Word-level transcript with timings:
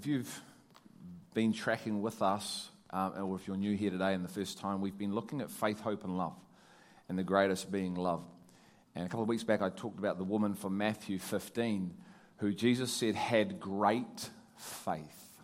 if 0.00 0.06
you've 0.06 0.42
been 1.34 1.52
tracking 1.52 2.00
with 2.00 2.22
us, 2.22 2.70
um, 2.88 3.12
or 3.18 3.36
if 3.36 3.46
you're 3.46 3.58
new 3.58 3.76
here 3.76 3.90
today 3.90 4.14
and 4.14 4.24
the 4.24 4.30
first 4.30 4.58
time, 4.58 4.80
we've 4.80 4.96
been 4.96 5.14
looking 5.14 5.42
at 5.42 5.50
faith, 5.50 5.78
hope, 5.80 6.04
and 6.04 6.16
love, 6.16 6.32
and 7.10 7.18
the 7.18 7.22
greatest 7.22 7.70
being 7.70 7.94
love. 7.94 8.24
And 8.94 9.04
a 9.04 9.08
couple 9.10 9.24
of 9.24 9.28
weeks 9.28 9.44
back, 9.44 9.60
I 9.60 9.68
talked 9.68 9.98
about 9.98 10.16
the 10.16 10.24
woman 10.24 10.54
from 10.54 10.78
Matthew 10.78 11.18
15 11.18 11.92
who 12.38 12.54
Jesus 12.54 12.90
said 12.90 13.14
had 13.14 13.60
great 13.60 14.30
faith. 14.56 15.42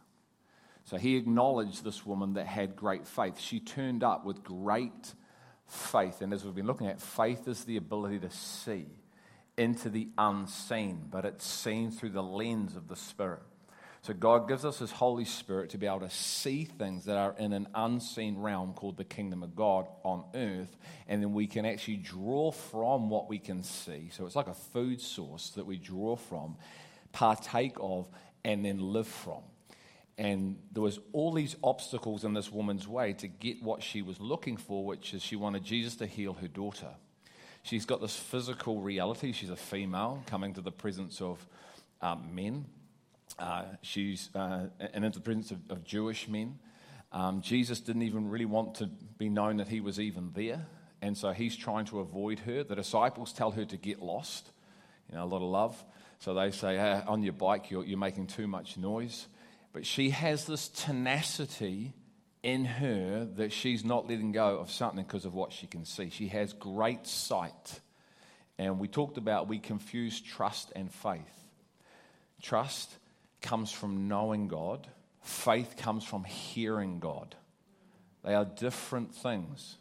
So 0.84 0.96
he 0.96 1.16
acknowledged 1.16 1.84
this 1.84 2.06
woman 2.06 2.32
that 2.34 2.46
had 2.46 2.76
great 2.76 3.06
faith. 3.06 3.38
She 3.38 3.60
turned 3.60 4.02
up 4.02 4.24
with 4.24 4.42
great 4.42 5.12
faith. 5.66 6.22
And 6.22 6.32
as 6.32 6.46
we've 6.46 6.54
been 6.54 6.66
looking 6.66 6.86
at, 6.86 7.02
faith 7.02 7.46
is 7.46 7.64
the 7.64 7.76
ability 7.76 8.20
to 8.20 8.30
see 8.30 8.86
into 9.58 9.90
the 9.90 10.08
unseen, 10.16 11.08
but 11.10 11.26
it's 11.26 11.46
seen 11.46 11.90
through 11.90 12.10
the 12.10 12.22
lens 12.22 12.74
of 12.74 12.88
the 12.88 12.96
Spirit. 12.96 13.42
So 14.06 14.14
God 14.14 14.46
gives 14.46 14.64
us 14.64 14.78
His 14.78 14.92
Holy 14.92 15.24
Spirit 15.24 15.70
to 15.70 15.78
be 15.78 15.86
able 15.88 15.98
to 15.98 16.10
see 16.10 16.62
things 16.62 17.06
that 17.06 17.16
are 17.16 17.34
in 17.40 17.52
an 17.52 17.66
unseen 17.74 18.38
realm 18.38 18.72
called 18.72 18.96
the 18.96 19.04
kingdom 19.04 19.42
of 19.42 19.56
God 19.56 19.88
on 20.04 20.22
earth, 20.32 20.76
and 21.08 21.20
then 21.20 21.32
we 21.32 21.48
can 21.48 21.66
actually 21.66 21.96
draw 21.96 22.52
from 22.52 23.10
what 23.10 23.28
we 23.28 23.40
can 23.40 23.64
see. 23.64 24.10
So 24.12 24.24
it's 24.24 24.36
like 24.36 24.46
a 24.46 24.54
food 24.54 25.00
source 25.00 25.50
that 25.56 25.66
we 25.66 25.76
draw 25.76 26.14
from, 26.14 26.54
partake 27.10 27.74
of, 27.80 28.06
and 28.44 28.64
then 28.64 28.78
live 28.78 29.08
from. 29.08 29.42
And 30.16 30.58
there 30.70 30.84
was 30.84 31.00
all 31.12 31.32
these 31.32 31.56
obstacles 31.64 32.22
in 32.22 32.32
this 32.32 32.52
woman's 32.52 32.86
way 32.86 33.12
to 33.14 33.26
get 33.26 33.60
what 33.60 33.82
she 33.82 34.02
was 34.02 34.20
looking 34.20 34.56
for, 34.56 34.84
which 34.84 35.14
is 35.14 35.22
she 35.22 35.34
wanted 35.34 35.64
Jesus 35.64 35.96
to 35.96 36.06
heal 36.06 36.34
her 36.34 36.46
daughter. 36.46 36.90
She's 37.64 37.84
got 37.84 38.00
this 38.00 38.14
physical 38.14 38.80
reality. 38.80 39.32
She's 39.32 39.50
a 39.50 39.56
female 39.56 40.22
coming 40.26 40.54
to 40.54 40.60
the 40.60 40.70
presence 40.70 41.20
of 41.20 41.44
um, 42.00 42.32
men. 42.32 42.66
Uh, 43.38 43.64
she's 43.82 44.30
uh, 44.34 44.66
and 44.92 45.04
into 45.04 45.18
the 45.18 45.24
presence 45.24 45.50
of, 45.50 45.58
of 45.70 45.84
Jewish 45.84 46.28
men. 46.28 46.58
Um, 47.12 47.40
Jesus 47.40 47.80
didn't 47.80 48.02
even 48.02 48.28
really 48.28 48.44
want 48.44 48.76
to 48.76 48.86
be 49.18 49.28
known 49.28 49.58
that 49.58 49.68
he 49.68 49.80
was 49.80 50.00
even 50.00 50.30
there, 50.34 50.66
and 51.02 51.16
so 51.16 51.32
he's 51.32 51.56
trying 51.56 51.84
to 51.86 52.00
avoid 52.00 52.40
her. 52.40 52.64
The 52.64 52.74
disciples 52.74 53.32
tell 53.32 53.50
her 53.52 53.64
to 53.64 53.76
get 53.76 54.00
lost. 54.00 54.50
You 55.10 55.16
know, 55.16 55.24
a 55.24 55.26
lot 55.26 55.42
of 55.42 55.48
love. 55.48 55.84
So 56.18 56.34
they 56.34 56.50
say, 56.50 56.76
hey, 56.76 57.02
on 57.06 57.22
your 57.22 57.32
bike, 57.32 57.70
you're, 57.70 57.84
you're 57.84 57.98
making 57.98 58.26
too 58.26 58.46
much 58.46 58.76
noise. 58.76 59.26
But 59.72 59.84
she 59.86 60.10
has 60.10 60.46
this 60.46 60.68
tenacity 60.68 61.92
in 62.42 62.64
her 62.64 63.26
that 63.36 63.52
she's 63.52 63.84
not 63.84 64.08
letting 64.08 64.32
go 64.32 64.58
of 64.58 64.70
something 64.70 65.04
because 65.04 65.24
of 65.24 65.34
what 65.34 65.52
she 65.52 65.66
can 65.66 65.84
see. 65.84 66.10
She 66.10 66.28
has 66.28 66.52
great 66.52 67.06
sight. 67.06 67.80
And 68.58 68.78
we 68.78 68.88
talked 68.88 69.18
about 69.18 69.48
we 69.48 69.58
confuse 69.58 70.20
trust 70.20 70.72
and 70.74 70.90
faith. 70.90 71.20
Trust 72.40 72.96
comes 73.46 73.70
from 73.70 74.08
knowing 74.08 74.48
God, 74.48 74.86
faith 75.22 75.76
comes 75.76 76.04
from 76.04 76.24
hearing 76.24 76.98
God. 76.98 77.34
They 78.24 78.34
are 78.34 78.44
different 78.44 79.14
things. 79.14 79.76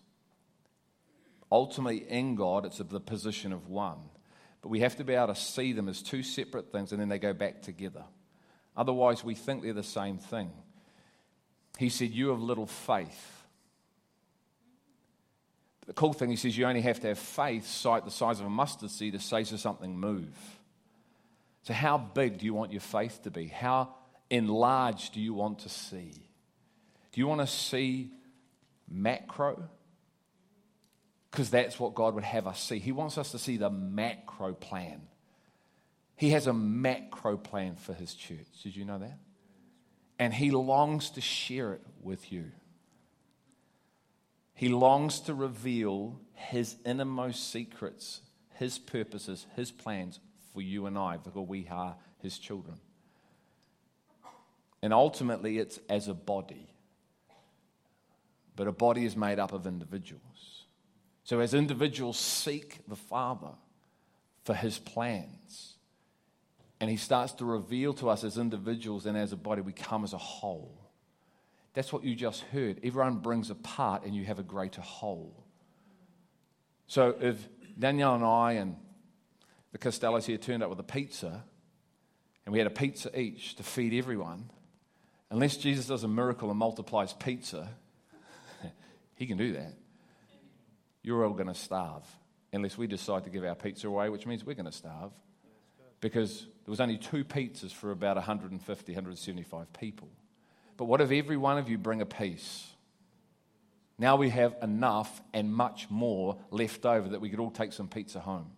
Ultimately, 1.51 2.05
in 2.09 2.35
God, 2.35 2.65
it's 2.65 2.77
the 2.77 2.99
position 2.99 3.51
of 3.51 3.67
one. 3.67 3.97
But 4.61 4.69
we 4.69 4.81
have 4.81 4.95
to 4.97 5.03
be 5.03 5.13
able 5.13 5.27
to 5.27 5.35
see 5.35 5.73
them 5.73 5.89
as 5.89 6.01
two 6.01 6.23
separate 6.23 6.71
things 6.71 6.91
and 6.91 7.01
then 7.01 7.09
they 7.09 7.19
go 7.19 7.33
back 7.33 7.61
together. 7.61 8.03
Otherwise, 8.77 9.23
we 9.23 9.35
think 9.35 9.63
they're 9.63 9.73
the 9.73 9.83
same 9.83 10.17
thing. 10.17 10.51
He 11.77 11.89
said, 11.89 12.11
You 12.11 12.29
have 12.29 12.41
little 12.41 12.67
faith. 12.67 13.35
The 15.85 15.93
cool 15.93 16.13
thing, 16.13 16.29
he 16.29 16.35
says, 16.35 16.57
you 16.57 16.65
only 16.65 16.81
have 16.81 16.99
to 17.01 17.07
have 17.09 17.19
faith, 17.19 17.67
sight 17.67 18.05
the 18.05 18.11
size 18.11 18.39
of 18.39 18.47
a 18.47 18.49
mustard 18.49 18.89
seed, 18.89 19.13
to 19.13 19.19
say 19.19 19.43
to 19.43 19.57
something, 19.57 19.97
move. 19.97 20.54
So, 21.65 21.73
how 21.73 21.97
big 21.97 22.37
do 22.37 22.45
you 22.45 22.53
want 22.53 22.71
your 22.71 22.81
faith 22.81 23.23
to 23.23 23.31
be? 23.31 23.47
How 23.47 23.89
enlarged 24.29 25.15
do 25.15 25.19
you 25.19 25.33
want 25.33 25.59
to 25.59 25.69
see? 25.69 26.13
Do 27.11 27.19
you 27.19 27.27
want 27.27 27.41
to 27.41 27.47
see 27.47 28.11
macro? 28.87 29.67
Because 31.31 31.49
that's 31.49 31.79
what 31.79 31.95
God 31.95 32.13
would 32.13 32.23
have 32.23 32.45
us 32.45 32.61
see. 32.61 32.77
He 32.77 32.91
wants 32.91 33.17
us 33.17 33.31
to 33.31 33.39
see 33.39 33.57
the 33.57 33.71
macro 33.71 34.53
plan. 34.53 35.01
He 36.15 36.29
has 36.29 36.45
a 36.45 36.53
macro 36.53 37.35
plan 37.35 37.75
for 37.75 37.93
his 37.93 38.13
church. 38.13 38.47
Did 38.61 38.75
you 38.75 38.85
know 38.85 38.99
that? 38.99 39.17
And 40.19 40.33
he 40.33 40.51
longs 40.51 41.09
to 41.11 41.21
share 41.21 41.73
it 41.73 41.81
with 41.99 42.31
you. 42.31 42.51
He 44.53 44.69
longs 44.69 45.19
to 45.21 45.33
reveal 45.33 46.19
his 46.33 46.75
innermost 46.85 47.51
secrets, 47.51 48.21
his 48.53 48.77
purposes, 48.77 49.47
his 49.55 49.71
plans 49.71 50.19
for 50.55 50.61
you 50.61 50.87
and 50.87 50.97
I, 50.97 51.17
because 51.17 51.47
we 51.47 51.67
are 51.69 51.95
his 52.19 52.39
children. 52.39 52.77
And 54.81 54.93
ultimately, 54.93 55.59
it's 55.59 55.79
as 55.89 56.07
a 56.07 56.13
body. 56.13 56.69
But 58.55 58.67
a 58.67 58.71
body 58.71 59.05
is 59.05 59.17
made 59.17 59.37
up 59.37 59.51
of 59.51 59.67
individuals. 59.67 60.65
So, 61.25 61.41
as 61.41 61.53
individuals 61.53 62.17
seek 62.17 62.79
the 62.87 62.95
Father 62.95 63.51
for 64.43 64.53
his 64.53 64.79
plans, 64.79 65.75
and 66.79 66.89
he 66.89 66.97
starts 66.97 67.33
to 67.33 67.45
reveal 67.45 67.93
to 67.95 68.09
us 68.09 68.23
as 68.23 68.37
individuals 68.37 69.05
and 69.05 69.17
as 69.17 69.33
a 69.33 69.37
body, 69.37 69.61
we 69.61 69.73
come 69.73 70.03
as 70.03 70.13
a 70.13 70.17
whole. 70.17 70.89
That's 71.73 71.91
what 71.91 72.03
you 72.03 72.15
just 72.15 72.41
heard. 72.43 72.79
Everyone 72.83 73.17
brings 73.17 73.49
a 73.49 73.55
part 73.55 74.05
and 74.05 74.15
you 74.15 74.23
have 74.25 74.39
a 74.39 74.43
greater 74.43 74.81
whole. 74.81 75.45
So 76.87 77.15
if 77.19 77.49
Danielle 77.77 78.15
and 78.15 78.23
I 78.23 78.51
and 78.53 78.77
the 79.75 79.89
Costellos 79.89 80.23
here 80.23 80.37
turned 80.37 80.63
up 80.63 80.69
with 80.69 80.79
a 80.79 80.83
pizza 80.83 81.43
and 82.45 82.53
we 82.53 82.59
had 82.59 82.65
a 82.65 82.71
pizza 82.71 83.19
each 83.19 83.57
to 83.57 83.63
feed 83.63 83.93
everyone, 83.93 84.49
unless 85.29 85.57
Jesus 85.57 85.87
does 85.87 86.05
a 86.05 86.07
miracle 86.07 86.49
and 86.49 86.57
multiplies 86.57 87.11
pizza, 87.11 87.67
he 89.15 89.27
can 89.27 89.37
do 89.37 89.51
that. 89.51 89.73
You're 91.03 91.25
all 91.25 91.33
going 91.33 91.49
to 91.49 91.53
starve 91.53 92.05
unless 92.53 92.77
we 92.77 92.87
decide 92.87 93.25
to 93.25 93.29
give 93.29 93.43
our 93.43 93.53
pizza 93.53 93.89
away, 93.89 94.07
which 94.07 94.25
means 94.25 94.45
we're 94.45 94.53
going 94.53 94.65
to 94.65 94.71
starve 94.71 95.11
because 95.99 96.43
there 96.43 96.71
was 96.71 96.79
only 96.79 96.97
two 96.97 97.25
pizzas 97.25 97.73
for 97.73 97.91
about 97.91 98.15
150, 98.15 98.93
175 98.93 99.73
people. 99.73 100.07
But 100.77 100.85
what 100.85 101.01
if 101.01 101.11
every 101.11 101.35
one 101.35 101.57
of 101.57 101.67
you 101.67 101.77
bring 101.77 101.99
a 101.99 102.05
piece? 102.05 102.65
Now 103.97 104.15
we 104.15 104.29
have 104.29 104.55
enough 104.61 105.21
and 105.33 105.53
much 105.53 105.89
more 105.89 106.37
left 106.49 106.85
over 106.85 107.09
that 107.09 107.19
we 107.19 107.29
could 107.29 107.41
all 107.41 107.51
take 107.51 107.73
some 107.73 107.89
pizza 107.89 108.21
home. 108.21 108.54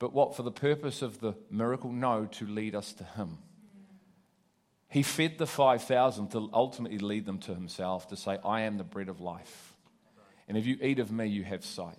But 0.00 0.14
what 0.14 0.34
for 0.34 0.42
the 0.42 0.50
purpose 0.50 1.02
of 1.02 1.20
the 1.20 1.34
miracle? 1.50 1.92
No, 1.92 2.24
to 2.24 2.46
lead 2.46 2.74
us 2.74 2.92
to 2.94 3.04
Him. 3.04 3.38
He 4.88 5.04
fed 5.04 5.38
the 5.38 5.46
5,000 5.46 6.30
to 6.30 6.50
ultimately 6.52 6.98
lead 6.98 7.26
them 7.26 7.38
to 7.40 7.54
Himself, 7.54 8.08
to 8.08 8.16
say, 8.16 8.38
I 8.44 8.62
am 8.62 8.78
the 8.78 8.82
bread 8.82 9.08
of 9.08 9.20
life. 9.20 9.74
And 10.48 10.58
if 10.58 10.66
you 10.66 10.78
eat 10.82 10.98
of 10.98 11.12
me, 11.12 11.26
you 11.26 11.44
have 11.44 11.64
sight. 11.64 11.94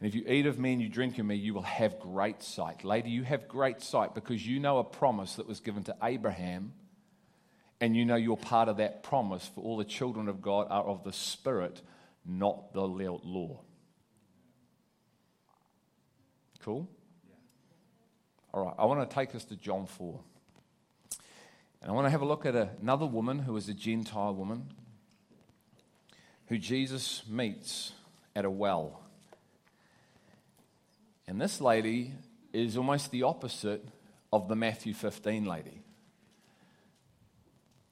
And 0.00 0.08
if 0.08 0.14
you 0.14 0.24
eat 0.26 0.46
of 0.46 0.58
me 0.58 0.72
and 0.72 0.80
you 0.80 0.88
drink 0.88 1.18
of 1.18 1.26
me, 1.26 1.36
you 1.36 1.52
will 1.52 1.62
have 1.62 2.00
great 2.00 2.42
sight. 2.42 2.84
Lady, 2.84 3.10
you 3.10 3.22
have 3.22 3.46
great 3.46 3.82
sight 3.82 4.14
because 4.14 4.44
you 4.44 4.58
know 4.58 4.78
a 4.78 4.84
promise 4.84 5.36
that 5.36 5.46
was 5.46 5.60
given 5.60 5.84
to 5.84 5.96
Abraham, 6.02 6.72
and 7.82 7.94
you 7.94 8.06
know 8.06 8.16
you're 8.16 8.38
part 8.38 8.68
of 8.70 8.78
that 8.78 9.02
promise, 9.02 9.46
for 9.54 9.60
all 9.60 9.76
the 9.76 9.84
children 9.84 10.26
of 10.26 10.40
God 10.40 10.68
are 10.70 10.84
of 10.84 11.04
the 11.04 11.12
Spirit, 11.12 11.82
not 12.24 12.72
the 12.72 12.80
law. 12.80 13.60
Cool? 16.62 16.88
All 18.52 18.64
right, 18.64 18.74
I 18.78 18.84
want 18.84 19.08
to 19.08 19.14
take 19.14 19.34
us 19.34 19.44
to 19.44 19.56
John 19.56 19.86
4. 19.86 20.20
And 21.82 21.90
I 21.90 21.94
want 21.94 22.06
to 22.06 22.10
have 22.10 22.20
a 22.20 22.26
look 22.26 22.44
at 22.44 22.54
another 22.54 23.06
woman 23.06 23.38
who 23.38 23.56
is 23.56 23.68
a 23.68 23.74
Gentile 23.74 24.34
woman 24.34 24.66
who 26.48 26.58
Jesus 26.58 27.22
meets 27.28 27.92
at 28.34 28.44
a 28.44 28.50
well. 28.50 29.00
And 31.28 31.40
this 31.40 31.60
lady 31.60 32.12
is 32.52 32.76
almost 32.76 33.12
the 33.12 33.22
opposite 33.22 33.84
of 34.32 34.48
the 34.48 34.56
Matthew 34.56 34.94
15 34.94 35.44
lady. 35.44 35.82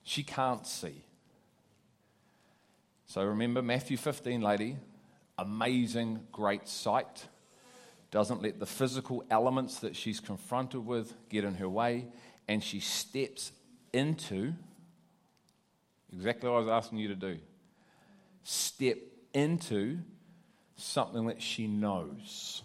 She 0.02 0.24
can't 0.24 0.66
see. 0.66 1.04
So 3.06 3.22
remember, 3.22 3.62
Matthew 3.62 3.96
15 3.96 4.40
lady, 4.40 4.76
amazing, 5.38 6.26
great 6.32 6.66
sight, 6.66 7.28
doesn't 8.10 8.42
let 8.42 8.58
the 8.58 8.66
physical 8.66 9.24
elements 9.30 9.80
that 9.80 9.94
she's 9.94 10.20
confronted 10.20 10.86
with 10.86 11.14
get 11.28 11.44
in 11.44 11.54
her 11.56 11.68
way, 11.68 12.06
and 12.46 12.62
she 12.62 12.80
steps 12.80 13.52
into 13.92 14.54
exactly 16.12 16.48
what 16.48 16.56
I 16.56 16.60
was 16.60 16.68
asking 16.68 16.98
you 16.98 17.08
to 17.08 17.14
do. 17.14 17.38
Step 18.44 18.98
into 19.34 19.98
something 20.76 21.26
that 21.26 21.42
she 21.42 21.66
knows. 21.66 22.62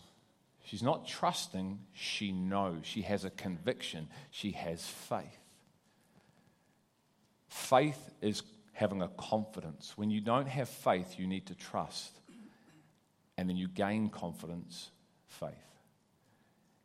She's 0.65 0.83
not 0.83 1.07
trusting, 1.07 1.79
she 1.93 2.31
knows. 2.31 2.81
She 2.83 3.01
has 3.01 3.25
a 3.25 3.29
conviction, 3.29 4.07
she 4.31 4.51
has 4.51 4.85
faith. 4.85 5.39
Faith 7.49 8.09
is 8.21 8.43
having 8.71 9.01
a 9.01 9.07
confidence. 9.09 9.93
When 9.95 10.09
you 10.09 10.21
don't 10.21 10.47
have 10.47 10.69
faith, 10.69 11.19
you 11.19 11.27
need 11.27 11.45
to 11.47 11.55
trust. 11.55 12.11
And 13.37 13.49
then 13.49 13.57
you 13.57 13.67
gain 13.67 14.09
confidence, 14.09 14.89
faith. 15.39 15.53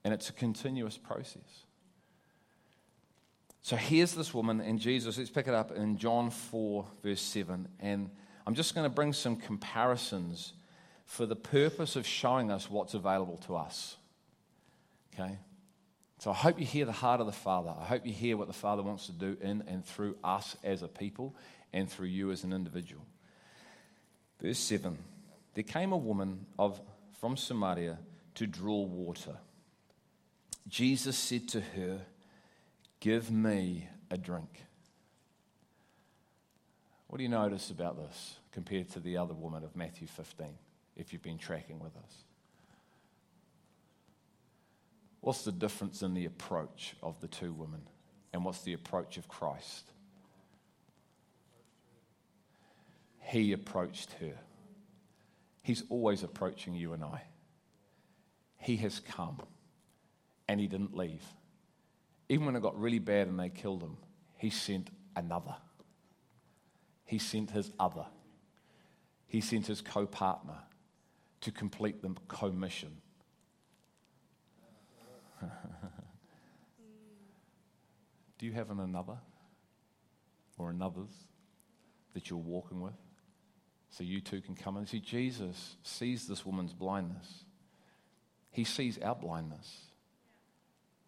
And 0.04 0.14
it's 0.14 0.28
a 0.30 0.32
continuous 0.32 0.96
process. 0.96 1.64
So 3.62 3.76
here's 3.76 4.14
this 4.14 4.32
woman 4.32 4.60
and 4.60 4.78
Jesus. 4.78 5.18
Let's 5.18 5.30
pick 5.30 5.48
it 5.48 5.54
up 5.54 5.72
in 5.72 5.98
John 5.98 6.30
4, 6.30 6.86
verse 7.02 7.20
7. 7.20 7.68
And 7.80 8.10
I'm 8.46 8.54
just 8.54 8.74
going 8.74 8.88
to 8.88 8.94
bring 8.94 9.12
some 9.12 9.36
comparisons 9.36 10.54
for 11.04 11.26
the 11.26 11.36
purpose 11.36 11.96
of 11.96 12.06
showing 12.06 12.50
us 12.50 12.70
what's 12.70 12.94
available 12.94 13.36
to 13.46 13.56
us. 13.56 13.96
Okay? 15.12 15.38
So 16.18 16.30
I 16.30 16.34
hope 16.34 16.58
you 16.58 16.66
hear 16.66 16.84
the 16.84 16.92
heart 16.92 17.20
of 17.20 17.26
the 17.26 17.32
Father. 17.32 17.74
I 17.78 17.84
hope 17.84 18.06
you 18.06 18.12
hear 18.12 18.36
what 18.36 18.46
the 18.46 18.52
Father 18.52 18.82
wants 18.82 19.06
to 19.06 19.12
do 19.12 19.36
in 19.40 19.62
and 19.68 19.84
through 19.84 20.16
us 20.24 20.56
as 20.64 20.82
a 20.82 20.88
people 20.88 21.34
and 21.72 21.90
through 21.90 22.08
you 22.08 22.30
as 22.30 22.44
an 22.44 22.52
individual. 22.52 23.04
Verse 24.40 24.58
7 24.58 24.96
There 25.54 25.64
came 25.64 25.92
a 25.92 25.96
woman 25.96 26.46
of, 26.58 26.80
from 27.20 27.36
Samaria 27.36 27.98
to 28.38 28.46
draw 28.46 28.82
water. 28.82 29.36
Jesus 30.68 31.18
said 31.18 31.48
to 31.48 31.60
her, 31.60 32.02
Give 33.00 33.32
me 33.32 33.88
a 34.12 34.16
drink. 34.16 34.62
What 37.08 37.16
do 37.16 37.24
you 37.24 37.28
notice 37.28 37.70
about 37.70 37.96
this 37.96 38.36
compared 38.52 38.90
to 38.90 39.00
the 39.00 39.16
other 39.16 39.34
woman 39.34 39.64
of 39.64 39.74
Matthew 39.74 40.06
15, 40.06 40.46
if 40.96 41.12
you've 41.12 41.22
been 41.22 41.38
tracking 41.38 41.80
with 41.80 41.96
us? 41.96 42.12
What's 45.20 45.42
the 45.42 45.52
difference 45.52 46.02
in 46.02 46.14
the 46.14 46.26
approach 46.26 46.94
of 47.02 47.20
the 47.20 47.28
two 47.28 47.52
women? 47.52 47.82
And 48.32 48.44
what's 48.44 48.62
the 48.62 48.74
approach 48.74 49.16
of 49.16 49.26
Christ? 49.26 49.90
He 53.18 53.52
approached 53.52 54.12
her. 54.20 54.34
He's 55.62 55.82
always 55.88 56.22
approaching 56.22 56.74
you 56.74 56.92
and 56.92 57.02
I. 57.02 57.22
He 58.58 58.76
has 58.78 59.00
come 59.00 59.40
and 60.48 60.60
he 60.60 60.66
didn't 60.66 60.96
leave. 60.96 61.24
Even 62.28 62.46
when 62.46 62.56
it 62.56 62.62
got 62.62 62.78
really 62.78 62.98
bad 62.98 63.28
and 63.28 63.38
they 63.38 63.48
killed 63.48 63.82
him, 63.82 63.96
he 64.36 64.50
sent 64.50 64.90
another. 65.16 65.56
He 67.04 67.18
sent 67.18 67.50
his 67.50 67.70
other. 67.78 68.04
He 69.26 69.40
sent 69.40 69.66
his 69.66 69.80
co 69.80 70.06
partner 70.06 70.58
to 71.40 71.50
complete 71.50 72.02
the 72.02 72.14
commission. 72.28 72.98
Do 78.38 78.46
you 78.46 78.52
have 78.52 78.70
an 78.70 78.80
another 78.80 79.18
or 80.58 80.70
another's 80.70 81.26
that 82.14 82.30
you're 82.30 82.38
walking 82.38 82.80
with? 82.80 82.94
So 83.90 84.04
you 84.04 84.20
too 84.20 84.40
can 84.40 84.54
come 84.54 84.76
and 84.76 84.88
see 84.88 85.00
Jesus 85.00 85.76
sees 85.82 86.26
this 86.26 86.44
woman's 86.44 86.74
blindness. 86.74 87.44
He 88.50 88.64
sees 88.64 88.98
our 88.98 89.14
blindness. 89.14 89.82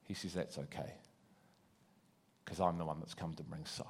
He 0.05 0.15
says, 0.15 0.35
That's 0.35 0.59
okay 0.59 0.95
because 2.51 2.61
I'm 2.61 2.79
the 2.79 2.85
one 2.85 2.99
that's 2.99 3.15
come 3.15 3.33
to 3.35 3.45
bring 3.45 3.65
sight. 3.65 3.87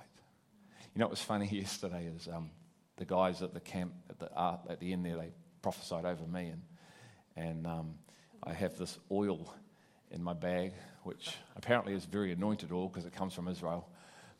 You 0.94 0.98
know 0.98 1.06
what 1.06 1.12
was 1.12 1.22
funny 1.22 1.48
yesterday 1.50 2.10
is 2.14 2.28
um, 2.28 2.50
the 2.98 3.06
guys 3.06 3.40
at 3.40 3.54
the 3.54 3.60
camp 3.60 3.94
at 4.10 4.18
the, 4.18 4.30
uh, 4.38 4.58
at 4.68 4.80
the 4.80 4.92
end 4.92 5.06
there, 5.06 5.16
they 5.16 5.30
prophesied 5.62 6.04
over 6.04 6.26
me, 6.26 6.52
and, 6.52 6.62
and 7.36 7.66
um, 7.66 7.94
I 8.44 8.52
have 8.52 8.76
this 8.76 8.98
oil 9.10 9.54
in 10.10 10.22
my 10.22 10.34
bag, 10.34 10.74
which 11.04 11.34
apparently 11.56 11.94
is 11.94 12.04
very 12.04 12.32
anointed 12.32 12.70
oil 12.70 12.88
because 12.88 13.06
it 13.06 13.14
comes 13.14 13.32
from 13.32 13.48
Israel. 13.48 13.88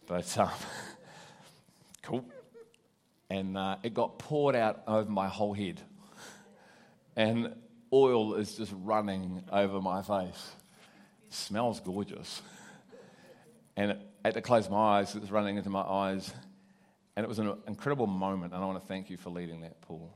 But 0.07 0.37
um, 0.39 0.51
cool. 2.03 2.27
And 3.31 3.57
uh, 3.57 3.77
it 3.83 3.95
got 3.95 4.19
poured 4.19 4.55
out 4.55 4.83
over 4.87 5.11
my 5.11 5.29
whole 5.29 5.55
head. 5.55 5.81
And 7.17 7.55
oil 7.93 8.35
is 8.35 8.55
just 8.57 8.73
running 8.77 9.43
over 9.53 9.81
my 9.81 10.03
face. 10.03 10.51
It 11.27 11.35
smells 11.35 11.81
gorgeous. 11.81 12.43
And 13.77 13.99
had 14.25 14.35
to 14.35 14.43
close 14.43 14.69
my 14.69 14.99
eyes, 14.99 15.15
it's 15.15 15.31
running 15.31 15.57
into 15.57 15.71
my 15.71 15.83
eyes. 15.83 16.33
And 17.17 17.25
it 17.25 17.29
was 17.29 17.39
an 17.39 17.55
incredible 17.67 18.07
moment, 18.07 18.53
and 18.53 18.63
I 18.63 18.67
want 18.67 18.81
to 18.81 18.87
thank 18.87 19.11
you 19.11 19.17
for 19.17 19.31
leading 19.31 19.63
that, 19.63 19.81
Paul. 19.83 20.13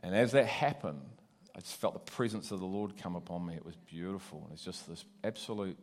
And 0.00 0.14
as 0.14 0.32
that 0.32 0.46
happened, 0.46 1.02
I 1.54 1.60
just 1.60 1.76
felt 1.76 1.94
the 1.94 2.12
presence 2.12 2.50
of 2.50 2.60
the 2.60 2.66
Lord 2.66 2.96
come 2.96 3.16
upon 3.16 3.46
me. 3.46 3.54
It 3.54 3.64
was 3.64 3.76
beautiful. 3.76 4.42
And 4.44 4.52
it's 4.52 4.64
just 4.64 4.88
this 4.88 5.04
absolute, 5.24 5.76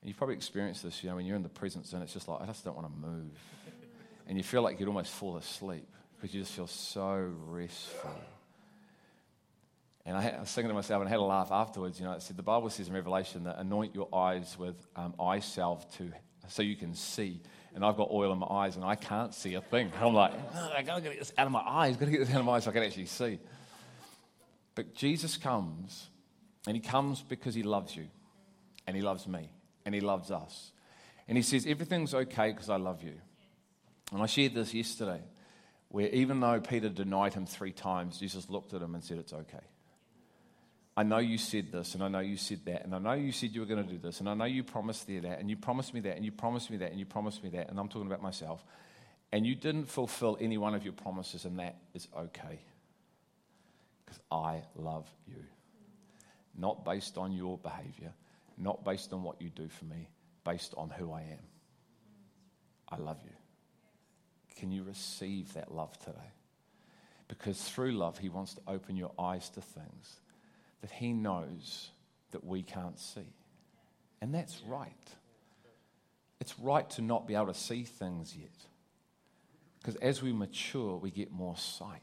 and 0.00 0.08
you've 0.08 0.16
probably 0.16 0.36
experienced 0.36 0.82
this, 0.82 1.02
you 1.02 1.10
know, 1.10 1.16
when 1.16 1.26
you're 1.26 1.36
in 1.36 1.42
the 1.42 1.48
presence 1.48 1.92
and 1.92 2.02
it's 2.02 2.12
just 2.12 2.28
like, 2.28 2.40
I 2.40 2.46
just 2.46 2.64
don't 2.64 2.76
want 2.76 2.88
to 2.88 3.08
move. 3.08 3.32
And 4.28 4.36
you 4.36 4.44
feel 4.44 4.62
like 4.62 4.78
you'd 4.78 4.88
almost 4.88 5.12
fall 5.12 5.36
asleep 5.36 5.86
because 6.14 6.34
you 6.34 6.40
just 6.42 6.52
feel 6.52 6.66
so 6.66 7.32
restful. 7.46 8.10
And 10.06 10.16
I, 10.16 10.28
I 10.28 10.40
was 10.40 10.52
thinking 10.52 10.68
to 10.68 10.74
myself 10.74 11.00
and 11.00 11.08
I 11.08 11.10
had 11.10 11.18
a 11.18 11.22
laugh 11.22 11.48
afterwards. 11.50 11.98
You 11.98 12.06
know, 12.06 12.12
it 12.12 12.22
said 12.22 12.36
the 12.36 12.42
Bible 12.42 12.70
says 12.70 12.86
in 12.86 12.94
Revelation 12.94 13.44
that 13.44 13.58
anoint 13.58 13.94
your 13.94 14.08
eyes 14.14 14.56
with 14.56 14.76
um, 14.94 15.14
eye 15.20 15.40
salve 15.40 15.84
to 15.96 16.12
so 16.48 16.62
you 16.62 16.76
can 16.76 16.94
see. 16.94 17.40
And 17.74 17.84
I've 17.84 17.96
got 17.96 18.10
oil 18.10 18.32
in 18.32 18.38
my 18.38 18.46
eyes 18.46 18.76
and 18.76 18.84
I 18.84 18.94
can't 18.94 19.34
see 19.34 19.54
a 19.54 19.60
thing. 19.60 19.92
I'm 20.00 20.14
like, 20.14 20.32
oh, 20.54 20.72
I 20.74 20.82
gotta 20.82 21.00
get 21.00 21.18
this 21.18 21.32
out 21.36 21.46
of 21.46 21.52
my 21.52 21.60
eyes. 21.60 21.96
Gotta 21.96 22.12
get 22.12 22.20
this 22.20 22.30
out 22.30 22.40
of 22.40 22.46
my 22.46 22.52
eyes 22.52 22.64
so 22.64 22.70
I 22.70 22.74
can 22.74 22.84
actually 22.84 23.06
see. 23.06 23.40
But 24.76 24.94
Jesus 24.94 25.36
comes, 25.36 26.08
and 26.66 26.76
He 26.76 26.80
comes 26.80 27.22
because 27.22 27.54
He 27.54 27.62
loves 27.62 27.96
you, 27.96 28.06
and 28.86 28.94
He 28.94 29.02
loves 29.02 29.26
me, 29.26 29.50
and 29.84 29.94
He 29.94 30.00
loves 30.00 30.30
us. 30.30 30.70
And 31.26 31.36
He 31.36 31.42
says, 31.42 31.66
Everything's 31.66 32.14
okay 32.14 32.52
because 32.52 32.70
I 32.70 32.76
love 32.76 33.02
you. 33.02 33.14
And 34.12 34.22
I 34.22 34.26
shared 34.26 34.54
this 34.54 34.72
yesterday, 34.72 35.22
where 35.88 36.08
even 36.10 36.38
though 36.40 36.60
Peter 36.60 36.90
denied 36.90 37.34
Him 37.34 37.46
three 37.46 37.72
times, 37.72 38.18
Jesus 38.20 38.48
looked 38.48 38.74
at 38.74 38.82
him 38.82 38.94
and 38.94 39.02
said, 39.02 39.18
It's 39.18 39.32
okay. 39.32 39.64
I 40.96 41.02
know 41.02 41.18
you 41.18 41.36
said 41.36 41.72
this, 41.72 41.94
and 41.94 42.02
I 42.02 42.08
know 42.08 42.20
you 42.20 42.38
said 42.38 42.60
that, 42.64 42.84
and 42.84 42.94
I 42.94 42.98
know 42.98 43.12
you 43.12 43.30
said 43.30 43.50
you 43.50 43.60
were 43.60 43.66
going 43.66 43.84
to 43.84 43.92
do 43.92 43.98
this, 43.98 44.20
and 44.20 44.28
I 44.28 44.34
know 44.34 44.46
you 44.46 44.64
promised 44.64 45.06
me 45.08 45.18
that, 45.20 45.40
and 45.40 45.50
you 45.50 45.56
promised 45.56 45.92
me 45.92 46.00
that, 46.00 46.16
and 46.16 46.24
you 46.24 46.32
promised 46.32 46.70
me 46.70 46.78
that, 46.78 46.90
and 46.90 46.98
you 46.98 47.04
promised 47.04 47.44
me 47.44 47.50
that, 47.50 47.68
and 47.68 47.78
I'm 47.78 47.88
talking 47.88 48.06
about 48.06 48.22
myself, 48.22 48.64
and 49.30 49.44
you 49.44 49.54
didn't 49.54 49.86
fulfill 49.86 50.38
any 50.40 50.56
one 50.56 50.74
of 50.74 50.84
your 50.84 50.94
promises, 50.94 51.44
and 51.44 51.58
that 51.58 51.76
is 51.92 52.08
okay 52.16 52.60
because 54.04 54.20
I 54.30 54.62
love 54.74 55.06
you. 55.26 55.42
Not 56.56 56.84
based 56.84 57.18
on 57.18 57.32
your 57.32 57.58
behavior, 57.58 58.12
not 58.56 58.82
based 58.82 59.12
on 59.12 59.22
what 59.22 59.42
you 59.42 59.50
do 59.50 59.68
for 59.68 59.84
me, 59.84 60.08
based 60.44 60.72
on 60.78 60.88
who 60.88 61.12
I 61.12 61.20
am. 61.20 61.44
I 62.88 62.96
love 62.96 63.18
you. 63.22 63.32
Can 64.56 64.70
you 64.70 64.84
receive 64.84 65.52
that 65.54 65.74
love 65.74 65.98
today? 65.98 66.32
Because 67.28 67.60
through 67.60 67.92
love, 67.92 68.16
He 68.16 68.30
wants 68.30 68.54
to 68.54 68.60
open 68.66 68.96
your 68.96 69.12
eyes 69.18 69.50
to 69.50 69.60
things 69.60 70.20
that 70.80 70.90
He 70.90 71.12
knows 71.12 71.90
that 72.32 72.44
we 72.44 72.62
can't 72.62 72.98
see. 72.98 73.32
And 74.20 74.34
that's 74.34 74.60
right. 74.66 74.92
It's 76.40 76.58
right 76.58 76.88
to 76.90 77.02
not 77.02 77.26
be 77.26 77.34
able 77.34 77.46
to 77.46 77.54
see 77.54 77.84
things 77.84 78.36
yet. 78.36 78.50
Because 79.78 79.96
as 79.96 80.22
we 80.22 80.32
mature, 80.32 80.96
we 80.96 81.10
get 81.10 81.30
more 81.30 81.56
sight. 81.56 82.00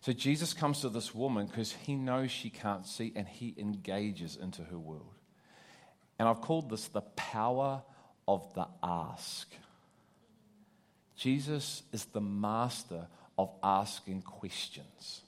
So 0.00 0.12
Jesus 0.12 0.54
comes 0.54 0.80
to 0.80 0.88
this 0.88 1.14
woman 1.14 1.46
because 1.46 1.72
he 1.72 1.94
knows 1.94 2.30
she 2.30 2.48
can't 2.48 2.86
see 2.86 3.12
and 3.14 3.28
he 3.28 3.54
engages 3.58 4.36
into 4.36 4.62
her 4.62 4.78
world. 4.78 5.14
And 6.18 6.26
I've 6.26 6.40
called 6.40 6.70
this 6.70 6.88
the 6.88 7.02
power 7.02 7.82
of 8.26 8.52
the 8.54 8.66
ask. 8.82 9.52
Jesus 11.16 11.82
is 11.92 12.06
the 12.06 12.20
master 12.20 13.06
of 13.38 13.50
asking 13.62 14.22
questions. 14.22 15.20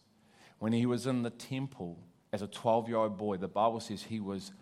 When 0.58 0.72
he 0.72 0.86
was 0.86 1.06
in 1.06 1.22
the 1.22 1.30
temple 1.30 1.98
as 2.32 2.42
a 2.42 2.46
12 2.46 2.88
year 2.88 2.98
old 2.98 3.18
boy, 3.18 3.36
the 3.36 3.48
Bible 3.48 3.80
says 3.80 4.02
he 4.02 4.20
was 4.20 4.52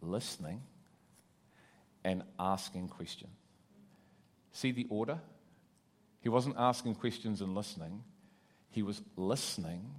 listening 0.00 0.62
and 2.04 2.22
asking 2.38 2.88
questions. 2.88 3.32
See 4.52 4.72
the 4.72 4.86
order? 4.88 5.18
He 6.20 6.28
wasn't 6.28 6.56
asking 6.58 6.96
questions 6.96 7.40
and 7.40 7.54
listening 7.54 8.02
he 8.76 8.82
was 8.82 9.00
listening 9.16 9.90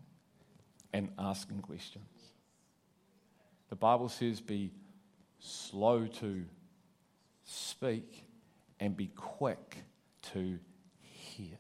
and 0.94 1.10
asking 1.18 1.62
questions. 1.64 2.06
The 3.70 3.76
Bible 3.76 4.08
says, 4.08 4.40
be 4.40 4.72
slow 5.40 6.06
to 6.06 6.46
speak 7.44 8.24
and 8.80 8.96
be 8.96 9.08
quick 9.08 9.78
to 10.34 10.60
hear. 11.02 11.58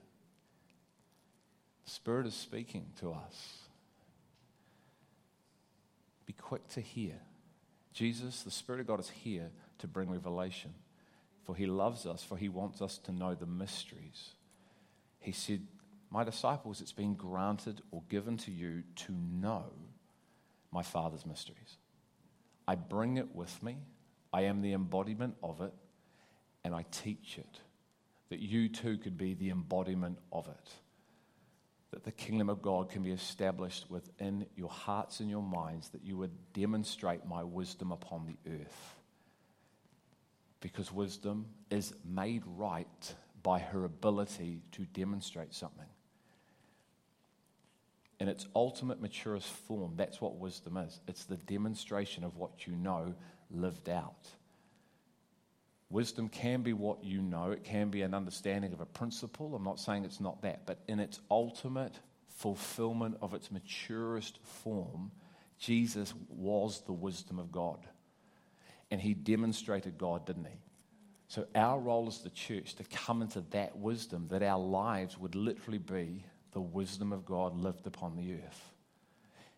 The 1.85 1.89
Spirit 1.89 2.27
is 2.27 2.35
speaking 2.35 2.85
to 2.99 3.13
us. 3.13 3.66
Quick 6.47 6.65
to 6.69 6.79
hear. 6.79 7.15
Jesus, 7.91 8.43
the 8.43 8.51
Spirit 8.51 8.79
of 8.79 8.87
God, 8.87 9.01
is 9.01 9.09
here 9.09 9.49
to 9.79 9.87
bring 9.87 10.09
revelation. 10.09 10.73
For 11.43 11.53
he 11.53 11.65
loves 11.65 12.05
us, 12.05 12.23
for 12.23 12.37
he 12.37 12.47
wants 12.47 12.81
us 12.81 12.99
to 12.99 13.11
know 13.11 13.35
the 13.35 13.45
mysteries. 13.45 14.29
He 15.19 15.33
said, 15.33 15.67
my 16.09 16.23
disciples, 16.23 16.79
it's 16.79 16.93
been 16.93 17.15
granted 17.15 17.81
or 17.91 18.01
given 18.07 18.37
to 18.37 18.51
you 18.51 18.83
to 18.95 19.11
know 19.11 19.65
my 20.71 20.83
Father's 20.83 21.25
mysteries. 21.25 21.75
I 22.65 22.75
bring 22.75 23.17
it 23.17 23.35
with 23.35 23.61
me, 23.61 23.75
I 24.31 24.43
am 24.43 24.61
the 24.61 24.71
embodiment 24.71 25.35
of 25.43 25.59
it, 25.59 25.73
and 26.63 26.73
I 26.73 26.85
teach 26.91 27.37
it 27.37 27.59
that 28.29 28.39
you 28.39 28.69
too 28.69 28.97
could 28.99 29.17
be 29.17 29.33
the 29.33 29.49
embodiment 29.49 30.19
of 30.31 30.47
it. 30.47 30.71
That 31.91 32.03
the 32.03 32.11
kingdom 32.11 32.49
of 32.49 32.61
God 32.61 32.89
can 32.89 33.03
be 33.03 33.11
established 33.11 33.89
within 33.89 34.45
your 34.55 34.69
hearts 34.69 35.19
and 35.19 35.29
your 35.29 35.41
minds, 35.41 35.89
that 35.89 36.03
you 36.03 36.17
would 36.17 36.53
demonstrate 36.53 37.25
my 37.25 37.43
wisdom 37.43 37.91
upon 37.91 38.25
the 38.25 38.37
earth. 38.51 38.95
Because 40.59 40.91
wisdom 40.91 41.47
is 41.69 41.93
made 42.03 42.43
right 42.45 43.15
by 43.41 43.59
her 43.59 43.85
ability 43.85 44.63
to 44.73 44.83
demonstrate 44.85 45.53
something. 45.53 45.85
In 48.19 48.27
its 48.27 48.47
ultimate 48.55 49.01
maturest 49.01 49.47
form, 49.47 49.93
that's 49.95 50.19
what 50.19 50.37
wisdom 50.37 50.75
is. 50.77 50.99
It's 51.07 51.25
the 51.25 51.37
demonstration 51.37 52.23
of 52.23 52.35
what 52.35 52.65
you 52.65 52.75
know 52.75 53.13
lived 53.51 53.89
out. 53.89 54.27
Wisdom 55.89 56.27
can 56.27 56.61
be 56.61 56.73
what 56.73 57.03
you 57.03 57.21
know, 57.21 57.51
it 57.51 57.63
can 57.63 57.89
be 57.89 58.01
an 58.01 58.13
understanding 58.13 58.73
of 58.73 58.81
a 58.81 58.85
principle. 58.85 59.55
I'm 59.55 59.63
not 59.63 59.79
saying 59.79 60.03
it's 60.03 60.19
not 60.19 60.41
that, 60.41 60.65
but 60.65 60.79
in 60.87 60.99
its 60.99 61.21
ultimate 61.31 61.99
fulfillment 62.27 63.17
of 63.21 63.33
its 63.33 63.51
maturest 63.51 64.39
form, 64.43 65.11
Jesus 65.57 66.13
was 66.29 66.81
the 66.81 66.93
wisdom 66.93 67.39
of 67.39 67.51
God. 67.51 67.79
And 68.91 69.01
he 69.01 69.13
demonstrated 69.13 69.97
God, 69.97 70.25
didn't 70.25 70.45
he? 70.45 70.59
So, 71.29 71.45
our 71.55 71.79
role 71.79 72.07
as 72.07 72.19
the 72.19 72.29
church 72.29 72.75
to 72.75 72.83
come 72.85 73.21
into 73.21 73.41
that 73.51 73.77
wisdom, 73.77 74.27
that 74.29 74.43
our 74.43 74.59
lives 74.59 75.17
would 75.17 75.35
literally 75.35 75.77
be 75.77 76.23
the 76.51 76.61
wisdom 76.61 77.11
of 77.11 77.25
God 77.25 77.55
lived 77.57 77.85
upon 77.85 78.15
the 78.15 78.33
earth. 78.33 78.73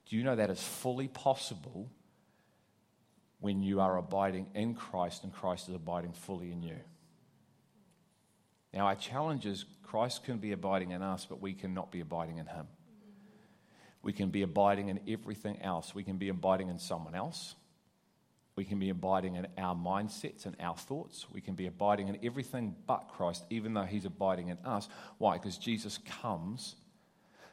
Do 0.08 0.16
you 0.16 0.24
know 0.24 0.36
that 0.36 0.50
is 0.50 0.62
fully 0.62 1.08
possible 1.08 1.92
when 3.40 3.62
you 3.62 3.80
are 3.80 3.98
abiding 3.98 4.48
in 4.54 4.74
Christ 4.76 5.24
and 5.24 5.34
Christ 5.34 5.70
is 5.70 5.76
abiding 5.76 6.14
fully 6.14 6.52
in 6.52 6.62
you? 6.62 6.78
Now, 8.74 8.88
our 8.88 8.96
challenge 8.96 9.46
is 9.46 9.66
Christ 9.84 10.24
can 10.24 10.38
be 10.38 10.52
abiding 10.52 10.92
in 10.92 11.02
us, 11.02 11.26
but 11.26 11.42
we 11.42 11.54
cannot 11.54 11.92
be 11.92 12.02
abiding 12.02 12.38
in 12.38 12.46
Him. 12.46 12.68
We 14.02 14.14
can 14.14 14.30
be 14.30 14.44
abiding 14.44 14.90
in 14.90 15.00
everything 15.08 15.62
else. 15.62 15.94
We 15.96 16.04
can 16.04 16.18
be 16.18 16.30
abiding 16.30 16.70
in 16.70 16.80
someone 16.80 17.16
else. 17.16 17.56
We 18.56 18.66
can 18.66 18.78
be 18.78 18.90
abiding 18.90 19.36
in 19.36 19.48
our 19.58 19.76
mindsets 19.76 20.46
and 20.46 20.56
our 20.60 20.76
thoughts. 20.76 21.26
We 21.34 21.42
can 21.42 21.56
be 21.56 21.68
abiding 21.68 22.10
in 22.10 22.20
everything 22.24 22.76
but 22.86 23.08
Christ, 23.08 23.46
even 23.50 23.74
though 23.74 23.84
He's 23.84 24.06
abiding 24.06 24.50
in 24.50 24.58
us. 24.66 24.88
Why? 25.18 25.38
Because 25.38 25.58
Jesus 25.58 25.98
comes 26.22 26.76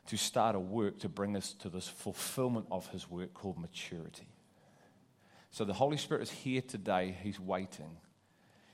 to 0.08 0.16
start 0.16 0.54
a 0.54 0.60
work 0.60 0.98
to 1.00 1.08
bring 1.08 1.36
us 1.36 1.52
to 1.54 1.68
this 1.68 1.88
fulfillment 1.88 2.66
of 2.70 2.88
His 2.88 3.08
work 3.10 3.34
called 3.34 3.58
maturity. 3.58 4.26
So 5.50 5.64
the 5.64 5.72
Holy 5.72 5.96
Spirit 5.96 6.22
is 6.22 6.30
here 6.30 6.62
today. 6.62 7.16
He's 7.22 7.40
waiting. 7.40 7.96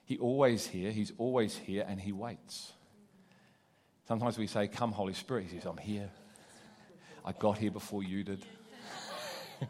He 0.04 0.18
always 0.18 0.66
here. 0.66 0.90
He's 0.90 1.12
always 1.18 1.56
here, 1.56 1.84
and 1.88 2.00
He 2.00 2.12
waits. 2.12 2.72
Sometimes 4.08 4.36
we 4.36 4.46
say, 4.46 4.68
Come, 4.68 4.92
Holy 4.92 5.14
Spirit. 5.14 5.44
He 5.44 5.56
says, 5.56 5.66
I'm 5.66 5.76
here. 5.76 6.10
I 7.24 7.32
got 7.32 7.58
here 7.58 7.70
before 7.70 8.02
you 8.02 8.24
did. 8.24 8.44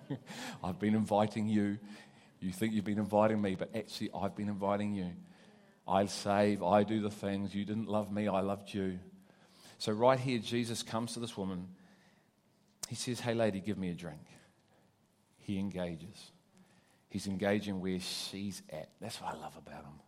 I've 0.65 0.79
been 0.79 0.95
inviting 0.95 1.49
you. 1.49 1.79
You 2.41 2.51
think 2.51 2.73
you've 2.73 2.85
been 2.85 2.99
inviting 2.99 3.41
me, 3.41 3.55
but 3.55 3.75
actually, 3.77 4.11
I've 4.15 4.35
been 4.35 4.49
inviting 4.49 4.95
you. 4.95 5.13
I 5.87 6.07
save, 6.07 6.63
I 6.63 6.83
do 6.83 7.01
the 7.01 7.11
things. 7.11 7.55
You 7.55 7.65
didn't 7.65 7.89
love 7.89 8.11
me, 8.11 8.27
I 8.29 8.41
loved 8.41 8.73
you. 8.73 8.99
So, 9.79 9.93
right 9.93 10.19
here, 10.19 10.39
Jesus 10.39 10.83
comes 10.83 11.15
to 11.15 11.21
this 11.21 11.37
woman. 11.37 11.69
He 12.89 12.95
says, 12.95 13.21
Hey, 13.21 13.35
lady, 13.35 13.61
give 13.61 13.79
me 13.79 13.91
a 13.91 13.95
drink. 13.95 14.21
He 15.39 15.59
engages. 15.59 16.33
He's 17.13 17.27
engaging 17.27 17.83
where 17.83 18.01
she's 18.01 18.63
at. 18.71 18.89
That's 18.99 19.21
what 19.21 19.35
I 19.35 19.39
love 19.39 19.55
about 19.59 19.85
him. 19.85 20.01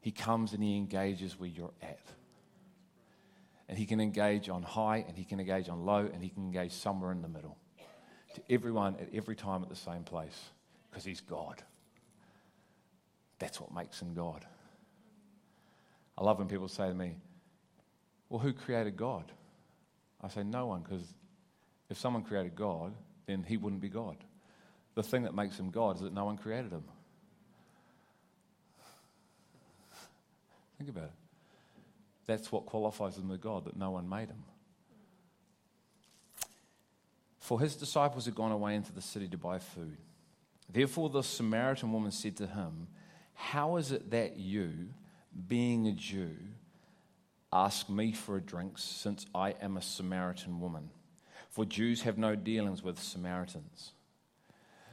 He 0.00 0.10
comes 0.10 0.54
and 0.54 0.62
he 0.62 0.78
engages 0.78 1.38
where 1.38 1.50
you're 1.50 1.74
at. 1.82 2.00
And 3.68 3.76
he 3.76 3.84
can 3.84 4.00
engage 4.00 4.48
on 4.48 4.62
high 4.62 5.04
and 5.06 5.18
he 5.18 5.24
can 5.24 5.38
engage 5.38 5.68
on 5.68 5.84
low 5.84 6.08
and 6.10 6.22
he 6.22 6.30
can 6.30 6.44
engage 6.44 6.72
somewhere 6.72 7.12
in 7.12 7.20
the 7.20 7.28
middle. 7.28 7.58
To 8.36 8.40
everyone 8.48 8.96
at 9.02 9.10
every 9.12 9.36
time 9.36 9.62
at 9.62 9.68
the 9.68 9.76
same 9.76 10.02
place 10.02 10.40
because 10.88 11.04
he's 11.04 11.20
God. 11.20 11.62
That's 13.38 13.60
what 13.60 13.74
makes 13.74 14.00
him 14.00 14.14
God. 14.14 14.46
I 16.16 16.24
love 16.24 16.38
when 16.38 16.48
people 16.48 16.68
say 16.68 16.88
to 16.88 16.94
me, 16.94 17.16
Well, 18.30 18.40
who 18.40 18.54
created 18.54 18.96
God? 18.96 19.30
I 20.22 20.28
say, 20.28 20.42
No 20.42 20.68
one, 20.68 20.84
because 20.84 21.04
if 21.90 21.98
someone 21.98 22.22
created 22.22 22.56
God, 22.56 22.94
then 23.26 23.44
he 23.46 23.58
wouldn't 23.58 23.82
be 23.82 23.90
God. 23.90 24.16
The 24.94 25.02
thing 25.02 25.22
that 25.22 25.34
makes 25.34 25.58
him 25.58 25.70
God 25.70 25.96
is 25.96 26.02
that 26.02 26.12
no 26.12 26.24
one 26.24 26.36
created 26.36 26.70
him. 26.72 26.84
Think 30.78 30.90
about 30.90 31.04
it. 31.04 31.12
That's 32.26 32.52
what 32.52 32.66
qualifies 32.66 33.16
him 33.16 33.30
as 33.30 33.38
God, 33.38 33.64
that 33.64 33.76
no 33.76 33.90
one 33.90 34.08
made 34.08 34.28
him. 34.28 34.42
For 37.40 37.60
his 37.60 37.74
disciples 37.74 38.26
had 38.26 38.34
gone 38.34 38.52
away 38.52 38.74
into 38.74 38.92
the 38.92 39.02
city 39.02 39.28
to 39.28 39.38
buy 39.38 39.58
food. 39.58 39.96
Therefore, 40.72 41.10
the 41.10 41.22
Samaritan 41.22 41.92
woman 41.92 42.12
said 42.12 42.36
to 42.36 42.46
him, 42.46 42.88
How 43.34 43.76
is 43.76 43.92
it 43.92 44.10
that 44.10 44.36
you, 44.36 44.88
being 45.48 45.86
a 45.86 45.92
Jew, 45.92 46.36
ask 47.52 47.88
me 47.88 48.12
for 48.12 48.36
a 48.36 48.40
drink 48.40 48.78
since 48.78 49.26
I 49.34 49.54
am 49.60 49.76
a 49.76 49.82
Samaritan 49.82 50.60
woman? 50.60 50.90
For 51.50 51.64
Jews 51.64 52.02
have 52.02 52.16
no 52.16 52.34
dealings 52.34 52.82
with 52.82 52.98
Samaritans. 52.98 53.92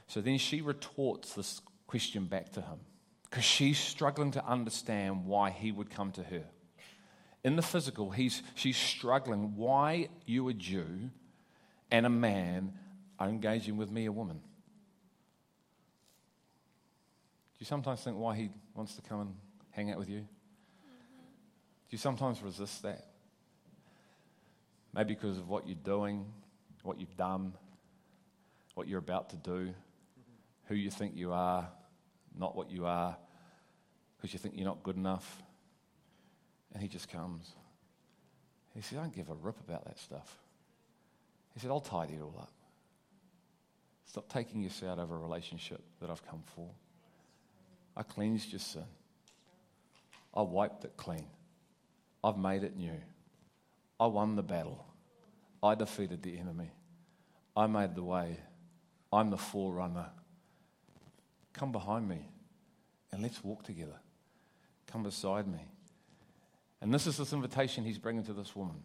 So 0.09 0.21
then 0.21 0.39
she 0.39 0.61
retorts 0.61 1.33
this 1.33 1.61
question 1.85 2.25
back 2.25 2.51
to 2.53 2.61
him 2.61 2.79
because 3.29 3.43
she's 3.43 3.77
struggling 3.77 4.31
to 4.31 4.43
understand 4.43 5.25
why 5.25 5.51
he 5.51 5.71
would 5.71 5.91
come 5.91 6.11
to 6.13 6.23
her. 6.23 6.43
In 7.43 7.55
the 7.55 7.61
physical, 7.61 8.09
he's, 8.09 8.41
she's 8.55 8.75
struggling 8.75 9.55
why 9.55 10.09
you, 10.25 10.49
a 10.49 10.53
Jew, 10.53 11.11
and 11.91 12.07
a 12.07 12.09
man 12.09 12.73
are 13.19 13.29
engaging 13.29 13.77
with 13.77 13.91
me, 13.91 14.05
a 14.05 14.11
woman. 14.11 14.37
Do 14.37 14.41
you 17.59 17.67
sometimes 17.67 18.01
think 18.01 18.17
why 18.17 18.35
he 18.35 18.49
wants 18.73 18.95
to 18.95 19.03
come 19.03 19.21
and 19.21 19.35
hang 19.69 19.91
out 19.91 19.99
with 19.99 20.09
you? 20.09 20.21
Do 20.21 20.27
you 21.91 21.99
sometimes 21.99 22.41
resist 22.41 22.81
that? 22.81 23.05
Maybe 24.91 25.13
because 25.13 25.37
of 25.37 25.49
what 25.49 25.67
you're 25.67 25.77
doing, 25.83 26.25
what 26.81 26.99
you've 26.99 27.15
done, 27.15 27.53
what 28.73 28.87
you're 28.87 28.97
about 28.97 29.29
to 29.29 29.35
do, 29.35 29.75
who 30.69 30.75
you 30.75 30.91
think 30.91 31.15
you 31.15 31.33
are, 31.33 31.67
not 32.37 32.55
what 32.55 32.69
you 32.71 32.85
are, 32.85 33.17
because 34.15 34.31
you 34.31 34.39
think 34.39 34.55
you're 34.55 34.67
not 34.67 34.83
good 34.83 34.95
enough. 34.95 35.41
And 36.73 36.81
he 36.81 36.87
just 36.87 37.09
comes. 37.09 37.51
He 38.75 38.81
says, 38.81 38.99
I 38.99 39.01
don't 39.01 39.15
give 39.15 39.29
a 39.29 39.33
rip 39.33 39.59
about 39.67 39.85
that 39.85 39.97
stuff. 39.97 40.37
He 41.55 41.59
said, 41.59 41.71
I'll 41.71 41.79
tidy 41.81 42.13
it 42.13 42.21
all 42.21 42.35
up. 42.39 42.53
Stop 44.05 44.31
taking 44.31 44.61
your 44.61 44.71
out 44.89 44.99
of 44.99 45.09
a 45.11 45.17
relationship 45.17 45.81
that 45.99 46.09
I've 46.09 46.25
come 46.27 46.43
for. 46.55 46.69
I 47.97 48.03
cleansed 48.03 48.51
your 48.51 48.59
sin. 48.59 48.85
I 50.35 50.43
wiped 50.43 50.85
it 50.85 50.93
clean. 50.97 51.25
I've 52.23 52.37
made 52.37 52.63
it 52.63 52.77
new. 52.77 53.01
I 53.99 54.05
won 54.05 54.35
the 54.35 54.43
battle. 54.43 54.85
I 55.63 55.73
defeated 55.73 56.21
the 56.21 56.37
enemy. 56.37 56.69
I 57.57 57.65
made 57.65 57.95
the 57.95 58.03
way. 58.03 58.37
I'm 59.11 59.31
the 59.31 59.37
forerunner. 59.37 60.05
Come 61.53 61.71
behind 61.71 62.07
me 62.07 62.29
and 63.11 63.21
let's 63.21 63.43
walk 63.43 63.63
together. 63.63 63.99
Come 64.87 65.03
beside 65.03 65.47
me. 65.47 65.59
And 66.81 66.93
this 66.93 67.07
is 67.07 67.17
this 67.17 67.33
invitation 67.33 67.83
he's 67.83 67.97
bringing 67.97 68.23
to 68.25 68.33
this 68.33 68.55
woman. 68.55 68.83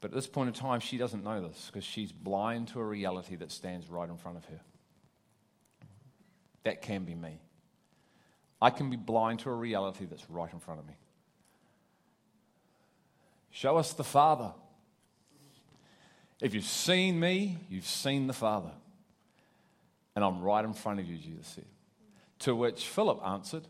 But 0.00 0.12
at 0.12 0.14
this 0.14 0.26
point 0.26 0.48
in 0.48 0.54
time, 0.54 0.80
she 0.80 0.96
doesn't 0.96 1.22
know 1.22 1.46
this 1.46 1.66
because 1.66 1.84
she's 1.84 2.10
blind 2.10 2.68
to 2.68 2.80
a 2.80 2.84
reality 2.84 3.36
that 3.36 3.52
stands 3.52 3.88
right 3.88 4.08
in 4.08 4.16
front 4.16 4.38
of 4.38 4.44
her. 4.46 4.60
That 6.64 6.80
can 6.80 7.04
be 7.04 7.14
me. 7.14 7.40
I 8.62 8.70
can 8.70 8.90
be 8.90 8.96
blind 8.96 9.40
to 9.40 9.50
a 9.50 9.54
reality 9.54 10.06
that's 10.06 10.28
right 10.30 10.52
in 10.52 10.58
front 10.58 10.80
of 10.80 10.86
me. 10.86 10.94
Show 13.50 13.76
us 13.76 13.92
the 13.92 14.04
Father. 14.04 14.52
If 16.40 16.54
you've 16.54 16.64
seen 16.64 17.20
me, 17.20 17.58
you've 17.68 17.86
seen 17.86 18.26
the 18.26 18.32
Father. 18.32 18.70
And 20.14 20.24
I'm 20.24 20.40
right 20.40 20.64
in 20.64 20.72
front 20.72 21.00
of 21.00 21.06
you, 21.06 21.16
Jesus 21.16 21.46
said. 21.46 21.66
To 22.40 22.56
which 22.56 22.86
Philip 22.86 23.20
answered, 23.24 23.66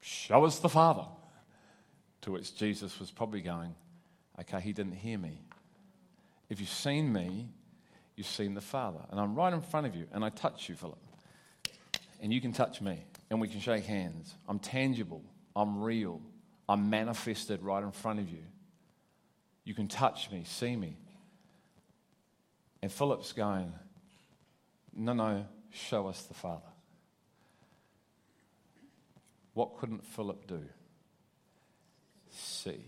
Show 0.00 0.44
us 0.44 0.58
the 0.58 0.68
Father. 0.68 1.06
To 2.22 2.32
which 2.32 2.56
Jesus 2.56 2.98
was 2.98 3.10
probably 3.10 3.40
going, 3.40 3.74
Okay, 4.40 4.60
he 4.60 4.72
didn't 4.72 4.94
hear 4.94 5.18
me. 5.18 5.40
If 6.48 6.60
you've 6.60 6.68
seen 6.68 7.12
me, 7.12 7.48
you've 8.16 8.26
seen 8.26 8.54
the 8.54 8.60
Father. 8.60 9.00
And 9.10 9.20
I'm 9.20 9.34
right 9.34 9.52
in 9.52 9.60
front 9.60 9.86
of 9.86 9.94
you, 9.94 10.06
and 10.12 10.24
I 10.24 10.30
touch 10.30 10.68
you, 10.68 10.74
Philip 10.74 10.98
and 12.24 12.32
you 12.32 12.40
can 12.40 12.52
touch 12.52 12.80
me 12.80 13.04
and 13.28 13.38
we 13.38 13.48
can 13.48 13.60
shake 13.60 13.84
hands. 13.84 14.34
I'm 14.48 14.58
tangible. 14.58 15.22
I'm 15.54 15.82
real. 15.82 16.22
I'm 16.66 16.88
manifested 16.88 17.62
right 17.62 17.82
in 17.82 17.92
front 17.92 18.18
of 18.18 18.30
you. 18.30 18.42
You 19.64 19.74
can 19.74 19.88
touch 19.88 20.30
me, 20.30 20.42
see 20.46 20.74
me. 20.74 20.96
And 22.84 22.92
Philip's 22.92 23.32
going, 23.32 23.72
No, 24.94 25.14
no, 25.14 25.46
show 25.72 26.06
us 26.06 26.24
the 26.24 26.34
Father. 26.34 26.68
What 29.54 29.78
couldn't 29.78 30.04
Philip 30.04 30.46
do? 30.46 30.60
See. 32.30 32.84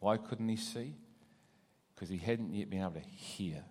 Why 0.00 0.16
couldn't 0.16 0.48
he 0.48 0.56
see? 0.56 0.96
Because 1.94 2.08
he 2.08 2.16
hadn't 2.16 2.52
yet 2.52 2.68
been 2.68 2.80
able 2.80 2.94
to 2.94 2.98
hear 2.98 3.62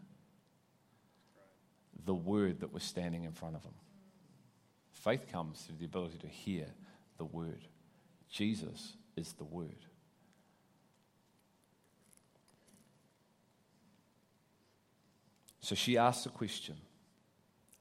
the 2.05 2.15
word 2.15 2.61
that 2.61 2.71
was 2.71 2.83
standing 2.83 3.25
in 3.25 3.33
front 3.33 3.57
of 3.57 3.63
him. 3.65 3.75
Faith 4.93 5.29
comes 5.29 5.63
through 5.63 5.79
the 5.79 5.85
ability 5.85 6.19
to 6.19 6.27
hear 6.27 6.67
the 7.17 7.25
word. 7.25 7.67
Jesus 8.29 8.93
is 9.17 9.33
the 9.33 9.43
word. 9.43 9.85
So 15.63 15.75
she 15.75 15.97
asks 15.97 16.25
a 16.25 16.29
question, 16.29 16.75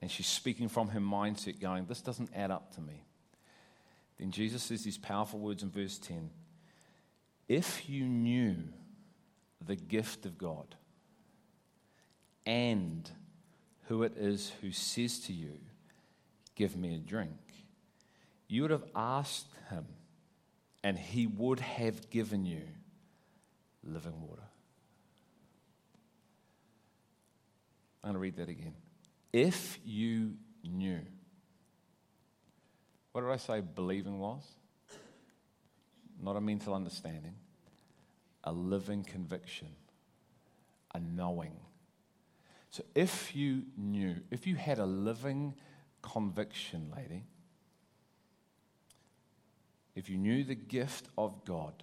and 0.01 0.09
she's 0.09 0.29
speaking 0.29 0.69
from 0.69 0.87
her 0.91 1.01
mindset, 1.01 1.61
going, 1.61 1.87
This 1.87 2.01
doesn't 2.01 2.31
add 2.33 2.53
up 2.53 2.73
to 2.77 2.81
me. 2.81 3.05
Then 4.21 4.31
Jesus 4.31 4.63
says 4.63 4.85
these 4.85 4.97
powerful 4.97 5.41
words 5.41 5.65
in 5.65 5.71
verse 5.71 5.99
10 5.99 6.31
If 7.49 7.89
you 7.89 8.05
knew 8.05 8.55
the 9.67 9.75
gift 9.75 10.27
of 10.27 10.39
God 10.39 10.77
and 12.47 13.11
who 13.89 14.05
it 14.05 14.17
is 14.17 14.53
who 14.61 14.71
says 14.71 15.19
to 15.27 15.33
you, 15.33 15.59
Give 16.55 16.77
me 16.77 16.95
a 16.95 16.99
drink, 16.99 17.33
you 18.47 18.63
would 18.63 18.71
have 18.71 18.87
asked 18.95 19.49
him, 19.71 19.87
and 20.85 20.97
he 20.97 21.27
would 21.27 21.59
have 21.59 22.11
given 22.11 22.47
you 22.47 22.63
living 23.83 24.21
water. 24.21 24.52
I'm 28.03 28.09
going 28.09 28.15
to 28.15 28.19
read 28.21 28.37
that 28.37 28.49
again. 28.49 28.75
If 29.33 29.79
you 29.85 30.35
knew, 30.65 31.01
what 33.13 33.23
did 33.23 33.31
I 33.31 33.37
say 33.37 33.61
believing 33.61 34.19
was? 34.19 34.43
Not 36.21 36.37
a 36.37 36.41
mental 36.41 36.75
understanding, 36.75 37.35
a 38.45 38.53
living 38.53 39.05
conviction, 39.05 39.69
a 40.95 41.01
knowing. 41.01 41.57
So 42.71 42.83
if 42.95 43.37
you 43.37 43.63
knew, 43.77 44.17
if 44.31 44.47
you 44.47 44.57
had 44.57 44.79
a 44.79 44.87
living 44.87 45.55
conviction, 46.01 46.93
lady, 46.97 47.25
if 49.95 50.09
you 50.09 50.17
knew 50.17 50.43
the 50.43 50.55
gift 50.55 51.07
of 51.19 51.45
God 51.45 51.83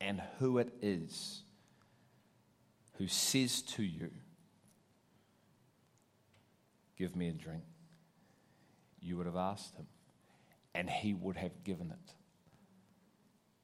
and 0.00 0.22
who 0.38 0.58
it 0.58 0.72
is 0.82 1.42
who 2.98 3.08
says 3.08 3.62
to 3.62 3.82
you, 3.82 4.10
Give 6.96 7.16
me 7.16 7.28
a 7.28 7.32
drink, 7.32 7.62
you 9.00 9.16
would 9.16 9.26
have 9.26 9.36
asked 9.36 9.74
him, 9.76 9.86
and 10.74 10.88
he 10.88 11.14
would 11.14 11.36
have 11.36 11.64
given 11.64 11.90
it. 11.90 12.14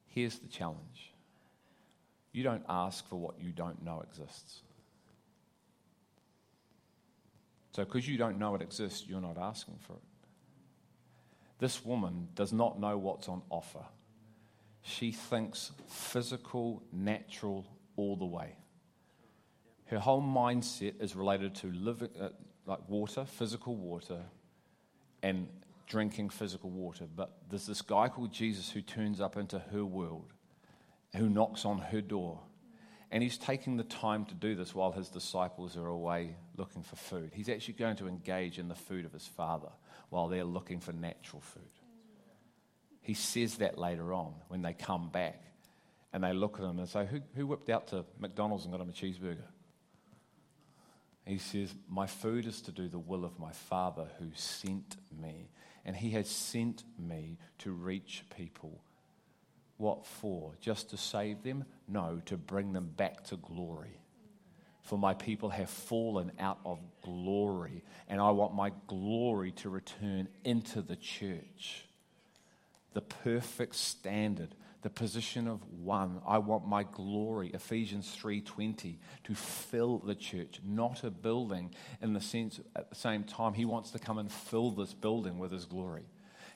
Here's 0.07 0.39
the 0.39 0.49
challenge 0.49 1.13
you 2.33 2.43
don't 2.43 2.65
ask 2.69 3.09
for 3.09 3.17
what 3.17 3.41
you 3.41 3.53
don't 3.53 3.83
know 3.83 4.03
exists. 4.03 4.61
So, 7.73 7.85
because 7.85 8.09
you 8.09 8.19
don't 8.19 8.39
know 8.39 8.55
it 8.55 8.63
exists, 8.63 9.05
you're 9.09 9.21
not 9.21 9.39
asking 9.39 9.79
for 9.87 9.95
it. 9.95 10.03
This 11.59 11.85
woman 11.85 12.29
does 12.35 12.53
not 12.53 12.81
know 12.81 12.97
what's 12.99 13.29
on 13.29 13.43
offer. 13.51 13.85
She 14.83 15.13
thinks 15.13 15.73
physical, 15.89 16.83
natural, 16.93 17.67
all 17.97 18.17
the 18.17 18.25
way. 18.25 18.57
Her 19.87 19.99
whole 19.99 20.23
mindset 20.23 21.01
is 21.01 21.17
related 21.17 21.55
to 21.57 21.73
living, 21.73 22.11
uh, 22.21 22.29
like 22.69 22.87
water, 22.89 23.25
physical 23.25 23.75
water, 23.75 24.23
and 25.23 25.49
drinking 25.87 26.29
physical 26.29 26.71
water. 26.71 27.07
But 27.13 27.33
there's 27.49 27.67
this 27.67 27.83
guy 27.83 28.09
called 28.09 28.33
Jesus 28.33 28.71
who 28.71 28.83
turns 28.83 29.21
up 29.21 29.37
into 29.37 29.59
her 29.73 29.85
world, 29.85 30.33
who 31.17 31.29
knocks 31.29 31.65
on 31.65 31.79
her 31.79 32.03
door, 32.03 32.41
and 33.11 33.23
he's 33.23 33.39
taking 33.39 33.79
the 33.79 33.85
time 33.85 34.27
to 34.27 34.35
do 34.35 34.55
this 34.55 34.75
while 34.75 34.93
his 34.93 35.09
disciples 35.09 35.79
are 35.79 35.87
away 35.87 36.37
looking 36.59 36.83
for 36.83 36.97
food. 36.97 37.31
He's 37.33 37.49
actually 37.49 37.75
going 37.75 37.97
to 37.97 38.07
engage 38.07 38.59
in 38.59 38.69
the 38.69 38.75
food 38.75 39.07
of 39.07 39.13
his 39.15 39.27
father 39.27 39.71
while 40.11 40.29
they're 40.29 40.45
looking 40.45 40.79
for 40.79 40.93
natural 40.93 41.41
food. 41.41 41.63
He 43.01 43.15
says 43.15 43.57
that 43.57 43.79
later 43.79 44.13
on 44.13 44.35
when 44.49 44.61
they 44.61 44.75
come 44.75 45.09
back 45.09 45.43
and 46.13 46.23
they 46.23 46.35
look 46.35 46.59
at 46.59 46.65
him 46.67 46.79
and 46.79 46.87
say, 46.87 47.07
Who, 47.07 47.21
who 47.35 47.47
whipped 47.47 47.71
out 47.71 47.87
to 47.89 48.05
McDonald's 48.19 48.65
and 48.65 48.73
got 48.73 48.83
him 48.83 48.91
a 48.91 48.93
cheeseburger? 48.93 49.47
He 51.29 51.39
says, 51.39 51.75
My 51.89 52.07
food 52.07 52.47
is 52.47 52.61
to 52.63 52.73
do 52.73 52.89
the 52.89 52.99
will 52.99 53.25
of 53.25 53.39
my 53.39 53.53
Father 53.53 54.09
who 54.19 54.31
sent 54.35 54.97
me. 55.21 55.51
And 55.85 55.95
he 55.95 56.11
has 56.11 56.29
sent 56.29 56.85
me 56.99 57.39
to 57.59 57.73
reach 57.73 58.25
people 58.37 58.81
what 59.79 60.05
for? 60.05 60.53
Just 60.61 60.91
to 60.91 60.97
save 60.97 61.43
them? 61.43 61.65
No, 61.87 62.21
to 62.27 62.37
bring 62.37 62.73
them 62.73 62.93
back 62.97 63.25
to 63.29 63.37
glory. 63.37 64.01
For 64.83 64.99
my 64.99 65.15
people 65.15 65.51
have 65.51 65.71
fallen 65.71 66.33
out 66.39 66.59
of 66.65 66.81
glory, 67.03 67.85
and 68.09 68.21
I 68.21 68.31
want 68.31 68.55
my 68.55 68.73
glory 68.87 69.53
to 69.53 69.69
return 69.69 70.29
into 70.45 70.83
the 70.83 70.97
church. 70.97 71.85
The 72.95 73.03
perfect 73.03 73.77
standard, 73.77 74.55
the 74.83 74.91
position 74.91 75.49
of 75.49 75.61
one. 75.83 76.21
I 76.27 76.39
want 76.39 76.67
my 76.67 76.85
glory, 76.85 77.51
Ephesians 77.53 78.15
3:20, 78.17 78.99
to 79.25 79.35
fill 79.35 79.99
the 79.99 80.15
church, 80.15 80.61
not 80.65 81.05
a 81.05 81.11
building 81.11 81.75
in 82.01 82.13
the 82.13 82.21
sense 82.21 82.61
at 82.77 82.89
the 82.89 82.97
same 82.97 83.25
time 83.25 83.55
he 83.55 83.65
wants 83.65 83.91
to 83.93 83.99
come 83.99 84.19
and 84.19 84.31
fill 84.31 84.71
this 84.71 84.95
building 84.95 85.39
with 85.39 85.51
his 85.51 85.65
glory. 85.65 86.05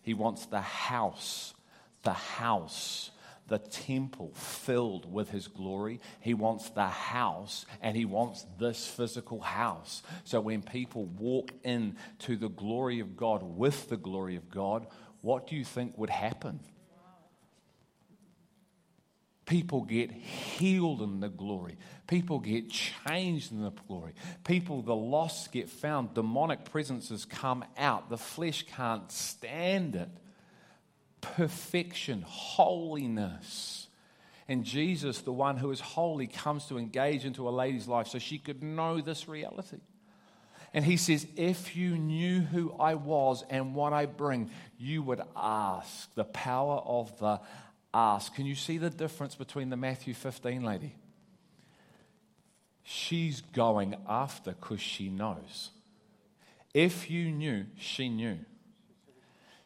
He 0.03 0.15
wants 0.15 0.47
the 0.47 0.61
house 0.61 1.55
the 2.03 2.13
house, 2.13 3.11
the 3.49 3.59
temple 3.59 4.33
filled 4.35 5.11
with 5.13 5.31
his 5.31 5.49
glory. 5.49 6.01
He 6.21 6.35
wants 6.35 6.71
the 6.71 6.87
house 6.87 7.67
and 7.81 7.97
he 7.97 8.05
wants 8.05 8.47
this 8.59 8.87
physical 8.87 9.41
house. 9.41 10.03
So 10.25 10.41
when 10.41 10.63
people 10.63 11.07
walk 11.07 11.53
in 11.65 11.97
to 12.21 12.37
the 12.37 12.49
glory 12.49 13.01
of 13.01 13.17
God 13.17 13.43
with 13.43 13.89
the 13.89 13.97
glory 13.97 14.37
of 14.37 14.49
God, 14.51 14.87
what 15.21 15.47
do 15.47 15.57
you 15.57 15.65
think 15.65 15.97
would 15.99 16.11
happen? 16.11 16.61
People 19.45 19.83
get 19.83 20.13
healed 20.13 21.03
in 21.03 21.21
the 21.21 21.29
glory. 21.29 21.77
People 22.07 22.39
get 22.39 22.71
changed 22.71 23.53
in 23.53 23.63
the 23.63 23.73
glory. 23.89 24.15
People, 24.45 24.83
the 24.83 24.95
lost 24.95 25.53
get 25.53 25.69
found. 25.69 26.15
Demonic 26.15 26.65
presences 26.65 27.25
come 27.25 27.65
out. 27.77 28.09
The 28.09 28.19
flesh 28.19 28.65
can't 28.65 29.11
stand 29.11 29.97
it 29.97 30.09
perfection, 31.23 32.23
holiness. 32.27 33.89
And 34.49 34.65
Jesus, 34.65 35.23
the 35.23 35.33
one 35.33 35.57
who 35.57 35.71
is 35.71 35.81
holy, 35.81 36.27
comes 36.27 36.67
to 36.67 36.77
engage 36.77 37.25
into 37.25 37.49
a 37.49 37.51
lady's 37.51 37.89
life 37.89 38.09
so 38.09 38.19
she 38.19 38.37
could 38.37 38.63
know 38.63 39.01
this 39.01 39.27
reality. 39.29 39.79
And 40.75 40.85
he 40.85 40.99
says, 40.99 41.27
If 41.37 41.75
you 41.75 41.97
knew 41.97 42.41
who 42.41 42.75
I 42.79 42.95
was 42.95 43.45
and 43.49 43.75
what 43.75 43.95
I 43.95 44.07
bring, 44.07 44.51
you 44.79 45.03
would 45.03 45.23
ask. 45.35 46.13
The 46.15 46.25
power 46.25 46.79
of 46.85 47.17
the 47.19 47.41
ask. 47.95 48.35
Can 48.35 48.47
you 48.47 48.55
see 48.55 48.79
the 48.79 48.91
difference 48.91 49.35
between 49.35 49.71
the 49.71 49.77
Matthew 49.77 50.15
15 50.15 50.63
lady? 50.63 50.95
She's 52.83 53.41
going 53.41 53.95
after 54.09 54.53
because 54.53 54.81
she 54.81 55.09
knows. 55.09 55.71
If 56.75 57.11
you 57.11 57.31
knew, 57.31 57.67
she 57.77 58.09
knew. 58.09 58.39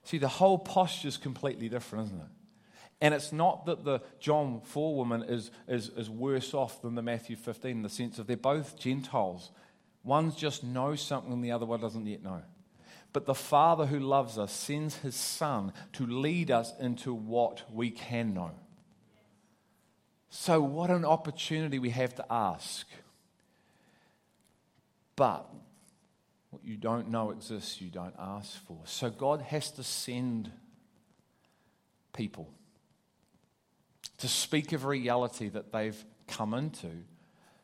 See, 0.05 0.19
the 0.19 0.29
whole 0.29 0.59
posture 0.59 1.09
is 1.09 1.17
completely 1.17 1.69
different, 1.69 2.07
isn't 2.07 2.21
it? 2.21 2.27
And 3.01 3.15
it's 3.15 3.33
not 3.33 3.67
that 3.67 3.85
the 3.85 4.01
John 4.21 4.61
4 4.65 4.95
woman 4.95 5.23
is, 5.23 5.51
is, 5.69 5.91
is 5.91 6.09
worse 6.09 6.55
off 6.55 6.81
than 6.81 6.95
the 6.95 7.03
Matthew 7.03 7.37
15 7.37 7.71
in 7.71 7.83
the 7.83 7.89
sense 7.89 8.19
of 8.19 8.27
they're 8.27 8.37
both 8.37 8.79
Gentiles. 8.79 9.51
One 10.03 10.35
just 10.35 10.65
knows 10.65 11.03
something 11.03 11.33
and 11.33 11.45
the 11.45 11.51
other 11.51 11.67
one 11.67 11.81
doesn't 11.81 12.07
yet 12.07 12.23
know. 12.23 12.43
But 13.16 13.24
the 13.24 13.35
Father 13.35 13.87
who 13.87 13.98
loves 13.98 14.37
us 14.37 14.52
sends 14.52 14.98
his 14.98 15.14
Son 15.14 15.72
to 15.94 16.07
lead 16.07 16.50
us 16.50 16.74
into 16.79 17.14
what 17.14 17.62
we 17.72 17.90
can 17.90 18.35
know. 18.35 18.50
So, 20.29 20.61
what 20.61 20.90
an 20.90 21.07
opportunity 21.07 21.79
we 21.79 21.88
have 21.88 22.14
to 22.16 22.26
ask. 22.31 22.87
But 25.16 25.48
what 26.50 26.62
you 26.62 26.76
don't 26.76 27.09
know 27.09 27.31
exists, 27.31 27.81
you 27.81 27.88
don't 27.88 28.14
ask 28.18 28.62
for. 28.66 28.81
So 28.85 29.09
God 29.09 29.40
has 29.40 29.70
to 29.70 29.83
send 29.83 30.50
people 32.12 32.50
to 34.18 34.29
speak 34.29 34.72
of 34.72 34.85
reality 34.85 35.48
that 35.48 35.72
they've 35.72 36.05
come 36.29 36.52
into 36.52 36.90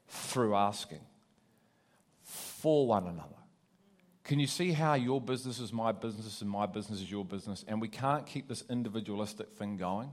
through 0.08 0.54
asking 0.54 1.04
for 2.22 2.86
one 2.86 3.06
another. 3.06 3.41
Can 4.24 4.38
you 4.38 4.46
see 4.46 4.72
how 4.72 4.94
your 4.94 5.20
business 5.20 5.58
is 5.58 5.72
my 5.72 5.90
business 5.90 6.42
and 6.42 6.50
my 6.50 6.66
business 6.66 7.00
is 7.00 7.10
your 7.10 7.24
business? 7.24 7.64
And 7.66 7.80
we 7.80 7.88
can't 7.88 8.24
keep 8.24 8.48
this 8.48 8.64
individualistic 8.70 9.52
thing 9.52 9.76
going. 9.76 10.12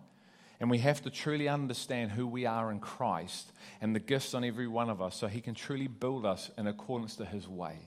And 0.59 0.69
we 0.69 0.79
have 0.79 1.01
to 1.03 1.09
truly 1.09 1.47
understand 1.47 2.11
who 2.11 2.27
we 2.27 2.45
are 2.45 2.71
in 2.71 2.79
Christ 2.79 3.51
and 3.79 3.95
the 3.95 3.99
gifts 3.99 4.33
on 4.33 4.43
every 4.43 4.67
one 4.67 4.89
of 4.89 5.01
us 5.01 5.15
so 5.15 5.27
He 5.27 5.41
can 5.41 5.53
truly 5.53 5.87
build 5.87 6.25
us 6.25 6.49
in 6.57 6.67
accordance 6.67 7.15
to 7.17 7.25
His 7.25 7.47
way. 7.47 7.77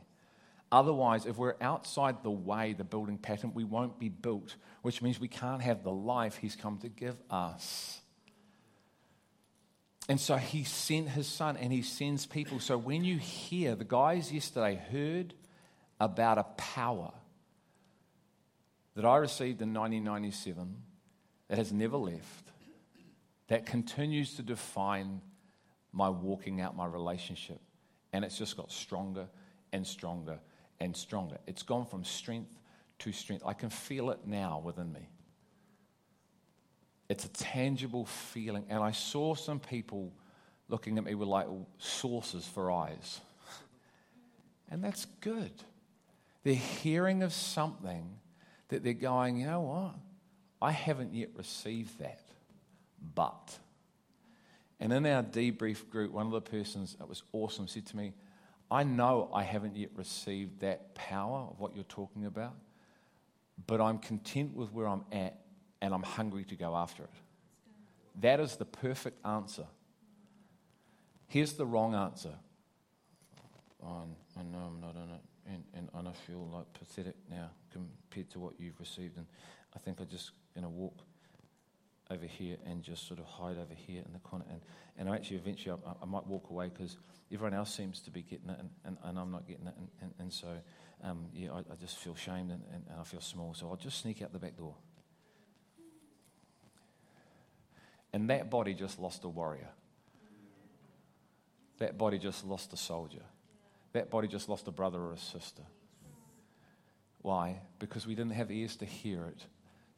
Otherwise, 0.71 1.27
if 1.27 1.37
we're 1.37 1.57
outside 1.61 2.23
the 2.23 2.31
way, 2.31 2.73
the 2.73 2.85
building 2.85 3.19
pattern, 3.19 3.53
we 3.53 3.65
won't 3.65 3.99
be 3.99 4.09
built, 4.09 4.57
which 4.81 5.03
means 5.03 5.21
we 5.21 5.29
can't 5.29 5.61
have 5.61 5.83
the 5.83 5.91
life 5.91 6.37
He's 6.37 6.57
come 6.57 6.79
to 6.79 6.89
give 6.89 7.17
us. 7.31 8.01
And 10.09 10.19
so 10.19 10.37
He 10.37 10.65
sent 10.65 11.11
His 11.11 11.27
Son 11.27 11.59
and 11.59 11.73
He 11.73 11.83
sends 11.83 12.25
people. 12.25 12.59
So 12.59 12.79
when 12.79 13.05
you 13.05 13.19
hear, 13.19 13.75
the 13.75 13.85
guys 13.85 14.33
yesterday 14.33 14.81
heard 14.91 15.35
about 16.03 16.37
a 16.37 16.43
power 16.57 17.13
that 18.97 19.05
I 19.05 19.19
received 19.19 19.63
in 19.63 19.73
1997 19.73 20.75
that 21.49 21.59
has 21.59 21.73
never 21.73 21.97
left, 21.97 22.51
that 23.47 23.67
continues 23.67 24.35
to 24.35 24.43
define 24.43 25.21
my 25.93 26.09
walking 26.09 26.61
out 26.61 26.77
my 26.77 26.87
relationship. 26.87 27.61
And 28.13 28.25
it's 28.25 28.37
just 28.37 28.57
got 28.57 28.73
stronger 28.73 29.29
and 29.73 29.87
stronger 29.87 30.41
and 30.81 30.97
stronger. 30.97 31.39
It's 31.47 31.63
gone 31.63 31.87
from 31.87 32.03
strength 32.03 32.59
to 32.99 33.13
strength. 33.13 33.45
I 33.47 33.53
can 33.53 33.71
feel 33.71 34.11
it 34.11 34.21
now 34.27 34.61
within 34.65 34.93
me. 34.93 35.09
It's 37.09 37.25
a 37.25 37.29
tangible 37.29 38.07
feeling. 38.07 38.65
And 38.69 38.83
I 38.83 38.91
saw 38.91 39.35
some 39.35 39.61
people 39.61 40.13
looking 40.69 40.99
at 40.99 41.05
me 41.05 41.15
with 41.15 41.29
like 41.29 41.47
saucers 41.79 42.47
for 42.47 42.73
eyes. 42.73 43.21
And 44.69 44.83
that's 44.83 45.05
good. 45.21 45.53
They're 46.45 46.55
hearing 46.55 47.23
of 47.23 47.33
something 47.33 48.17
that 48.69 48.83
they're 48.83 48.95
going, 48.95 49.37
you 49.37 49.47
know 49.47 49.61
what? 49.61 49.95
I 50.61 50.73
haven't 50.73 51.15
yet 51.15 51.31
received 51.37 51.99
that. 52.01 52.23
But. 53.15 53.59
And 54.81 54.93
in 54.93 55.07
our 55.07 55.23
debrief 55.23 55.89
group, 55.89 56.13
one 56.13 56.27
of 56.27 56.33
the 56.33 56.41
persons 56.41 56.97
that 56.99 57.09
was 57.09 57.23
awesome 57.33 57.69
said 57.69 57.87
to 57.87 57.97
me, 57.97 58.15
I 58.71 58.83
know 58.85 59.31
I 59.33 59.43
haven't 59.43 59.77
yet 59.77 59.91
received 59.95 60.61
that 60.61 60.95
power 60.95 61.47
of 61.51 61.61
what 61.61 61.75
you're 61.75 61.85
talking 61.85 62.25
about, 62.25 62.55
but 63.67 63.81
I'm 63.81 63.99
content 63.99 64.57
with 64.57 64.73
where 64.73 64.89
I'm 64.89 65.05
at 65.13 65.39
and 65.81 65.93
I'm 65.93 66.03
hungry 66.03 66.45
to 66.45 66.57
go 66.57 66.75
after 66.75 67.05
it. 67.05 67.11
That 68.21 68.41
is 68.41 68.57
the 68.57 68.65
perfect 68.65 69.25
answer. 69.27 69.67
Here's 71.29 71.53
the 71.53 71.67
wrong 71.67 71.95
answer. 71.95 72.35
Oh, 73.85 74.05
I 74.39 74.43
know 74.43 74.59
I'm 74.59 74.81
not 74.81 74.95
in 74.97 75.11
it 75.11 75.21
and, 75.47 75.65
and, 75.75 75.89
and 75.95 76.09
I 76.09 76.13
feel 76.13 76.49
like 76.53 76.73
pathetic 76.73 77.15
now 77.31 77.51
compared 77.73 78.31
to 78.31 78.39
what 78.39 78.55
you've 78.59 78.79
received. 78.79 79.17
And 79.17 79.27
I 79.75 79.79
think 79.79 80.01
I 80.01 80.05
just 80.05 80.33
going 80.55 80.65
to 80.65 80.71
walk 80.71 81.03
over 82.11 82.27
here 82.27 82.57
and 82.67 82.83
just 82.83 83.07
sort 83.07 83.19
of 83.19 83.27
hide 83.27 83.57
over 83.57 83.75
here 83.75 84.03
in 84.05 84.13
the 84.13 84.19
corner. 84.21 84.45
And, 84.51 84.61
and 84.99 85.09
actually, 85.09 85.37
eventually, 85.37 85.77
I, 85.87 85.93
I 86.03 86.07
might 86.07 86.27
walk 86.27 86.51
away 86.51 86.71
because 86.73 86.97
everyone 87.33 87.55
else 87.55 87.75
seems 87.75 88.01
to 88.01 88.11
be 88.11 88.23
getting 88.23 88.51
it 88.51 88.59
and, 88.59 88.71
and, 88.85 88.97
and 89.05 89.19
I'm 89.19 89.31
not 89.31 89.47
getting 89.47 89.67
it. 89.67 89.75
And, 89.77 89.89
and, 90.01 90.15
and 90.19 90.33
so, 90.33 90.49
um, 91.03 91.27
yeah, 91.35 91.53
I, 91.53 91.59
I, 91.59 91.77
just 91.81 91.99
feel 91.99 92.15
shamed 92.15 92.51
and, 92.51 92.63
and, 92.73 92.85
and 92.89 93.01
I 93.01 93.05
feel 93.05 93.21
small. 93.21 93.55
So 93.55 93.69
I'll 93.69 93.77
just 93.77 94.01
sneak 94.01 94.23
out 94.23 94.33
the 94.33 94.39
back 94.39 94.57
door. 94.57 94.75
And 98.13 98.29
that 98.29 98.51
body 98.51 98.75
just 98.75 98.99
lost 98.99 99.25
a 99.25 99.29
warrior. 99.29 99.71
That 101.79 101.97
body 101.97 102.19
just 102.19 102.45
lost 102.45 102.73
a 102.75 102.77
soldier 102.77 103.23
that 103.93 104.11
body 104.11 104.29
just 104.29 104.49
lost 104.49 104.69
a 104.69 104.71
brother 104.71 105.01
or 105.01 105.13
a 105.13 105.19
sister. 105.19 105.63
Why? 107.21 107.61
Because 107.79 108.07
we 108.07 108.15
didn't 108.15 108.33
have 108.33 108.51
ears 108.51 108.77
to 108.77 108.85
hear 108.85 109.27
it 109.27 109.47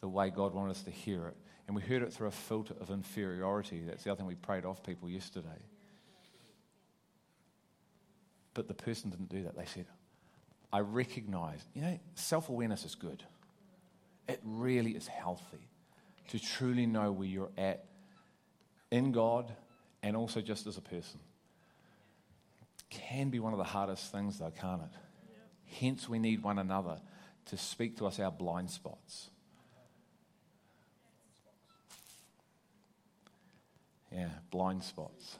the 0.00 0.08
way 0.08 0.30
God 0.30 0.54
wanted 0.54 0.72
us 0.72 0.82
to 0.82 0.90
hear 0.90 1.28
it. 1.28 1.36
And 1.66 1.74
we 1.74 1.80
heard 1.80 2.02
it 2.02 2.12
through 2.12 2.26
a 2.26 2.32
filter 2.32 2.74
of 2.80 2.90
inferiority. 2.90 3.82
That's 3.86 4.04
the 4.04 4.12
other 4.12 4.18
thing 4.18 4.26
we 4.26 4.34
prayed 4.34 4.66
off 4.66 4.82
people 4.82 5.08
yesterday. 5.08 5.48
But 8.52 8.68
the 8.68 8.74
person 8.74 9.10
didn't 9.10 9.30
do 9.30 9.44
that. 9.44 9.56
They 9.56 9.64
said, 9.64 9.86
I 10.72 10.80
recognize, 10.80 11.64
you 11.72 11.82
know, 11.82 11.98
self 12.14 12.50
awareness 12.50 12.84
is 12.84 12.94
good. 12.94 13.22
It 14.28 14.40
really 14.44 14.90
is 14.90 15.06
healthy 15.06 15.68
to 16.28 16.38
truly 16.38 16.86
know 16.86 17.12
where 17.12 17.28
you're 17.28 17.52
at 17.56 17.86
in 18.90 19.12
God 19.12 19.52
and 20.02 20.16
also 20.16 20.40
just 20.40 20.66
as 20.66 20.76
a 20.76 20.82
person 20.82 21.20
can 22.94 23.30
be 23.30 23.40
one 23.40 23.52
of 23.52 23.58
the 23.58 23.64
hardest 23.64 24.10
things, 24.10 24.38
though, 24.38 24.50
can't 24.50 24.82
it? 24.82 24.88
Yeah. 24.92 25.78
Hence, 25.80 26.08
we 26.08 26.18
need 26.18 26.42
one 26.42 26.58
another 26.58 27.00
to 27.46 27.56
speak 27.56 27.98
to 27.98 28.06
us 28.06 28.18
our 28.18 28.30
blind 28.30 28.70
spots. 28.70 29.30
Yeah, 34.12 34.28
blind 34.50 34.84
spots. 34.84 35.38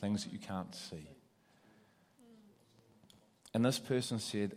Things 0.00 0.24
that 0.24 0.32
you 0.32 0.38
can't 0.38 0.74
see. 0.74 1.08
And 3.54 3.64
this 3.64 3.78
person 3.78 4.18
said, 4.18 4.56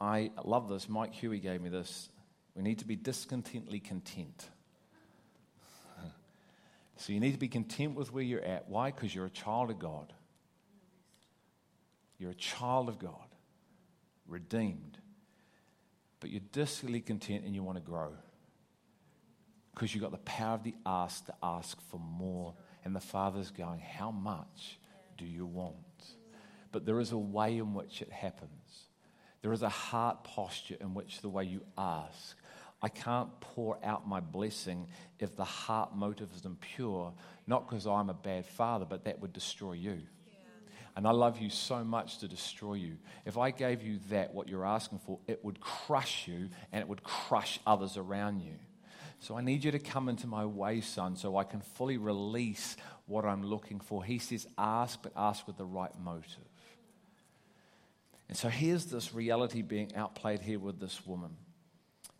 I 0.00 0.30
love 0.44 0.68
this. 0.68 0.88
Mike 0.88 1.14
Huey 1.14 1.40
gave 1.40 1.60
me 1.60 1.68
this. 1.68 2.10
We 2.54 2.62
need 2.62 2.78
to 2.78 2.86
be 2.86 2.96
discontently 2.96 3.80
content. 3.80 4.48
So 6.98 7.12
you 7.12 7.20
need 7.20 7.32
to 7.32 7.38
be 7.38 7.48
content 7.48 7.94
with 7.94 8.10
where 8.10 8.22
you're 8.22 8.42
at. 8.42 8.70
Why? 8.70 8.90
Because 8.90 9.14
you're 9.14 9.26
a 9.26 9.30
child 9.30 9.70
of 9.70 9.78
God. 9.78 10.14
You're 12.18 12.30
a 12.30 12.34
child 12.34 12.88
of 12.88 12.98
God, 12.98 13.34
redeemed, 14.26 14.98
but 16.20 16.30
you're 16.30 16.40
desperately 16.52 17.00
content 17.00 17.44
and 17.44 17.54
you 17.54 17.62
want 17.62 17.76
to 17.76 17.82
grow 17.82 18.12
because 19.76 19.94
you've 19.94 20.02
got 20.02 20.10
the 20.10 20.18
power 20.18 20.54
of 20.54 20.64
the 20.64 20.74
ask 20.86 21.26
to 21.26 21.34
ask 21.42 21.78
for 21.90 22.00
more. 22.00 22.54
And 22.84 22.96
the 22.96 23.00
Father's 23.00 23.50
going, 23.50 23.80
How 23.80 24.10
much 24.10 24.78
do 25.18 25.26
you 25.26 25.44
want? 25.44 25.76
But 26.72 26.86
there 26.86 26.98
is 26.98 27.12
a 27.12 27.18
way 27.18 27.58
in 27.58 27.74
which 27.74 28.00
it 28.00 28.10
happens. 28.10 28.50
There 29.42 29.52
is 29.52 29.62
a 29.62 29.68
heart 29.68 30.24
posture 30.24 30.76
in 30.80 30.94
which 30.94 31.20
the 31.20 31.28
way 31.28 31.44
you 31.44 31.60
ask. 31.76 32.36
I 32.80 32.88
can't 32.88 33.28
pour 33.40 33.78
out 33.84 34.08
my 34.08 34.20
blessing 34.20 34.86
if 35.18 35.36
the 35.36 35.44
heart 35.44 35.94
motive 35.94 36.30
is 36.34 36.44
impure, 36.44 37.12
not 37.46 37.68
because 37.68 37.86
I'm 37.86 38.08
a 38.08 38.14
bad 38.14 38.46
father, 38.46 38.86
but 38.88 39.04
that 39.04 39.20
would 39.20 39.32
destroy 39.32 39.72
you. 39.72 40.02
And 40.96 41.06
I 41.06 41.10
love 41.10 41.38
you 41.38 41.50
so 41.50 41.84
much 41.84 42.18
to 42.18 42.28
destroy 42.28 42.74
you. 42.74 42.96
If 43.26 43.36
I 43.36 43.50
gave 43.50 43.82
you 43.82 44.00
that, 44.08 44.32
what 44.32 44.48
you're 44.48 44.64
asking 44.64 45.00
for, 45.00 45.18
it 45.26 45.44
would 45.44 45.60
crush 45.60 46.26
you 46.26 46.48
and 46.72 46.80
it 46.80 46.88
would 46.88 47.02
crush 47.02 47.60
others 47.66 47.98
around 47.98 48.40
you. 48.40 48.54
So 49.20 49.36
I 49.36 49.42
need 49.42 49.62
you 49.62 49.70
to 49.72 49.78
come 49.78 50.08
into 50.08 50.26
my 50.26 50.46
way, 50.46 50.80
son, 50.80 51.16
so 51.16 51.36
I 51.36 51.44
can 51.44 51.60
fully 51.60 51.98
release 51.98 52.76
what 53.06 53.26
I'm 53.26 53.44
looking 53.44 53.78
for. 53.78 54.02
He 54.02 54.18
says, 54.18 54.46
ask, 54.56 55.02
but 55.02 55.12
ask 55.14 55.46
with 55.46 55.58
the 55.58 55.64
right 55.64 55.92
motive. 56.02 56.24
And 58.28 58.36
so 58.36 58.48
here's 58.48 58.86
this 58.86 59.14
reality 59.14 59.62
being 59.62 59.94
outplayed 59.94 60.40
here 60.40 60.58
with 60.58 60.80
this 60.80 61.06
woman 61.06 61.36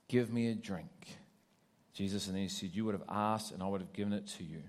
Give 0.09 0.33
me 0.33 0.51
a 0.51 0.55
drink. 0.55 1.19
Jesus, 1.93 2.29
and 2.29 2.37
he 2.37 2.49
said, 2.49 2.71
You 2.75 2.85
would 2.85 2.95
have 2.95 3.09
asked, 3.09 3.53
and 3.53 3.63
I 3.63 3.67
would 3.67 3.81
have 3.81 3.93
given 3.93 4.13
it 4.13 4.27
to 4.39 4.45
you. 4.45 4.63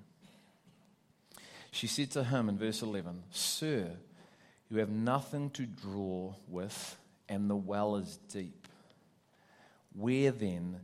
She 1.77 1.85
said 1.85 2.09
to 2.13 2.23
him 2.23 2.49
in 2.49 2.57
verse 2.57 2.81
11, 2.81 3.21
Sir, 3.29 3.91
you 4.67 4.79
have 4.79 4.89
nothing 4.89 5.51
to 5.51 5.67
draw 5.67 6.33
with, 6.47 6.97
and 7.29 7.47
the 7.47 7.55
well 7.55 7.97
is 7.97 8.17
deep. 8.33 8.67
Where 9.93 10.31
then 10.31 10.79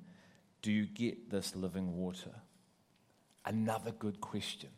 do 0.61 0.71
you 0.71 0.85
get 0.85 1.31
this 1.31 1.55
living 1.55 1.97
water? 1.97 2.29
Another 3.43 3.89
good 3.89 4.21
question. 4.21 4.69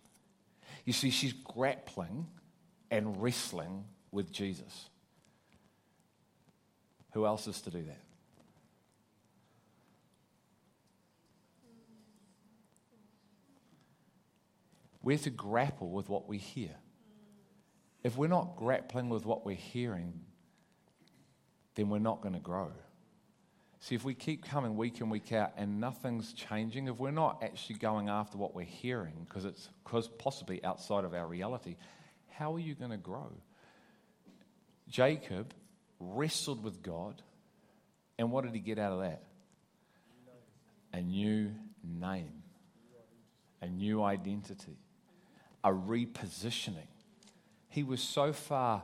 You 0.85 0.93
see, 0.93 1.09
she's 1.09 1.33
grappling 1.33 2.27
and 2.89 3.21
wrestling 3.21 3.83
with 4.09 4.31
Jesus. 4.31 4.87
Who 7.11 7.25
else 7.25 7.45
is 7.45 7.59
to 7.63 7.71
do 7.71 7.83
that? 7.83 8.04
We're 15.05 15.19
to 15.19 15.29
grapple 15.29 15.91
with 15.91 16.09
what 16.09 16.27
we 16.27 16.39
hear. 16.39 16.75
If 18.03 18.17
we're 18.17 18.27
not 18.27 18.55
grappling 18.55 19.07
with 19.09 19.23
what 19.23 19.45
we're 19.45 19.55
hearing, 19.55 20.21
then 21.75 21.89
we're 21.89 21.99
not 21.99 22.21
going 22.21 22.33
to 22.33 22.39
grow. 22.39 22.71
See, 23.81 23.93
if 23.93 24.03
we 24.03 24.15
keep 24.15 24.43
coming 24.43 24.75
week 24.75 24.99
in, 25.01 25.11
week 25.11 25.31
out, 25.31 25.53
and 25.57 25.79
nothing's 25.79 26.33
changing, 26.33 26.87
if 26.87 26.97
we're 26.97 27.11
not 27.11 27.43
actually 27.43 27.75
going 27.75 28.09
after 28.09 28.39
what 28.39 28.55
we're 28.55 28.63
hearing, 28.63 29.27
because 29.29 29.45
it's 29.45 29.69
cause 29.83 30.07
possibly 30.07 30.63
outside 30.63 31.05
of 31.05 31.13
our 31.13 31.27
reality, 31.27 31.75
how 32.31 32.55
are 32.55 32.59
you 32.59 32.73
going 32.73 32.89
to 32.89 32.97
grow? 32.97 33.31
Jacob 34.89 35.53
wrestled 35.99 36.63
with 36.63 36.81
God, 36.81 37.21
and 38.17 38.31
what 38.31 38.43
did 38.43 38.55
he 38.55 38.59
get 38.59 38.79
out 38.79 38.93
of 38.93 39.01
that? 39.01 39.21
A 40.93 41.01
new 41.01 41.51
name, 41.83 42.41
a 43.61 43.67
new 43.67 44.03
identity 44.03 44.79
a 45.65 45.69
repositioning. 45.69 46.87
He 47.67 47.83
was 47.83 47.99
so 47.99 48.31
far 48.31 48.83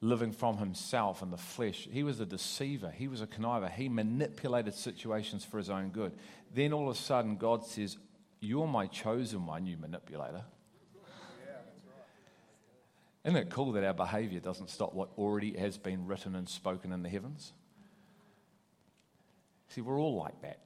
living 0.00 0.30
from 0.30 0.58
himself 0.58 1.22
and 1.22 1.32
the 1.32 1.38
flesh. 1.38 1.88
He 1.90 2.02
was 2.04 2.20
a 2.20 2.26
deceiver. 2.26 2.90
He 2.90 3.08
was 3.08 3.22
a 3.22 3.26
conniver. 3.26 3.70
He 3.70 3.88
manipulated 3.88 4.74
situations 4.74 5.44
for 5.44 5.56
his 5.56 5.70
own 5.70 5.88
good. 5.88 6.12
Then 6.54 6.72
all 6.74 6.88
of 6.90 6.94
a 6.94 6.98
sudden, 7.00 7.36
God 7.36 7.64
says, 7.64 7.96
You're 8.38 8.68
my 8.68 8.86
chosen 8.86 9.46
one, 9.46 9.66
you 9.66 9.78
manipulator. 9.78 10.44
Isn't 13.24 13.36
it 13.36 13.50
cool 13.50 13.72
that 13.72 13.84
our 13.84 13.94
behavior 13.94 14.40
doesn't 14.40 14.70
stop 14.70 14.94
what 14.94 15.08
already 15.18 15.56
has 15.58 15.76
been 15.76 16.06
written 16.06 16.36
and 16.36 16.48
spoken 16.48 16.92
in 16.92 17.02
the 17.02 17.08
heavens? 17.08 17.52
See, 19.68 19.80
we're 19.80 19.98
all 19.98 20.16
like 20.16 20.40
that. 20.42 20.60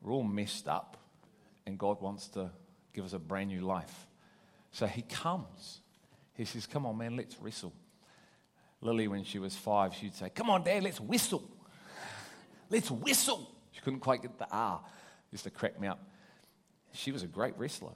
We're 0.00 0.12
all 0.12 0.24
messed 0.24 0.68
up, 0.68 0.96
and 1.66 1.78
God 1.78 2.00
wants 2.00 2.28
to 2.28 2.50
give 2.92 3.04
us 3.04 3.12
a 3.12 3.18
brand 3.18 3.50
new 3.50 3.60
life. 3.60 4.06
So 4.72 4.86
he 4.86 5.02
comes. 5.02 5.80
He 6.34 6.44
says, 6.44 6.66
Come 6.66 6.86
on, 6.86 6.96
man, 6.96 7.16
let's 7.16 7.36
wrestle. 7.40 7.72
Lily, 8.80 9.08
when 9.08 9.24
she 9.24 9.38
was 9.38 9.56
five, 9.56 9.94
she'd 9.94 10.14
say, 10.14 10.30
Come 10.30 10.50
on, 10.50 10.62
Dad, 10.62 10.84
let's 10.84 11.00
whistle. 11.00 11.42
let's 12.70 12.90
whistle. 12.90 13.50
She 13.72 13.80
couldn't 13.80 14.00
quite 14.00 14.22
get 14.22 14.38
the 14.38 14.46
ah, 14.50 14.74
R. 14.74 14.80
Used 15.30 15.44
to 15.44 15.50
crack 15.50 15.80
me 15.80 15.88
up. 15.88 16.00
She 16.92 17.12
was 17.12 17.22
a 17.22 17.26
great 17.26 17.54
wrestler, 17.58 17.92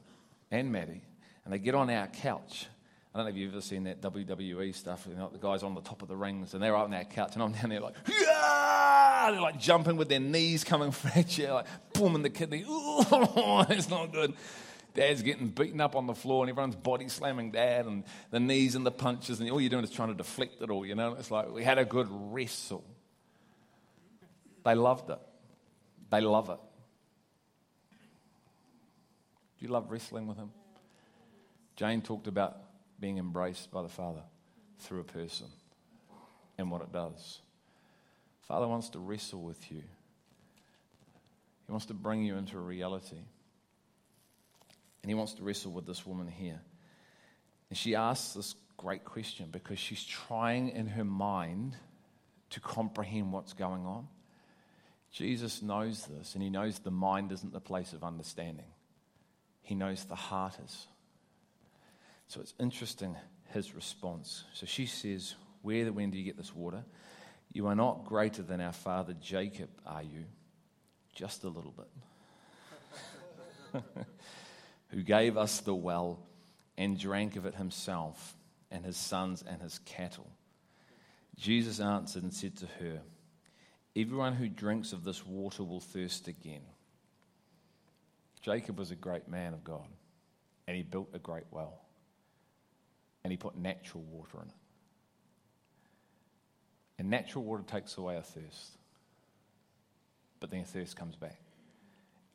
and 0.51 0.71
Maddie. 0.71 1.03
And 1.45 1.53
they 1.53 1.59
get 1.59 1.75
on 1.75 1.91
our 1.91 2.07
couch. 2.07 2.67
I 3.15 3.19
don't 3.19 3.27
know 3.27 3.31
if 3.31 3.37
you've 3.37 3.53
ever 3.53 3.61
seen 3.61 3.85
that 3.85 4.01
WWE 4.01 4.75
stuff. 4.75 5.07
You 5.09 5.17
know, 5.17 5.29
the 5.31 5.39
guys 5.39 5.63
on 5.63 5.75
the 5.75 5.81
top 5.81 6.03
of 6.03 6.09
the 6.09 6.17
rings, 6.17 6.55
and 6.55 6.63
they're 6.63 6.77
up 6.77 6.85
on 6.85 6.95
our 6.95 7.05
couch, 7.05 7.35
and 7.35 7.43
I'm 7.43 7.53
down 7.53 7.71
there 7.71 7.81
like, 7.81 7.95
yeah! 8.09 9.29
They're 9.31 9.41
like 9.41 9.59
jumping 9.59 9.97
with 9.97 10.09
their 10.09 10.21
knees 10.21 10.65
coming 10.65 10.91
fracture, 10.93 11.53
like 11.53 11.67
boom 11.93 12.15
in 12.15 12.23
the 12.23 12.31
kidney. 12.31 12.65
Ooh, 12.69 13.01
it's 13.69 13.89
not 13.89 14.13
good. 14.13 14.35
Dad's 14.95 15.23
getting 15.23 15.49
beaten 15.49 15.81
up 15.81 15.97
on 15.97 16.07
the 16.07 16.15
floor, 16.15 16.43
and 16.43 16.51
everyone's 16.51 16.77
body 16.77 17.09
slamming 17.09 17.51
dad, 17.51 17.87
and 17.87 18.05
the 18.31 18.41
knees 18.41 18.75
and 18.75 18.85
the 18.85 18.91
punches, 18.91 19.41
and 19.41 19.51
all 19.51 19.61
you're 19.61 19.71
doing 19.71 19.85
is 19.85 19.91
trying 19.91 20.09
to 20.09 20.15
deflect 20.15 20.61
it 20.61 20.71
all. 20.71 20.85
You 20.85 20.95
know, 20.95 21.15
it's 21.15 21.31
like 21.31 21.51
we 21.51 21.65
had 21.65 21.79
a 21.79 21.85
good 21.85 22.09
wrestle. 22.11 22.85
They 24.65 24.75
loved 24.75 25.11
it. 25.11 25.19
They 26.11 26.21
love 26.21 26.51
it. 26.51 26.59
Do 29.59 29.67
you 29.67 29.73
love 29.73 29.91
wrestling 29.91 30.27
with 30.27 30.37
him? 30.37 30.51
Jane 31.77 32.03
talked 32.03 32.27
about 32.27 32.59
being 33.01 33.19
embraced 33.19 33.71
by 33.71 33.83
the 33.83 33.89
Father 33.89 34.23
through 34.81 35.01
a 35.01 35.05
person 35.05 35.47
and 36.59 36.71
what 36.71 36.83
it 36.83 36.93
does. 36.93 37.41
Father 38.43 38.69
wants 38.69 38.91
to 38.91 38.99
wrestle 38.99 39.43
with 39.43 39.71
you. 39.73 39.83
He 41.67 41.73
wants 41.73 41.87
to 41.87 41.95
bring 41.95 42.23
you 42.23 42.37
into 42.37 42.59
a 42.59 42.61
reality. 42.61 43.17
And 45.03 45.11
he 45.11 45.15
wants 45.15 45.35
to 45.35 45.43
wrestle 45.43 45.73
with 45.73 45.87
this 45.87 46.07
woman 46.07 46.29
here. 46.29 46.61
And 47.69 47.77
she 47.79 47.95
asks 47.95 48.35
this 48.35 48.55
great 48.77 49.05
question 49.05 49.49
because 49.51 49.79
she's 49.79 50.05
trying 50.05 50.71
in 50.71 50.87
her 50.87 51.05
mind 51.05 51.77
to 52.51 52.61
comprehend 52.61 53.33
what's 53.33 53.53
going 53.53 53.87
on. 53.87 54.09
Jesus 55.11 55.63
knows 55.63 56.07
this, 56.07 56.35
and 56.35 56.43
he 56.43 56.51
knows 56.51 56.79
the 56.79 56.91
mind 56.91 57.33
isn't 57.33 57.53
the 57.53 57.61
place 57.61 57.93
of 57.93 58.03
understanding. 58.03 58.67
He 59.63 59.75
knows 59.75 60.05
the 60.05 60.15
heart 60.15 60.59
is. 60.65 60.87
So 62.29 62.41
it's 62.41 62.55
interesting, 62.59 63.15
his 63.53 63.75
response. 63.75 64.45
So 64.55 64.67
she 64.67 64.87
says, 64.87 65.35
Where, 65.61 65.85
the 65.85 65.93
when 65.93 66.11
do 66.11 66.19
you 66.19 66.25
get 66.25 66.37
this 66.37 66.55
water? 66.55 66.83
You 67.53 67.67
are 67.67 67.75
not 67.75 68.07
greater 68.07 68.43
than 68.43 68.61
our 68.61 68.73
father 68.73 69.15
Jacob, 69.21 69.69
are 69.87 70.03
you? 70.03 70.25
Just 71.15 71.45
a 71.45 71.49
little 71.49 71.75
bit. 73.73 73.85
Who 74.93 75.03
gave 75.03 75.37
us 75.37 75.61
the 75.61 75.75
well 75.75 76.21
and 76.79 76.99
drank 76.99 77.37
of 77.37 77.47
it 77.47 77.55
himself, 77.55 78.37
and 78.71 78.85
his 78.85 78.97
sons 78.97 79.45
and 79.47 79.61
his 79.61 79.79
cattle. 79.81 80.31
Jesus 81.37 81.79
answered 81.79 82.23
and 82.23 82.33
said 82.33 82.57
to 82.57 82.67
her, 82.81 83.01
Everyone 83.95 84.33
who 84.33 84.49
drinks 84.49 84.93
of 84.93 85.05
this 85.05 85.25
water 85.27 85.63
will 85.63 85.81
thirst 85.81 86.27
again. 86.27 86.63
Jacob 88.41 88.79
was 88.79 88.91
a 88.91 88.97
great 88.97 89.29
man 89.29 89.53
of 89.53 89.63
God, 89.63 89.87
and 90.67 90.77
he 90.77 90.83
built 90.83 91.11
a 91.13 91.19
great 91.19 91.45
well, 91.51 91.81
and 93.23 93.31
he 93.31 93.37
put 93.37 93.57
natural 93.57 94.03
water 94.05 94.39
in 94.43 94.49
it. 94.49 94.55
And 96.99 97.11
natural 97.11 97.45
water 97.45 97.63
takes 97.67 97.97
away 97.99 98.17
a 98.17 98.23
thirst, 98.23 98.79
but 100.41 100.51
then 100.51 100.65
thirst 100.65 100.97
comes 100.97 101.17
back, 101.17 101.41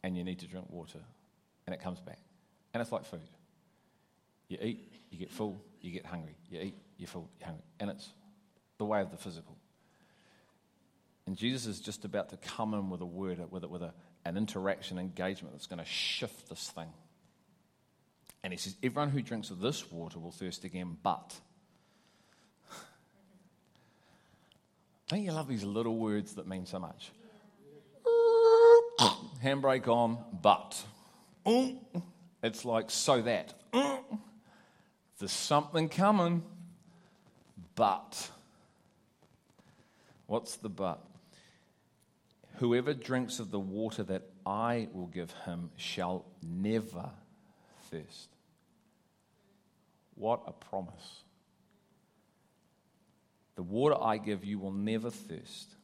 and 0.03 0.15
you 0.15 0.23
need 0.23 0.39
to 0.39 0.47
drink 0.47 0.67
water, 0.69 0.99
and 1.65 1.73
it 1.73 1.81
comes 1.81 1.99
back. 1.99 2.19
And 2.77 2.81
it's 2.83 2.91
like 2.91 3.05
food. 3.05 3.21
You 4.49 4.59
eat, 4.61 4.93
you 5.09 5.17
get 5.17 5.31
full, 5.31 5.59
you 5.81 5.89
get 5.89 6.05
hungry. 6.05 6.35
You 6.47 6.61
eat, 6.61 6.75
you're 6.99 7.07
full, 7.07 7.27
you're 7.39 7.47
hungry. 7.47 7.63
And 7.79 7.89
it's 7.89 8.07
the 8.77 8.85
way 8.85 9.01
of 9.01 9.09
the 9.09 9.17
physical. 9.17 9.57
And 11.25 11.35
Jesus 11.35 11.65
is 11.65 11.79
just 11.79 12.05
about 12.05 12.29
to 12.29 12.37
come 12.37 12.75
in 12.75 12.91
with 12.91 13.01
a 13.01 13.05
word, 13.05 13.43
with, 13.49 13.63
a, 13.63 13.67
with 13.67 13.81
a, 13.81 13.95
an 14.25 14.37
interaction, 14.37 14.99
engagement 14.99 15.55
that's 15.55 15.65
going 15.65 15.79
to 15.79 15.85
shift 15.85 16.49
this 16.49 16.69
thing. 16.69 16.89
And 18.43 18.53
he 18.53 18.59
says, 18.59 18.75
Everyone 18.83 19.09
who 19.09 19.23
drinks 19.23 19.49
of 19.49 19.59
this 19.59 19.91
water 19.91 20.19
will 20.19 20.29
thirst 20.31 20.63
again, 20.63 20.97
but. 21.01 21.33
Don't 25.07 25.23
you 25.23 25.31
love 25.31 25.47
these 25.47 25.63
little 25.63 25.97
words 25.97 26.35
that 26.35 26.47
mean 26.47 26.67
so 26.67 26.77
much? 26.77 27.09
Handbrake 29.43 29.87
on, 29.87 30.19
but. 30.43 30.79
Mm. 31.43 31.79
It's 32.43 32.65
like, 32.65 32.89
so 32.89 33.21
that. 33.21 33.53
There's 35.19 35.31
something 35.31 35.89
coming, 35.89 36.43
but. 37.75 38.29
What's 40.27 40.57
the 40.57 40.69
but? 40.69 41.03
Whoever 42.57 42.93
drinks 42.93 43.39
of 43.39 43.51
the 43.51 43.59
water 43.59 44.03
that 44.03 44.23
I 44.45 44.87
will 44.91 45.07
give 45.07 45.31
him 45.45 45.69
shall 45.75 46.25
never 46.41 47.09
thirst. 47.91 48.29
What 50.15 50.41
a 50.47 50.51
promise. 50.51 51.23
The 53.55 53.63
water 53.63 53.95
I 53.99 54.17
give 54.17 54.43
you 54.43 54.59
will 54.59 54.71
never 54.71 55.09
thirst, 55.09 55.75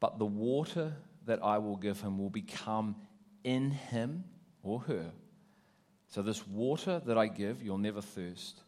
but 0.00 0.18
the 0.18 0.26
water 0.26 0.94
that 1.26 1.42
I 1.42 1.58
will 1.58 1.76
give 1.76 2.00
him 2.00 2.18
will 2.18 2.30
become 2.30 2.96
in 3.42 3.70
him 3.70 4.24
or 4.62 4.80
her. 4.80 5.10
So, 6.14 6.22
this 6.22 6.46
water 6.46 7.02
that 7.06 7.18
I 7.18 7.26
give, 7.26 7.60
you'll 7.60 7.76
never 7.76 8.00
thirst, 8.00 8.60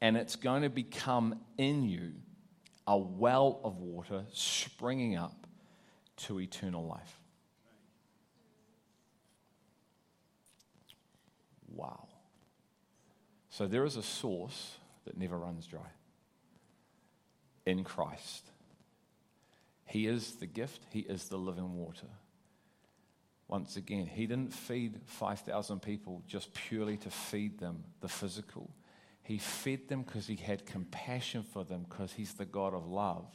and 0.00 0.16
it's 0.16 0.34
going 0.34 0.62
to 0.62 0.70
become 0.70 1.38
in 1.58 1.86
you 1.86 2.12
a 2.86 2.96
well 2.96 3.60
of 3.62 3.76
water 3.76 4.24
springing 4.32 5.14
up 5.14 5.46
to 6.16 6.40
eternal 6.40 6.86
life. 6.86 7.20
Wow. 11.68 12.08
So 13.50 13.66
there 13.66 13.84
is 13.84 13.96
a 13.96 14.02
source 14.02 14.78
that 15.04 15.18
never 15.18 15.38
runs 15.38 15.66
dry 15.66 15.90
in 17.66 17.84
Christ. 17.84 18.46
He 19.84 20.06
is 20.06 20.36
the 20.36 20.46
gift, 20.46 20.80
He 20.88 21.00
is 21.00 21.28
the 21.28 21.36
living 21.36 21.74
water. 21.74 22.08
Once 23.50 23.74
again, 23.74 24.06
He 24.06 24.28
didn't 24.28 24.54
feed 24.54 25.00
5,000 25.06 25.82
people 25.82 26.22
just 26.28 26.54
purely 26.54 26.96
to 26.98 27.10
feed 27.10 27.58
them 27.58 27.82
the 28.00 28.08
physical. 28.08 28.70
He 29.24 29.38
fed 29.38 29.88
them 29.88 30.02
because 30.02 30.28
He 30.28 30.36
had 30.36 30.64
compassion 30.64 31.42
for 31.42 31.64
them, 31.64 31.84
because 31.88 32.12
He's 32.12 32.34
the 32.34 32.44
God 32.44 32.74
of 32.74 32.86
love. 32.86 33.26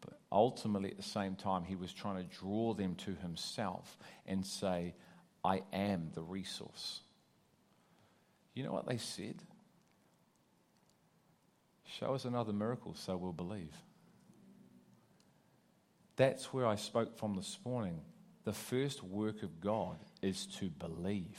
But 0.00 0.18
ultimately, 0.32 0.90
at 0.90 0.96
the 0.96 1.02
same 1.02 1.34
time, 1.34 1.64
he 1.64 1.76
was 1.76 1.92
trying 1.92 2.16
to 2.16 2.36
draw 2.38 2.72
them 2.72 2.94
to 2.96 3.16
himself 3.16 3.98
and 4.26 4.46
say, 4.46 4.94
I 5.44 5.62
am 5.72 6.12
the 6.14 6.22
resource. 6.22 7.00
You 8.54 8.62
know 8.62 8.72
what 8.72 8.86
they 8.86 8.96
said? 8.96 9.42
Show 11.84 12.14
us 12.14 12.24
another 12.24 12.52
miracle 12.52 12.94
so 12.94 13.16
we'll 13.16 13.32
believe. 13.32 13.74
That's 16.16 16.52
where 16.52 16.66
I 16.66 16.76
spoke 16.76 17.18
from 17.18 17.34
this 17.34 17.58
morning. 17.64 18.00
The 18.48 18.54
first 18.54 19.04
work 19.04 19.42
of 19.42 19.60
God 19.60 19.98
is 20.22 20.46
to 20.58 20.70
believe. 20.70 21.38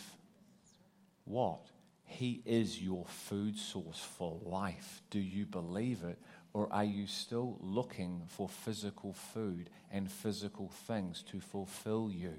What? 1.25 1.65
He 2.05 2.43
is 2.45 2.79
your 2.79 3.03
food 3.07 3.57
source 3.57 3.97
for 3.97 4.39
life. 4.43 5.01
Do 5.09 5.17
you 5.17 5.47
believe 5.47 6.03
it? 6.03 6.19
Or 6.53 6.71
are 6.71 6.83
you 6.83 7.07
still 7.07 7.57
looking 7.61 8.21
for 8.27 8.47
physical 8.47 9.13
food 9.13 9.71
and 9.91 10.11
physical 10.11 10.69
things 10.85 11.23
to 11.31 11.39
fulfill 11.39 12.11
you? 12.11 12.35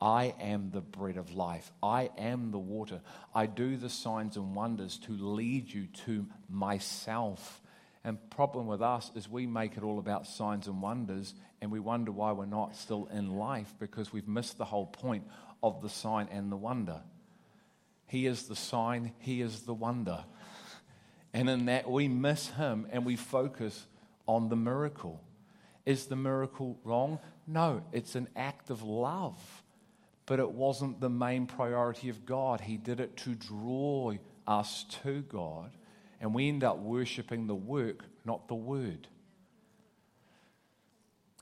I 0.00 0.36
am 0.40 0.70
the 0.70 0.80
bread 0.80 1.16
of 1.16 1.34
life. 1.34 1.72
I 1.82 2.10
am 2.16 2.52
the 2.52 2.60
water. 2.60 3.00
I 3.34 3.46
do 3.46 3.76
the 3.76 3.90
signs 3.90 4.36
and 4.36 4.54
wonders 4.54 4.98
to 4.98 5.16
lead 5.16 5.74
you 5.74 5.88
to 6.04 6.26
myself. 6.48 7.60
And 8.04 8.18
problem 8.30 8.66
with 8.66 8.82
us 8.82 9.10
is 9.14 9.28
we 9.28 9.46
make 9.46 9.76
it 9.76 9.82
all 9.82 9.98
about 9.98 10.26
signs 10.26 10.66
and 10.66 10.82
wonders 10.82 11.34
and 11.62 11.72
we 11.72 11.80
wonder 11.80 12.12
why 12.12 12.32
we're 12.32 12.44
not 12.44 12.76
still 12.76 13.08
in 13.10 13.36
life 13.36 13.72
because 13.78 14.12
we've 14.12 14.28
missed 14.28 14.58
the 14.58 14.66
whole 14.66 14.86
point 14.86 15.24
of 15.62 15.80
the 15.80 15.88
sign 15.88 16.28
and 16.30 16.52
the 16.52 16.56
wonder. 16.56 17.00
He 18.06 18.26
is 18.26 18.42
the 18.42 18.56
sign, 18.56 19.12
he 19.18 19.40
is 19.40 19.62
the 19.62 19.72
wonder. 19.72 20.24
And 21.34 21.50
in 21.50 21.64
that, 21.66 21.90
we 21.90 22.06
miss 22.06 22.48
Him 22.50 22.86
and 22.90 23.04
we 23.04 23.16
focus 23.16 23.86
on 24.26 24.48
the 24.48 24.56
miracle. 24.56 25.20
Is 25.84 26.06
the 26.06 26.16
miracle 26.16 26.78
wrong? 26.84 27.18
No, 27.46 27.82
it's 27.92 28.14
an 28.14 28.28
act 28.36 28.70
of 28.70 28.82
love. 28.82 29.62
But 30.26 30.38
it 30.38 30.50
wasn't 30.50 31.00
the 31.00 31.10
main 31.10 31.46
priority 31.46 32.08
of 32.08 32.24
God. 32.24 32.60
He 32.60 32.76
did 32.76 33.00
it 33.00 33.16
to 33.18 33.34
draw 33.34 34.12
us 34.46 34.84
to 35.02 35.22
God. 35.22 35.72
And 36.20 36.34
we 36.34 36.48
end 36.48 36.64
up 36.64 36.78
worshiping 36.78 37.46
the 37.46 37.54
work, 37.54 38.04
not 38.24 38.48
the 38.48 38.54
word. 38.54 39.08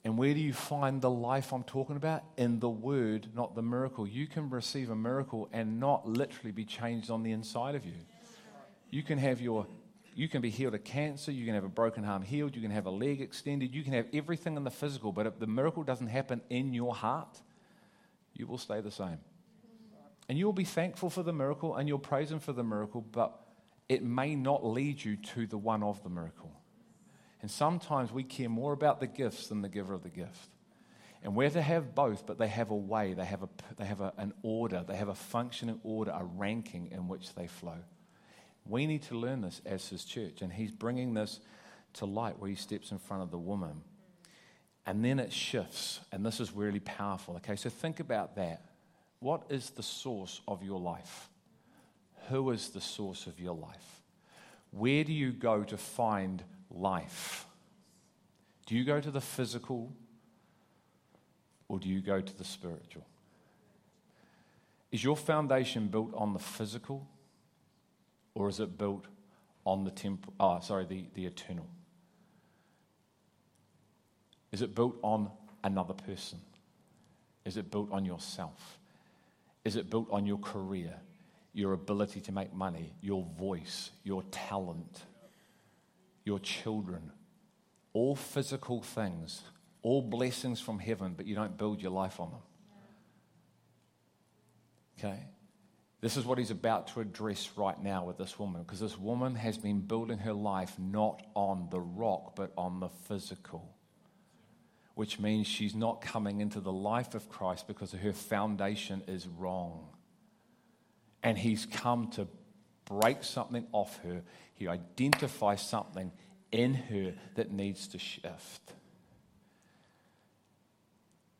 And 0.04 0.18
where 0.18 0.34
do 0.34 0.40
you 0.40 0.52
find 0.52 1.00
the 1.00 1.10
life 1.10 1.52
I'm 1.52 1.62
talking 1.62 1.96
about? 1.96 2.24
In 2.36 2.58
the 2.58 2.68
word, 2.68 3.28
not 3.34 3.54
the 3.54 3.62
miracle. 3.62 4.06
You 4.06 4.26
can 4.26 4.50
receive 4.50 4.90
a 4.90 4.96
miracle 4.96 5.48
and 5.52 5.78
not 5.78 6.08
literally 6.08 6.50
be 6.50 6.64
changed 6.64 7.10
on 7.10 7.22
the 7.22 7.30
inside 7.30 7.76
of 7.76 7.84
you. 7.84 7.94
You 8.90 9.02
can 9.02 9.18
have 9.18 9.40
your 9.40 9.66
You 10.14 10.28
can 10.28 10.42
be 10.42 10.50
healed 10.50 10.74
of 10.74 10.84
cancer, 10.84 11.32
you 11.32 11.46
can 11.46 11.54
have 11.54 11.64
a 11.64 11.68
broken 11.68 12.04
arm 12.04 12.22
healed, 12.22 12.54
you 12.54 12.60
can 12.60 12.70
have 12.70 12.84
a 12.86 12.90
leg 12.90 13.22
extended, 13.22 13.74
you 13.74 13.82
can 13.82 13.94
have 13.94 14.06
everything 14.12 14.56
in 14.56 14.64
the 14.64 14.70
physical, 14.70 15.12
but 15.12 15.26
if 15.26 15.38
the 15.38 15.46
miracle 15.46 15.84
doesn't 15.84 16.08
happen 16.08 16.42
in 16.50 16.74
your 16.74 16.94
heart, 16.94 17.40
you 18.34 18.46
will 18.46 18.58
stay 18.58 18.80
the 18.82 18.90
same. 18.90 19.18
And 20.28 20.38
you'll 20.38 20.52
be 20.52 20.64
thankful 20.64 21.08
for 21.08 21.22
the 21.22 21.32
miracle 21.32 21.76
and 21.76 21.88
you'll 21.88 21.98
praise 21.98 22.30
Him 22.30 22.40
for 22.40 22.52
the 22.52 22.62
miracle, 22.62 23.00
but 23.00 23.41
it 23.92 24.02
may 24.02 24.34
not 24.34 24.64
lead 24.64 25.04
you 25.04 25.16
to 25.16 25.46
the 25.46 25.58
one 25.58 25.82
of 25.82 26.02
the 26.02 26.08
miracle. 26.08 26.50
And 27.42 27.50
sometimes 27.50 28.10
we 28.10 28.24
care 28.24 28.48
more 28.48 28.72
about 28.72 29.00
the 29.00 29.06
gifts 29.06 29.48
than 29.48 29.60
the 29.60 29.68
giver 29.68 29.92
of 29.92 30.02
the 30.02 30.08
gift. 30.08 30.48
And 31.22 31.36
where 31.36 31.50
to 31.50 31.60
have 31.60 31.94
both, 31.94 32.24
but 32.26 32.38
they 32.38 32.48
have 32.48 32.70
a 32.70 32.76
way, 32.76 33.12
they 33.12 33.26
have, 33.26 33.42
a, 33.42 33.50
they 33.76 33.84
have 33.84 34.00
a, 34.00 34.14
an 34.16 34.32
order, 34.42 34.82
they 34.88 34.96
have 34.96 35.08
a 35.08 35.14
functioning 35.14 35.78
order, 35.84 36.10
a 36.10 36.24
ranking 36.24 36.90
in 36.90 37.06
which 37.06 37.34
they 37.34 37.46
flow. 37.46 37.76
We 38.64 38.86
need 38.86 39.02
to 39.02 39.14
learn 39.14 39.42
this 39.42 39.60
as 39.66 39.86
his 39.90 40.04
church. 40.04 40.40
And 40.40 40.50
he's 40.50 40.70
bringing 40.70 41.12
this 41.12 41.40
to 41.94 42.06
light 42.06 42.38
where 42.38 42.48
he 42.48 42.56
steps 42.56 42.92
in 42.92 42.98
front 42.98 43.22
of 43.22 43.30
the 43.30 43.38
woman. 43.38 43.82
And 44.86 45.04
then 45.04 45.20
it 45.20 45.34
shifts. 45.34 46.00
And 46.12 46.24
this 46.24 46.40
is 46.40 46.52
really 46.52 46.80
powerful. 46.80 47.36
Okay, 47.36 47.56
so 47.56 47.68
think 47.68 48.00
about 48.00 48.36
that. 48.36 48.64
What 49.18 49.42
is 49.50 49.68
the 49.68 49.82
source 49.82 50.40
of 50.48 50.62
your 50.62 50.80
life? 50.80 51.28
Who 52.28 52.50
is 52.50 52.70
the 52.70 52.80
source 52.80 53.26
of 53.26 53.40
your 53.40 53.54
life? 53.54 54.02
Where 54.70 55.04
do 55.04 55.12
you 55.12 55.32
go 55.32 55.64
to 55.64 55.76
find 55.76 56.42
life? 56.70 57.46
Do 58.66 58.74
you 58.74 58.84
go 58.84 59.00
to 59.00 59.10
the 59.10 59.20
physical 59.20 59.92
or 61.68 61.78
do 61.78 61.88
you 61.88 62.00
go 62.00 62.20
to 62.20 62.38
the 62.38 62.44
spiritual? 62.44 63.04
Is 64.90 65.02
your 65.02 65.16
foundation 65.16 65.88
built 65.88 66.12
on 66.14 66.32
the 66.32 66.38
physical 66.38 67.06
or 68.34 68.48
is 68.48 68.60
it 68.60 68.78
built 68.78 69.06
on 69.64 69.84
the 69.84 69.90
temp- 69.90 70.32
oh, 70.38 70.60
sorry, 70.60 70.84
the, 70.84 71.04
the 71.14 71.26
eternal? 71.26 71.66
Is 74.52 74.62
it 74.62 74.74
built 74.74 74.96
on 75.02 75.30
another 75.64 75.94
person? 75.94 76.40
Is 77.44 77.56
it 77.56 77.70
built 77.70 77.90
on 77.90 78.04
yourself? 78.04 78.78
Is 79.64 79.76
it 79.76 79.90
built 79.90 80.08
on 80.10 80.26
your 80.26 80.38
career, 80.38 80.94
your 81.52 81.72
ability 81.72 82.20
to 82.22 82.32
make 82.32 82.54
money, 82.54 82.94
your 83.00 83.24
voice, 83.38 83.90
your 84.04 84.22
talent, 84.30 85.02
your 86.24 86.38
children? 86.38 87.12
All 87.92 88.16
physical 88.16 88.80
things, 88.80 89.42
all 89.82 90.00
blessings 90.00 90.60
from 90.60 90.78
heaven, 90.78 91.12
but 91.14 91.26
you 91.26 91.34
don't 91.34 91.58
build 91.58 91.82
your 91.82 91.90
life 91.90 92.20
on 92.20 92.30
them. 92.30 92.40
Okay? 94.98 95.26
This 96.00 96.16
is 96.16 96.24
what 96.24 96.38
he's 96.38 96.50
about 96.50 96.88
to 96.88 97.00
address 97.00 97.50
right 97.56 97.80
now 97.80 98.04
with 98.04 98.18
this 98.18 98.38
woman, 98.38 98.62
because 98.62 98.80
this 98.80 98.98
woman 98.98 99.34
has 99.34 99.58
been 99.58 99.80
building 99.80 100.18
her 100.18 100.32
life 100.32 100.76
not 100.78 101.22
on 101.34 101.68
the 101.70 101.80
rock, 101.80 102.34
but 102.34 102.52
on 102.56 102.80
the 102.80 102.88
physical. 102.88 103.76
Which 104.94 105.20
means 105.20 105.46
she's 105.46 105.74
not 105.74 106.00
coming 106.00 106.40
into 106.40 106.60
the 106.60 106.72
life 106.72 107.14
of 107.14 107.28
Christ 107.28 107.66
because 107.68 107.92
her 107.92 108.12
foundation 108.12 109.02
is 109.06 109.26
wrong. 109.26 109.86
And 111.22 111.38
he's 111.38 111.66
come 111.66 112.08
to 112.12 112.26
break 112.84 113.22
something 113.22 113.66
off 113.72 113.98
her. 114.04 114.22
He 114.54 114.68
identifies 114.68 115.66
something 115.66 116.12
in 116.50 116.74
her 116.74 117.14
that 117.34 117.50
needs 117.50 117.88
to 117.88 117.98
shift. 117.98 118.72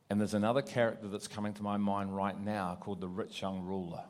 And 0.09 0.21
there's 0.21 0.35
another 0.35 0.63
character 0.63 1.09
that's 1.09 1.27
coming 1.27 1.55
to 1.55 1.63
my 1.63 1.79
mind 1.79 2.15
right 2.15 2.39
now 2.39 2.77
called 2.81 3.01
the 3.01 3.09
rich 3.09 3.41
young 3.41 3.63
ruler. 3.63 4.05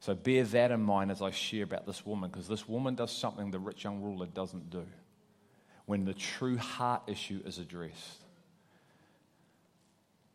So 0.00 0.14
bear 0.14 0.44
that 0.44 0.70
in 0.70 0.80
mind 0.80 1.10
as 1.10 1.22
I 1.22 1.30
share 1.30 1.64
about 1.64 1.86
this 1.86 2.06
woman, 2.06 2.30
because 2.30 2.46
this 2.46 2.68
woman 2.68 2.94
does 2.94 3.10
something 3.10 3.50
the 3.50 3.58
rich 3.58 3.82
young 3.82 4.00
ruler 4.00 4.26
doesn't 4.26 4.70
do 4.70 4.86
when 5.86 6.04
the 6.04 6.14
true 6.14 6.56
heart 6.56 7.02
issue 7.06 7.40
is 7.44 7.58
addressed. 7.58 8.22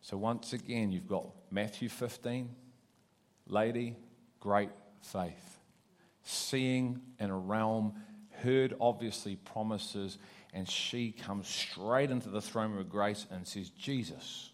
So 0.01 0.17
once 0.17 0.51
again, 0.53 0.91
you've 0.91 1.07
got 1.07 1.27
Matthew 1.51 1.87
15, 1.87 2.49
lady, 3.47 3.95
great 4.41 4.71
faith. 5.01 5.59
Seeing 6.23 6.99
in 7.19 7.29
a 7.29 7.37
realm, 7.37 7.93
heard 8.43 8.75
obviously 8.81 9.37
promises, 9.37 10.17
and 10.53 10.67
she 10.67 11.11
comes 11.11 11.47
straight 11.47 12.11
into 12.11 12.29
the 12.29 12.41
throne 12.41 12.77
of 12.77 12.89
grace 12.89 13.25
and 13.31 13.47
says, 13.47 13.69
Jesus, 13.69 14.51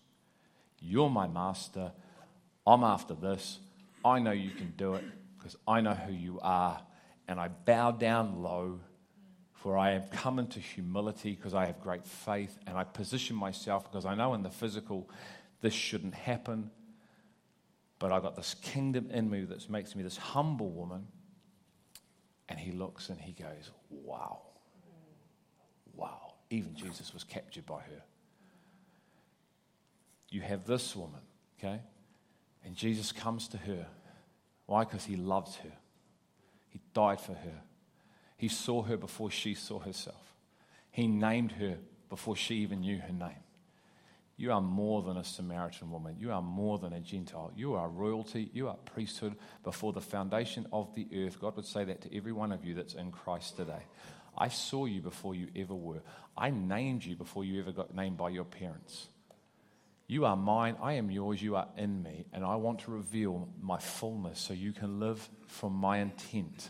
you're 0.80 1.10
my 1.10 1.28
master. 1.28 1.92
I'm 2.68 2.84
after 2.84 3.16
this. 3.16 3.60
I 4.06 4.20
know 4.20 4.32
you 4.32 4.52
can 4.52 4.74
do 4.78 4.94
it 4.94 5.04
because 5.38 5.56
I 5.68 5.82
know 5.82 5.94
who 5.94 6.14
you 6.14 6.40
are. 6.42 6.80
And 7.28 7.40
I 7.40 7.48
bow 7.48 7.92
down 7.92 8.42
low, 8.42 8.80
for 9.54 9.78
I 9.78 9.92
have 9.92 10.10
come 10.12 10.40
into 10.40 10.60
humility 10.60 11.32
because 11.32 11.54
I 11.54 11.66
have 11.66 11.82
great 11.82 12.06
faith. 12.06 12.58
And 12.68 12.78
I 12.78 12.84
position 12.84 13.36
myself 13.36 13.90
because 13.92 14.06
I 14.06 14.16
know 14.16 14.34
in 14.34 14.44
the 14.44 14.50
physical 14.50 15.10
this 15.62 15.74
shouldn't 15.74 16.14
happen. 16.14 16.70
But 18.00 18.12
I've 18.12 18.22
got 18.22 18.36
this 18.36 18.54
kingdom 18.56 19.10
in 19.12 19.30
me 19.30 19.44
that 19.46 19.70
makes 19.70 19.96
me 19.96 20.04
this 20.04 20.18
humble 20.18 20.70
woman. 20.70 21.08
And 22.50 22.60
he 22.60 22.72
looks 22.72 23.10
and 23.10 23.20
he 23.20 23.34
goes, 23.34 23.72
Wow. 23.90 24.42
Wow. 25.94 26.34
Even 26.50 26.76
Jesus 26.76 27.14
was 27.14 27.24
captured 27.24 27.66
by 27.66 27.82
her. 27.82 28.04
You 30.30 30.42
have 30.42 30.66
this 30.66 30.96
woman, 30.96 31.22
okay? 31.58 31.82
And 32.64 32.76
Jesus 32.76 33.12
comes 33.12 33.48
to 33.50 33.58
her. 33.58 33.88
Why? 34.66 34.84
Because 34.84 35.06
he 35.06 35.16
loves 35.16 35.56
her. 35.58 35.72
He 36.70 36.80
died 36.94 37.20
for 37.20 37.34
her. 37.34 37.62
He 38.38 38.50
saw 38.50 38.84
her 38.84 38.98
before 38.98 39.32
she 39.32 39.56
saw 39.56 39.80
herself. 39.80 40.36
He 40.92 41.08
named 41.08 41.54
her 41.54 41.78
before 42.10 42.36
she 42.36 42.56
even 42.56 42.82
knew 42.82 43.00
her 43.00 43.14
name. 43.14 43.44
You 44.38 44.52
are 44.52 44.62
more 44.62 45.02
than 45.02 45.18
a 45.18 45.24
Samaritan 45.24 45.90
woman. 45.90 46.16
You 46.20 46.32
are 46.32 46.44
more 46.44 46.78
than 46.78 46.94
a 46.94 47.00
Gentile. 47.00 47.52
You 47.56 47.74
are 47.74 47.90
royalty. 47.90 48.52
You 48.54 48.68
are 48.68 48.76
priesthood 48.76 49.36
before 49.64 49.94
the 49.94 50.02
foundation 50.02 50.68
of 50.72 50.94
the 50.94 51.08
earth. 51.16 51.42
God 51.42 51.56
would 51.56 51.66
say 51.66 51.84
that 51.86 52.02
to 52.02 52.16
every 52.16 52.32
one 52.32 52.52
of 52.52 52.64
you 52.64 52.76
that's 52.76 52.94
in 52.94 53.12
Christ 53.12 53.58
today. 53.58 53.82
I 54.38 54.50
saw 54.50 54.86
you 54.86 55.02
before 55.02 55.34
you 55.34 55.48
ever 55.56 55.74
were. 55.74 56.04
I 56.38 56.52
named 56.52 57.04
you 57.04 57.16
before 57.16 57.44
you 57.44 57.60
ever 57.60 57.72
got 57.72 57.96
named 57.96 58.18
by 58.18 58.30
your 58.30 58.44
parents. 58.44 59.08
You 60.06 60.26
are 60.26 60.38
mine, 60.38 60.78
I 60.82 60.94
am 60.94 61.12
yours, 61.12 61.42
you 61.42 61.56
are 61.58 61.68
in 61.76 62.02
me, 62.02 62.26
and 62.32 62.46
I 62.46 62.56
want 62.56 62.80
to 62.82 62.92
reveal 62.92 63.50
my 63.60 63.78
fullness 63.78 64.40
so 64.40 64.54
you 64.54 64.72
can 64.72 65.02
live 65.02 65.28
from 65.48 65.74
my 65.74 65.98
intent. 65.98 66.70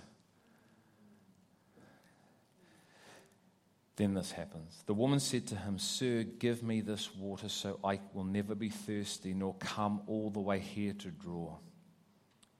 Then 3.97 4.13
this 4.13 4.31
happens. 4.31 4.83
The 4.85 4.93
woman 4.93 5.19
said 5.19 5.47
to 5.47 5.55
him, 5.55 5.79
Sir, 5.79 6.23
give 6.23 6.63
me 6.63 6.81
this 6.81 7.13
water 7.15 7.49
so 7.49 7.79
I 7.83 7.99
will 8.13 8.23
never 8.23 8.55
be 8.55 8.69
thirsty 8.69 9.33
nor 9.33 9.55
come 9.55 10.01
all 10.07 10.29
the 10.29 10.39
way 10.39 10.59
here 10.59 10.93
to 10.93 11.09
draw. 11.09 11.57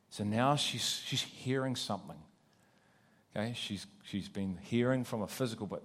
So 0.10 0.24
now 0.24 0.56
she's, 0.56 1.02
she's 1.06 1.22
hearing 1.22 1.76
something. 1.76 2.18
Okay, 3.36 3.54
she's, 3.56 3.86
she's 4.04 4.28
been 4.28 4.58
hearing 4.64 5.04
from 5.04 5.22
a 5.22 5.28
physical, 5.28 5.68
but 5.68 5.84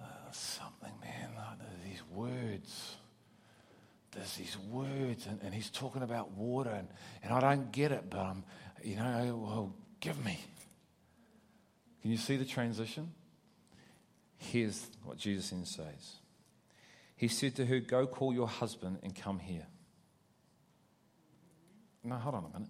uh, 0.00 0.30
something, 0.30 0.92
man, 1.02 1.30
these 1.84 2.02
words 2.12 2.96
there's 4.14 4.36
these 4.36 4.56
words, 4.70 5.26
and, 5.26 5.40
and 5.42 5.54
he's 5.54 5.70
talking 5.70 6.02
about 6.02 6.30
water, 6.32 6.70
and, 6.70 6.88
and 7.22 7.32
I 7.32 7.40
don't 7.40 7.72
get 7.72 7.92
it, 7.92 8.04
but 8.08 8.20
I'm, 8.20 8.44
you 8.82 8.96
know, 8.96 9.40
well, 9.42 9.74
give 10.00 10.24
me. 10.24 10.38
Can 12.02 12.10
you 12.10 12.16
see 12.16 12.36
the 12.36 12.44
transition? 12.44 13.12
Here's 14.50 14.86
what 15.04 15.16
Jesus 15.16 15.50
then 15.50 15.64
says 15.64 16.16
He 17.16 17.28
said 17.28 17.56
to 17.56 17.66
her, 17.66 17.80
Go 17.80 18.06
call 18.06 18.32
your 18.32 18.48
husband 18.48 18.98
and 19.02 19.14
come 19.14 19.38
here. 19.38 19.66
No, 22.02 22.16
hold 22.16 22.34
on 22.34 22.44
a 22.44 22.52
minute. 22.58 22.68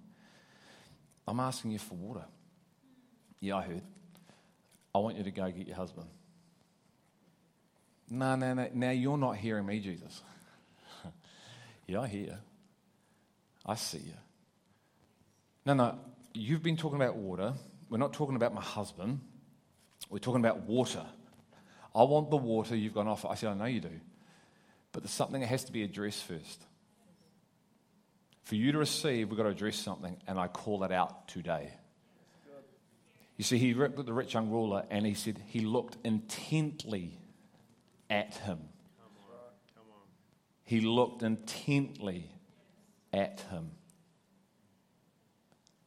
I'm 1.26 1.40
asking 1.40 1.72
you 1.72 1.78
for 1.78 1.94
water. 1.94 2.24
Yeah, 3.40 3.56
I 3.56 3.62
heard. 3.62 3.82
I 4.94 4.98
want 4.98 5.16
you 5.16 5.24
to 5.24 5.30
go 5.30 5.50
get 5.50 5.66
your 5.66 5.76
husband. 5.76 6.06
No, 8.08 8.36
no, 8.36 8.54
no. 8.54 8.68
Now 8.72 8.90
you're 8.90 9.18
not 9.18 9.36
hearing 9.36 9.66
me, 9.66 9.80
Jesus. 9.80 10.22
Yeah, 11.86 12.00
I 12.00 12.08
hear 12.08 12.22
you. 12.22 12.36
I 13.66 13.74
see 13.74 13.98
you. 13.98 14.14
No, 15.66 15.74
no, 15.74 15.98
you've 16.32 16.62
been 16.62 16.78
talking 16.78 16.96
about 16.96 17.16
water. 17.16 17.52
We're 17.90 17.98
not 17.98 18.14
talking 18.14 18.36
about 18.36 18.54
my 18.54 18.62
husband. 18.62 19.20
We're 20.08 20.18
talking 20.18 20.40
about 20.40 20.60
water. 20.60 21.04
I 21.94 22.02
want 22.02 22.30
the 22.30 22.36
water 22.36 22.74
you've 22.74 22.94
gone 22.94 23.08
off. 23.08 23.24
I 23.24 23.34
said, 23.34 23.50
I 23.50 23.54
know 23.54 23.66
you 23.66 23.80
do. 23.80 24.00
But 24.92 25.02
there's 25.02 25.12
something 25.12 25.40
that 25.40 25.46
has 25.46 25.64
to 25.64 25.72
be 25.72 25.82
addressed 25.82 26.24
first. 26.24 26.64
For 28.42 28.56
you 28.56 28.72
to 28.72 28.78
receive, 28.78 29.28
we've 29.28 29.36
got 29.36 29.44
to 29.44 29.50
address 29.50 29.76
something, 29.76 30.16
and 30.26 30.38
I 30.38 30.48
call 30.48 30.84
it 30.84 30.92
out 30.92 31.28
today. 31.28 31.72
You 33.36 33.44
see, 33.44 33.58
he 33.58 33.74
looked 33.74 33.98
at 33.98 34.06
the 34.06 34.12
rich 34.12 34.34
young 34.34 34.50
ruler 34.50 34.84
and 34.90 35.04
he 35.04 35.14
said 35.14 35.40
he 35.48 35.60
looked 35.60 35.96
intently 36.04 37.18
at 38.08 38.34
him. 38.34 38.60
He 40.64 40.80
looked 40.80 41.22
intently 41.22 42.30
at 43.12 43.40
him 43.50 43.72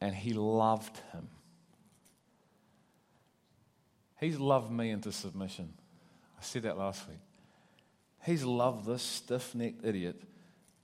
and 0.00 0.14
he 0.14 0.34
loved 0.34 1.00
him. 1.12 1.28
He's 4.20 4.38
loved 4.38 4.70
me 4.70 4.90
into 4.90 5.10
submission. 5.10 5.72
I 6.38 6.42
said 6.42 6.62
that 6.62 6.78
last 6.78 7.08
week. 7.08 7.18
He's 8.24 8.44
loved 8.44 8.86
this 8.86 9.02
stiff 9.02 9.54
necked 9.54 9.84
idiot 9.84 10.22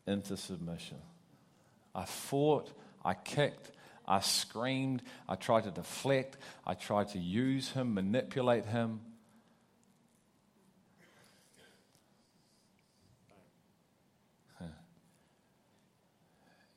into 0.06 0.36
submission. 0.36 0.98
I 1.94 2.04
fought, 2.04 2.72
I 3.04 3.14
kicked, 3.14 3.70
I 4.06 4.20
screamed, 4.20 5.02
I 5.28 5.36
tried 5.36 5.64
to 5.64 5.70
deflect, 5.70 6.36
I 6.66 6.74
tried 6.74 7.08
to 7.10 7.18
use 7.18 7.70
him, 7.70 7.94
manipulate 7.94 8.66
him. 8.66 9.00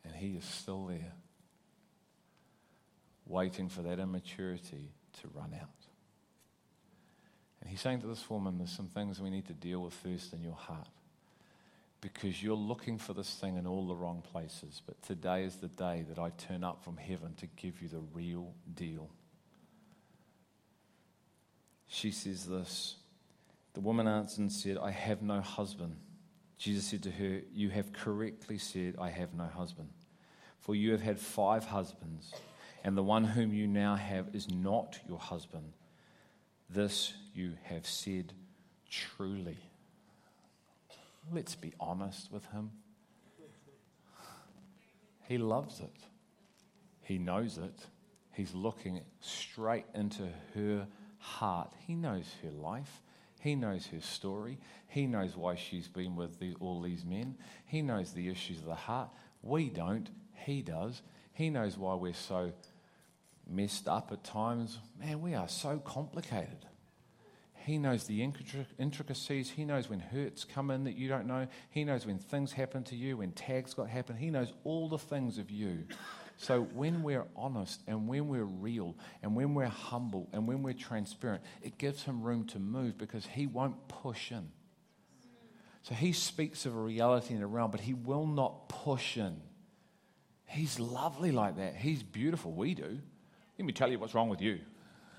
And 0.03 0.15
he 0.15 0.37
is 0.37 0.45
still 0.45 0.85
there, 0.85 1.13
waiting 3.25 3.69
for 3.69 3.81
that 3.81 3.99
immaturity 3.99 4.91
to 5.21 5.27
run 5.33 5.53
out. 5.59 5.76
He's 7.67 7.81
saying 7.81 8.01
to 8.01 8.07
this 8.07 8.29
woman, 8.29 8.57
there's 8.57 8.71
some 8.71 8.87
things 8.87 9.21
we 9.21 9.29
need 9.29 9.47
to 9.47 9.53
deal 9.53 9.81
with 9.81 9.93
first 9.93 10.33
in 10.33 10.43
your 10.43 10.55
heart 10.55 10.87
because 12.01 12.41
you're 12.41 12.55
looking 12.55 12.97
for 12.97 13.13
this 13.13 13.35
thing 13.35 13.57
in 13.57 13.65
all 13.65 13.87
the 13.87 13.95
wrong 13.95 14.23
places. 14.31 14.81
But 14.85 15.01
today 15.01 15.43
is 15.43 15.57
the 15.57 15.67
day 15.67 16.05
that 16.09 16.19
I 16.19 16.29
turn 16.31 16.63
up 16.63 16.83
from 16.83 16.97
heaven 16.97 17.33
to 17.35 17.47
give 17.55 17.81
you 17.81 17.87
the 17.87 18.01
real 18.13 18.53
deal. 18.75 19.09
She 21.87 22.11
says 22.11 22.45
this 22.45 22.97
The 23.73 23.81
woman 23.81 24.07
answered 24.07 24.39
and 24.39 24.51
said, 24.51 24.77
I 24.77 24.91
have 24.91 25.21
no 25.21 25.41
husband. 25.41 25.97
Jesus 26.57 26.85
said 26.85 27.03
to 27.03 27.11
her, 27.11 27.41
You 27.53 27.69
have 27.69 27.93
correctly 27.93 28.57
said, 28.57 28.95
I 28.99 29.09
have 29.09 29.33
no 29.33 29.45
husband. 29.45 29.89
For 30.59 30.75
you 30.75 30.91
have 30.91 31.01
had 31.01 31.19
five 31.19 31.65
husbands, 31.65 32.33
and 32.83 32.97
the 32.97 33.03
one 33.03 33.23
whom 33.23 33.53
you 33.53 33.67
now 33.67 33.95
have 33.95 34.33
is 34.33 34.49
not 34.49 34.99
your 35.07 35.19
husband. 35.19 35.71
This 36.69 37.13
you 37.33 37.53
have 37.63 37.85
said 37.85 38.33
truly. 38.89 39.57
Let's 41.31 41.55
be 41.55 41.73
honest 41.79 42.31
with 42.31 42.45
him. 42.47 42.71
He 45.27 45.37
loves 45.37 45.79
it. 45.81 45.95
He 47.01 47.17
knows 47.17 47.57
it. 47.57 47.85
He's 48.31 48.53
looking 48.53 49.01
straight 49.19 49.85
into 49.93 50.29
her 50.53 50.87
heart. 51.19 51.73
He 51.85 51.95
knows 51.95 52.25
her 52.43 52.51
life. 52.51 53.01
He 53.39 53.55
knows 53.55 53.87
her 53.87 54.01
story. 54.01 54.57
He 54.87 55.05
knows 55.05 55.35
why 55.35 55.55
she's 55.55 55.87
been 55.87 56.15
with 56.15 56.39
the, 56.39 56.55
all 56.59 56.81
these 56.81 57.03
men. 57.03 57.35
He 57.65 57.81
knows 57.81 58.11
the 58.11 58.29
issues 58.29 58.59
of 58.59 58.65
the 58.65 58.75
heart. 58.75 59.09
We 59.41 59.69
don't. 59.69 60.09
He 60.33 60.61
does. 60.61 61.01
He 61.33 61.49
knows 61.49 61.77
why 61.77 61.95
we're 61.95 62.13
so 62.13 62.51
messed 63.49 63.87
up 63.87 64.11
at 64.11 64.23
times. 64.23 64.79
Man, 64.99 65.21
we 65.21 65.33
are 65.33 65.47
so 65.47 65.77
complicated. 65.77 66.65
He 67.65 67.77
knows 67.77 68.05
the 68.05 68.23
intricacies. 68.23 69.49
He 69.49 69.65
knows 69.65 69.89
when 69.89 69.99
hurts 69.99 70.45
come 70.45 70.71
in 70.71 70.85
that 70.85 70.95
you 70.95 71.09
don't 71.09 71.27
know. 71.27 71.47
He 71.69 71.83
knows 71.83 72.05
when 72.05 72.17
things 72.17 72.53
happen 72.53 72.83
to 72.85 72.95
you, 72.95 73.17
when 73.17 73.33
tags 73.33 73.73
got 73.73 73.89
happen. 73.89 74.15
He 74.15 74.29
knows 74.29 74.53
all 74.63 74.87
the 74.87 74.97
things 74.97 75.37
of 75.37 75.51
you. 75.51 75.83
So 76.37 76.61
when 76.61 77.03
we're 77.03 77.25
honest 77.35 77.81
and 77.87 78.07
when 78.07 78.29
we're 78.29 78.45
real 78.45 78.95
and 79.21 79.35
when 79.35 79.53
we're 79.53 79.65
humble 79.65 80.29
and 80.31 80.47
when 80.47 80.63
we're 80.63 80.73
transparent, 80.73 81.43
it 81.61 81.77
gives 81.77 82.03
him 82.03 82.21
room 82.21 82.45
to 82.47 82.59
move 82.59 82.97
because 82.97 83.25
he 83.25 83.47
won't 83.47 83.87
push 83.89 84.31
in. 84.31 84.49
So 85.81 85.95
he 85.95 86.13
speaks 86.13 86.65
of 86.65 86.75
a 86.75 86.79
reality 86.79 87.33
in 87.33 87.41
a 87.41 87.47
realm, 87.47 87.71
but 87.71 87.79
he 87.81 87.93
will 87.93 88.27
not 88.27 88.69
push 88.69 89.17
in. 89.17 89.41
He's 90.45 90.79
lovely 90.79 91.31
like 91.31 91.57
that. 91.57 91.75
He's 91.75 92.03
beautiful. 92.03 92.53
We 92.53 92.75
do. 92.75 92.99
Let 93.57 93.65
me 93.65 93.73
tell 93.73 93.89
you 93.89 93.99
what's 93.99 94.13
wrong 94.13 94.29
with 94.29 94.41
you. 94.41 94.59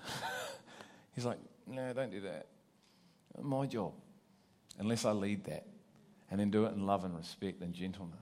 He's 1.15 1.25
like, 1.25 1.39
no, 1.67 1.91
don't 1.93 2.11
do 2.11 2.21
that. 2.21 2.47
My 3.41 3.65
job. 3.65 3.93
Unless 4.77 5.05
I 5.05 5.11
lead 5.11 5.43
that. 5.45 5.65
And 6.31 6.39
then 6.39 6.51
do 6.51 6.65
it 6.65 6.73
in 6.73 6.85
love 6.85 7.03
and 7.03 7.15
respect 7.15 7.61
and 7.61 7.73
gentleness. 7.73 8.19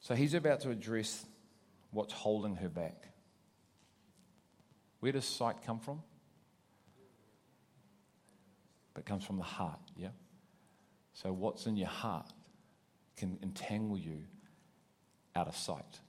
So 0.00 0.14
he's 0.14 0.34
about 0.34 0.60
to 0.60 0.70
address 0.70 1.24
what's 1.92 2.12
holding 2.12 2.56
her 2.56 2.68
back. 2.68 3.08
Where 5.00 5.12
does 5.12 5.24
sight 5.24 5.56
come 5.64 5.78
from? 5.78 6.02
It 8.98 9.06
comes 9.06 9.24
from 9.24 9.38
the 9.38 9.44
heart, 9.44 9.78
yeah? 9.96 10.08
So 11.14 11.32
what's 11.32 11.66
in 11.66 11.76
your 11.76 11.88
heart 11.88 12.32
can 13.16 13.38
entangle 13.42 13.96
you 13.96 14.24
out 15.36 15.48
of 15.48 15.56
sight. 15.56 16.00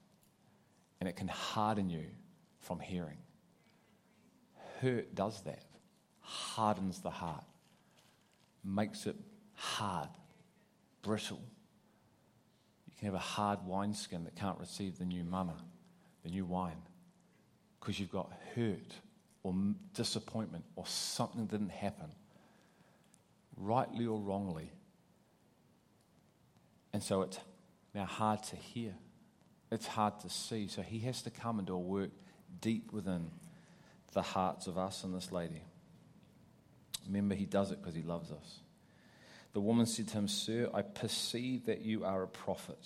And 1.00 1.08
it 1.08 1.16
can 1.16 1.28
harden 1.28 1.88
you 1.88 2.06
from 2.66 2.80
hearing. 2.80 3.18
Hurt 4.80 5.14
does 5.14 5.42
that 5.42 5.62
hardens 6.26 7.00
the 7.00 7.10
heart, 7.10 7.44
makes 8.64 9.06
it 9.06 9.14
hard, 9.54 10.08
brittle. 11.02 11.40
You 12.86 12.92
can 12.98 13.06
have 13.06 13.14
a 13.14 13.18
hard 13.18 13.60
wineskin 13.64 14.24
that 14.24 14.34
can't 14.34 14.58
receive 14.58 14.98
the 14.98 15.04
new 15.04 15.22
manna, 15.22 15.56
the 16.24 16.30
new 16.30 16.44
wine, 16.44 16.82
because 17.78 18.00
you've 18.00 18.10
got 18.10 18.32
hurt 18.56 18.92
or 19.44 19.54
disappointment 19.94 20.64
or 20.74 20.84
something 20.86 21.46
didn't 21.46 21.70
happen, 21.70 22.10
rightly 23.56 24.06
or 24.06 24.18
wrongly. 24.18 24.72
And 26.92 27.02
so 27.02 27.22
it's 27.22 27.38
now 27.94 28.06
hard 28.06 28.42
to 28.44 28.56
hear. 28.56 28.94
It's 29.70 29.86
hard 29.86 30.18
to 30.20 30.28
see. 30.28 30.66
So 30.66 30.82
he 30.82 30.98
has 31.00 31.22
to 31.22 31.30
come 31.30 31.58
and 31.58 31.66
do 31.66 31.74
a 31.74 31.78
work 31.78 32.10
deep 32.60 32.92
within 32.92 33.30
the 34.12 34.22
hearts 34.22 34.66
of 34.66 34.78
us 34.78 35.04
and 35.04 35.14
this 35.14 35.30
lady. 35.32 35.62
Remember, 37.06 37.34
he 37.34 37.44
does 37.44 37.70
it 37.70 37.80
because 37.80 37.94
he 37.94 38.02
loves 38.02 38.30
us. 38.30 38.60
The 39.52 39.60
woman 39.60 39.86
said 39.86 40.08
to 40.08 40.14
him, 40.14 40.28
Sir, 40.28 40.68
I 40.74 40.82
perceive 40.82 41.66
that 41.66 41.82
you 41.82 42.04
are 42.04 42.22
a 42.22 42.28
prophet. 42.28 42.78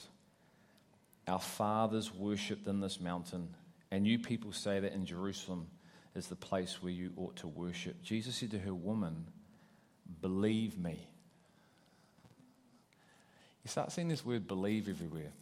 Our 1.26 1.40
fathers 1.40 2.14
worshipped 2.14 2.66
in 2.66 2.80
this 2.80 3.00
mountain, 3.00 3.48
and 3.90 4.06
you 4.06 4.18
people 4.18 4.52
say 4.52 4.80
that 4.80 4.92
in 4.92 5.06
Jerusalem 5.06 5.66
is 6.14 6.26
the 6.26 6.36
place 6.36 6.82
where 6.82 6.92
you 6.92 7.12
ought 7.16 7.36
to 7.36 7.48
worship. 7.48 8.02
Jesus 8.02 8.36
said 8.36 8.50
to 8.52 8.58
her, 8.58 8.74
Woman, 8.74 9.26
believe 10.20 10.78
me. 10.78 11.08
You 13.64 13.68
start 13.68 13.92
seeing 13.92 14.08
this 14.08 14.24
word 14.24 14.48
believe 14.48 14.88
everywhere. 14.88 15.32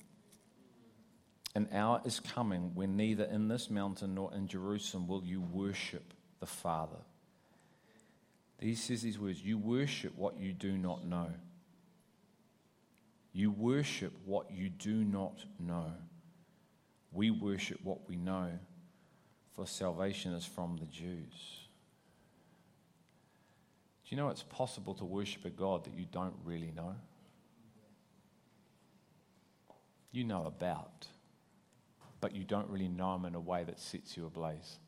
An 1.58 1.68
hour 1.72 2.00
is 2.04 2.20
coming 2.20 2.70
when 2.76 2.96
neither 2.96 3.24
in 3.24 3.48
this 3.48 3.68
mountain 3.68 4.14
nor 4.14 4.32
in 4.32 4.46
Jerusalem 4.46 5.08
will 5.08 5.24
you 5.24 5.40
worship 5.40 6.14
the 6.38 6.46
Father. 6.46 7.00
He 8.60 8.76
says 8.76 9.02
these 9.02 9.18
words 9.18 9.42
You 9.42 9.58
worship 9.58 10.12
what 10.16 10.38
you 10.38 10.52
do 10.52 10.78
not 10.78 11.04
know. 11.04 11.30
You 13.32 13.50
worship 13.50 14.12
what 14.24 14.52
you 14.52 14.68
do 14.68 15.02
not 15.02 15.44
know. 15.58 15.94
We 17.10 17.32
worship 17.32 17.80
what 17.82 18.08
we 18.08 18.14
know, 18.14 18.52
for 19.56 19.66
salvation 19.66 20.34
is 20.34 20.44
from 20.44 20.76
the 20.76 20.86
Jews. 20.86 21.66
Do 24.04 24.14
you 24.14 24.16
know 24.16 24.28
it's 24.28 24.44
possible 24.44 24.94
to 24.94 25.04
worship 25.04 25.44
a 25.44 25.50
God 25.50 25.82
that 25.86 25.94
you 25.94 26.06
don't 26.12 26.36
really 26.44 26.70
know? 26.76 26.94
You 30.12 30.22
know 30.22 30.44
about, 30.46 31.08
but 32.20 32.34
you 32.34 32.44
don't 32.44 32.68
really 32.68 32.88
know 32.88 33.14
Him 33.14 33.24
in 33.24 33.34
a 33.34 33.40
way 33.40 33.64
that 33.64 33.78
sets 33.78 34.16
you 34.16 34.26
ablaze. 34.26 34.78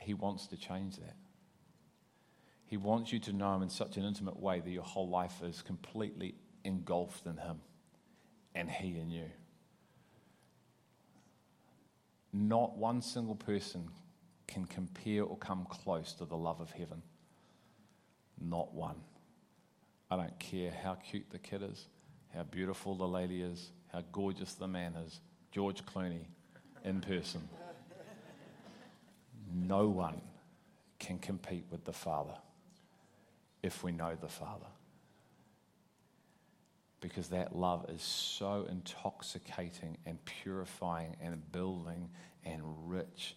He 0.00 0.14
wants 0.14 0.46
to 0.48 0.56
change 0.56 0.96
that. 0.96 1.16
He 2.66 2.76
wants 2.76 3.12
you 3.12 3.18
to 3.20 3.32
know 3.32 3.54
Him 3.54 3.62
in 3.62 3.70
such 3.70 3.96
an 3.96 4.04
intimate 4.04 4.38
way 4.38 4.60
that 4.60 4.70
your 4.70 4.82
whole 4.82 5.08
life 5.08 5.42
is 5.42 5.62
completely 5.62 6.34
engulfed 6.64 7.26
in 7.26 7.36
Him 7.38 7.60
and 8.54 8.70
He 8.70 8.98
in 8.98 9.10
you. 9.10 9.30
Not 12.32 12.76
one 12.76 13.00
single 13.00 13.34
person 13.34 13.88
can 14.46 14.64
compare 14.66 15.24
or 15.24 15.36
come 15.36 15.66
close 15.68 16.12
to 16.14 16.24
the 16.24 16.36
love 16.36 16.60
of 16.60 16.70
heaven. 16.70 17.02
Not 18.40 18.74
one. 18.74 18.96
I 20.10 20.16
don't 20.16 20.38
care 20.38 20.70
how 20.70 20.94
cute 20.94 21.30
the 21.30 21.38
kid 21.38 21.62
is, 21.62 21.86
how 22.34 22.44
beautiful 22.44 22.94
the 22.94 23.08
lady 23.08 23.42
is, 23.42 23.70
how 23.92 24.02
gorgeous 24.12 24.54
the 24.54 24.68
man 24.68 24.94
is. 24.94 25.20
George 25.50 25.84
Clooney 25.84 26.26
in 26.84 27.00
person. 27.00 27.48
No 29.54 29.88
one 29.88 30.20
can 30.98 31.18
compete 31.18 31.64
with 31.70 31.84
the 31.84 31.92
Father 31.92 32.34
if 33.62 33.82
we 33.82 33.92
know 33.92 34.16
the 34.20 34.28
Father. 34.28 34.66
Because 37.00 37.28
that 37.28 37.54
love 37.54 37.86
is 37.88 38.02
so 38.02 38.66
intoxicating 38.68 39.96
and 40.04 40.22
purifying 40.24 41.16
and 41.22 41.50
building 41.52 42.10
and 42.44 42.62
rich. 42.86 43.36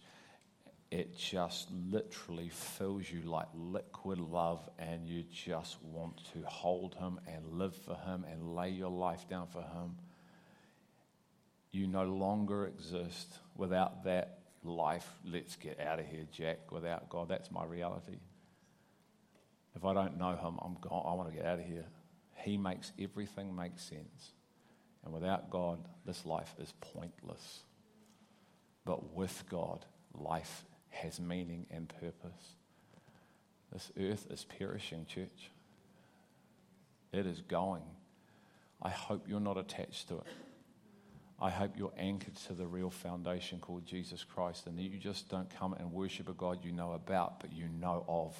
It 0.90 1.16
just 1.16 1.70
literally 1.70 2.50
fills 2.50 3.10
you 3.10 3.22
like 3.22 3.46
liquid 3.54 4.18
love, 4.18 4.68
and 4.78 5.06
you 5.06 5.22
just 5.32 5.82
want 5.82 6.20
to 6.34 6.42
hold 6.44 6.94
Him 6.96 7.18
and 7.26 7.46
live 7.58 7.74
for 7.74 7.94
Him 7.94 8.26
and 8.30 8.54
lay 8.54 8.68
your 8.70 8.90
life 8.90 9.26
down 9.28 9.46
for 9.46 9.62
Him. 9.62 9.96
You 11.72 11.86
no 11.86 12.04
longer 12.04 12.66
exist 12.66 13.38
without 13.56 14.04
that 14.04 14.40
life, 14.62 15.08
let's 15.24 15.56
get 15.56 15.80
out 15.80 15.98
of 15.98 16.06
here, 16.06 16.26
Jack, 16.30 16.70
without 16.70 17.08
God. 17.08 17.28
That's 17.28 17.50
my 17.50 17.64
reality. 17.64 18.18
If 19.74 19.84
I 19.84 19.94
don't 19.94 20.18
know 20.18 20.36
Him, 20.36 20.58
I'm 20.62 20.76
gone. 20.80 21.04
I 21.06 21.14
want 21.14 21.30
to 21.30 21.34
get 21.34 21.46
out 21.46 21.58
of 21.58 21.64
here. 21.64 21.86
He 22.36 22.56
makes 22.56 22.92
everything 23.00 23.54
make 23.56 23.78
sense. 23.78 24.32
And 25.04 25.12
without 25.12 25.50
God, 25.50 25.78
this 26.04 26.24
life 26.26 26.54
is 26.58 26.72
pointless. 26.80 27.60
But 28.84 29.14
with 29.14 29.44
God, 29.48 29.84
life 30.14 30.64
has 30.90 31.18
meaning 31.20 31.66
and 31.70 31.88
purpose. 31.88 32.56
This 33.72 33.90
earth 33.98 34.26
is 34.30 34.44
perishing, 34.44 35.06
church. 35.06 35.50
It 37.12 37.26
is 37.26 37.40
going. 37.40 37.82
I 38.82 38.90
hope 38.90 39.26
you're 39.28 39.40
not 39.40 39.56
attached 39.56 40.08
to 40.08 40.16
it. 40.16 40.26
I 41.42 41.50
hope 41.50 41.72
you're 41.76 41.92
anchored 41.98 42.36
to 42.46 42.52
the 42.52 42.68
real 42.68 42.88
foundation 42.88 43.58
called 43.58 43.84
Jesus 43.84 44.22
Christ 44.22 44.68
and 44.68 44.78
that 44.78 44.82
you 44.82 44.96
just 44.96 45.28
don't 45.28 45.50
come 45.50 45.72
and 45.72 45.92
worship 45.92 46.28
a 46.28 46.32
God 46.32 46.64
you 46.64 46.70
know 46.70 46.92
about, 46.92 47.40
but 47.40 47.52
you 47.52 47.68
know 47.80 48.04
of. 48.06 48.36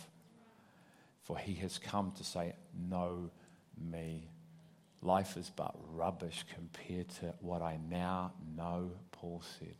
For 1.25 1.37
he 1.37 1.55
has 1.55 1.79
come 1.79 2.13
to 2.13 2.23
say, 2.23 2.55
Know 2.89 3.31
me. 3.77 4.31
Life 5.03 5.37
is 5.37 5.51
but 5.51 5.75
rubbish 5.93 6.45
compared 6.55 7.09
to 7.21 7.35
what 7.41 7.61
I 7.61 7.81
now 7.91 8.35
know, 8.57 8.93
Paul 9.11 9.43
said. 9.59 9.75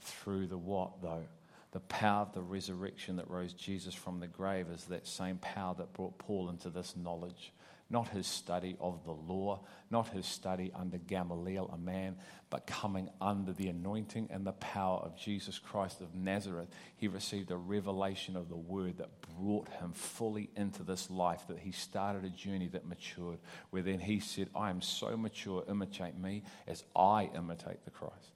Through 0.00 0.46
the 0.46 0.56
what, 0.56 1.02
though? 1.02 1.26
The 1.72 1.80
power 1.80 2.22
of 2.22 2.32
the 2.32 2.40
resurrection 2.40 3.16
that 3.16 3.28
rose 3.28 3.52
Jesus 3.52 3.92
from 3.92 4.18
the 4.18 4.26
grave 4.26 4.68
is 4.74 4.84
that 4.84 5.06
same 5.06 5.36
power 5.36 5.74
that 5.76 5.92
brought 5.92 6.16
Paul 6.16 6.48
into 6.48 6.70
this 6.70 6.94
knowledge 6.96 7.52
not 7.90 8.08
his 8.08 8.26
study 8.26 8.76
of 8.80 9.04
the 9.04 9.12
law, 9.12 9.60
not 9.90 10.08
his 10.08 10.24
study 10.24 10.70
under 10.74 10.96
Gamaliel, 10.96 11.68
a 11.72 11.76
man, 11.76 12.16
but 12.48 12.66
coming 12.66 13.10
under 13.20 13.52
the 13.52 13.68
anointing 13.68 14.28
and 14.30 14.46
the 14.46 14.52
power 14.52 15.00
of 15.00 15.16
Jesus 15.16 15.58
Christ 15.58 16.00
of 16.00 16.14
Nazareth. 16.14 16.68
He 16.96 17.08
received 17.08 17.50
a 17.50 17.56
revelation 17.56 18.36
of 18.36 18.48
the 18.48 18.56
word 18.56 18.98
that 18.98 19.08
brought 19.36 19.68
him 19.68 19.92
fully 19.92 20.50
into 20.54 20.84
this 20.84 21.10
life, 21.10 21.42
that 21.48 21.58
he 21.58 21.72
started 21.72 22.24
a 22.24 22.30
journey 22.30 22.68
that 22.68 22.86
matured, 22.86 23.38
where 23.70 23.82
then 23.82 23.98
he 23.98 24.20
said, 24.20 24.48
I 24.54 24.70
am 24.70 24.80
so 24.80 25.16
mature, 25.16 25.64
imitate 25.68 26.16
me 26.16 26.44
as 26.68 26.84
I 26.94 27.28
imitate 27.34 27.84
the 27.84 27.90
Christ. 27.90 28.32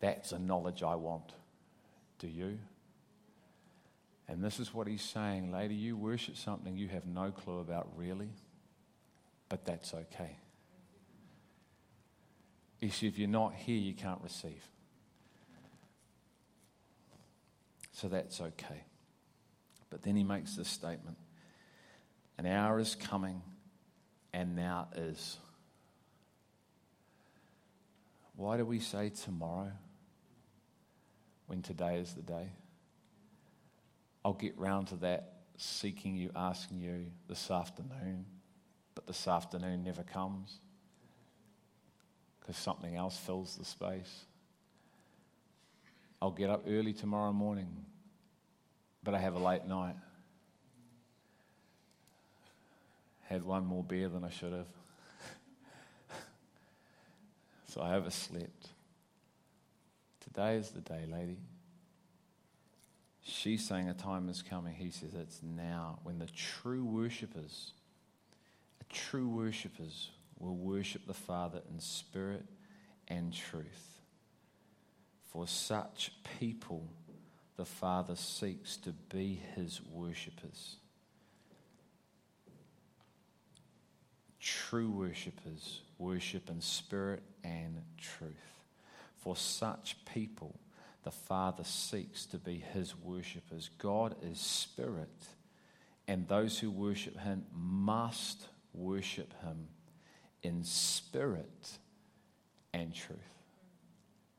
That's 0.00 0.32
a 0.32 0.38
knowledge 0.38 0.82
I 0.82 0.94
want. 0.94 1.32
Do 2.18 2.28
you? 2.28 2.58
And 4.28 4.44
this 4.44 4.60
is 4.60 4.74
what 4.74 4.86
he's 4.86 5.02
saying, 5.02 5.50
lady, 5.50 5.74
you 5.74 5.96
worship 5.96 6.36
something 6.36 6.76
you 6.76 6.88
have 6.88 7.06
no 7.06 7.30
clue 7.30 7.60
about, 7.60 7.88
really, 7.96 8.28
but 9.48 9.64
that's 9.64 9.94
okay. 9.94 10.36
He 12.80 12.88
if 12.88 13.18
you're 13.18 13.26
not 13.26 13.54
here, 13.54 13.78
you 13.78 13.94
can't 13.94 14.20
receive. 14.22 14.62
So 17.92 18.08
that's 18.08 18.40
okay. 18.40 18.84
But 19.90 20.02
then 20.02 20.14
he 20.14 20.22
makes 20.22 20.54
this 20.54 20.68
statement 20.68 21.16
An 22.36 22.46
hour 22.46 22.78
is 22.78 22.94
coming, 22.94 23.42
and 24.32 24.54
now 24.54 24.88
is. 24.94 25.38
Why 28.36 28.56
do 28.56 28.64
we 28.64 28.78
say 28.78 29.08
tomorrow 29.08 29.72
when 31.48 31.62
today 31.62 31.96
is 31.96 32.14
the 32.14 32.22
day? 32.22 32.50
I'll 34.24 34.32
get 34.32 34.58
round 34.58 34.88
to 34.88 34.96
that, 34.96 35.34
seeking 35.56 36.16
you, 36.16 36.30
asking 36.34 36.80
you 36.80 37.06
this 37.28 37.50
afternoon, 37.50 38.26
but 38.94 39.06
this 39.06 39.28
afternoon 39.28 39.84
never 39.84 40.02
comes 40.02 40.60
because 42.48 42.56
something 42.56 42.96
else 42.96 43.16
fills 43.16 43.56
the 43.56 43.64
space. 43.64 44.24
I'll 46.20 46.30
get 46.30 46.50
up 46.50 46.64
early 46.66 46.92
tomorrow 46.92 47.32
morning, 47.32 47.68
but 49.04 49.14
I 49.14 49.18
have 49.18 49.34
a 49.34 49.38
late 49.38 49.66
night. 49.66 49.96
Had 53.24 53.44
one 53.44 53.66
more 53.66 53.84
beer 53.84 54.08
than 54.08 54.24
I 54.24 54.30
should 54.30 54.52
have. 54.52 54.66
so 57.68 57.82
I 57.82 57.94
overslept. 57.94 58.68
Today 60.20 60.56
is 60.56 60.70
the 60.70 60.80
day, 60.80 61.04
lady. 61.06 61.36
She's 63.28 63.66
saying 63.66 63.90
a 63.90 63.94
time 63.94 64.30
is 64.30 64.42
coming. 64.42 64.74
He 64.74 64.90
says 64.90 65.10
it's 65.14 65.42
now 65.42 65.98
when 66.02 66.18
the 66.18 66.26
true 66.26 66.82
worshippers, 66.82 67.72
true 68.88 69.28
worshippers, 69.28 70.10
will 70.38 70.56
worship 70.56 71.06
the 71.06 71.14
Father 71.14 71.60
in 71.70 71.78
spirit 71.78 72.46
and 73.06 73.32
truth. 73.32 74.00
For 75.30 75.46
such 75.46 76.12
people, 76.40 76.88
the 77.56 77.66
Father 77.66 78.16
seeks 78.16 78.78
to 78.78 78.92
be 78.92 79.42
his 79.54 79.82
worshippers. 79.92 80.76
True 84.40 84.90
worshippers 84.90 85.82
worship 85.98 86.48
in 86.48 86.62
spirit 86.62 87.22
and 87.44 87.82
truth. 87.98 88.32
For 89.18 89.36
such 89.36 89.96
people, 90.06 90.58
the 91.04 91.10
Father 91.10 91.64
seeks 91.64 92.26
to 92.26 92.38
be 92.38 92.62
his 92.72 92.96
worshippers. 92.96 93.70
God 93.78 94.16
is 94.22 94.38
spirit, 94.38 95.28
and 96.06 96.26
those 96.28 96.58
who 96.58 96.70
worship 96.70 97.18
him 97.20 97.44
must 97.52 98.46
worship 98.74 99.32
him 99.42 99.68
in 100.42 100.64
spirit 100.64 101.78
and 102.72 102.94
truth. 102.94 103.18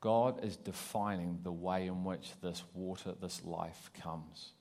God 0.01 0.43
is 0.43 0.55
defining 0.55 1.39
the 1.43 1.51
way 1.51 1.88
in 1.88 2.03
which 2.03 2.32
this 2.41 2.64
water, 2.74 3.14
this 3.20 3.43
life 3.43 3.91
comes. 4.01 4.51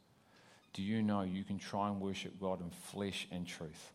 Do 0.73 0.83
you 0.83 1.03
know 1.03 1.23
you 1.23 1.45
can 1.45 1.59
try 1.59 1.89
and 1.89 2.01
worship 2.01 2.41
God 2.41 2.61
in 2.61 2.71
flesh 2.71 3.29
and 3.31 3.47
truth? 3.47 3.93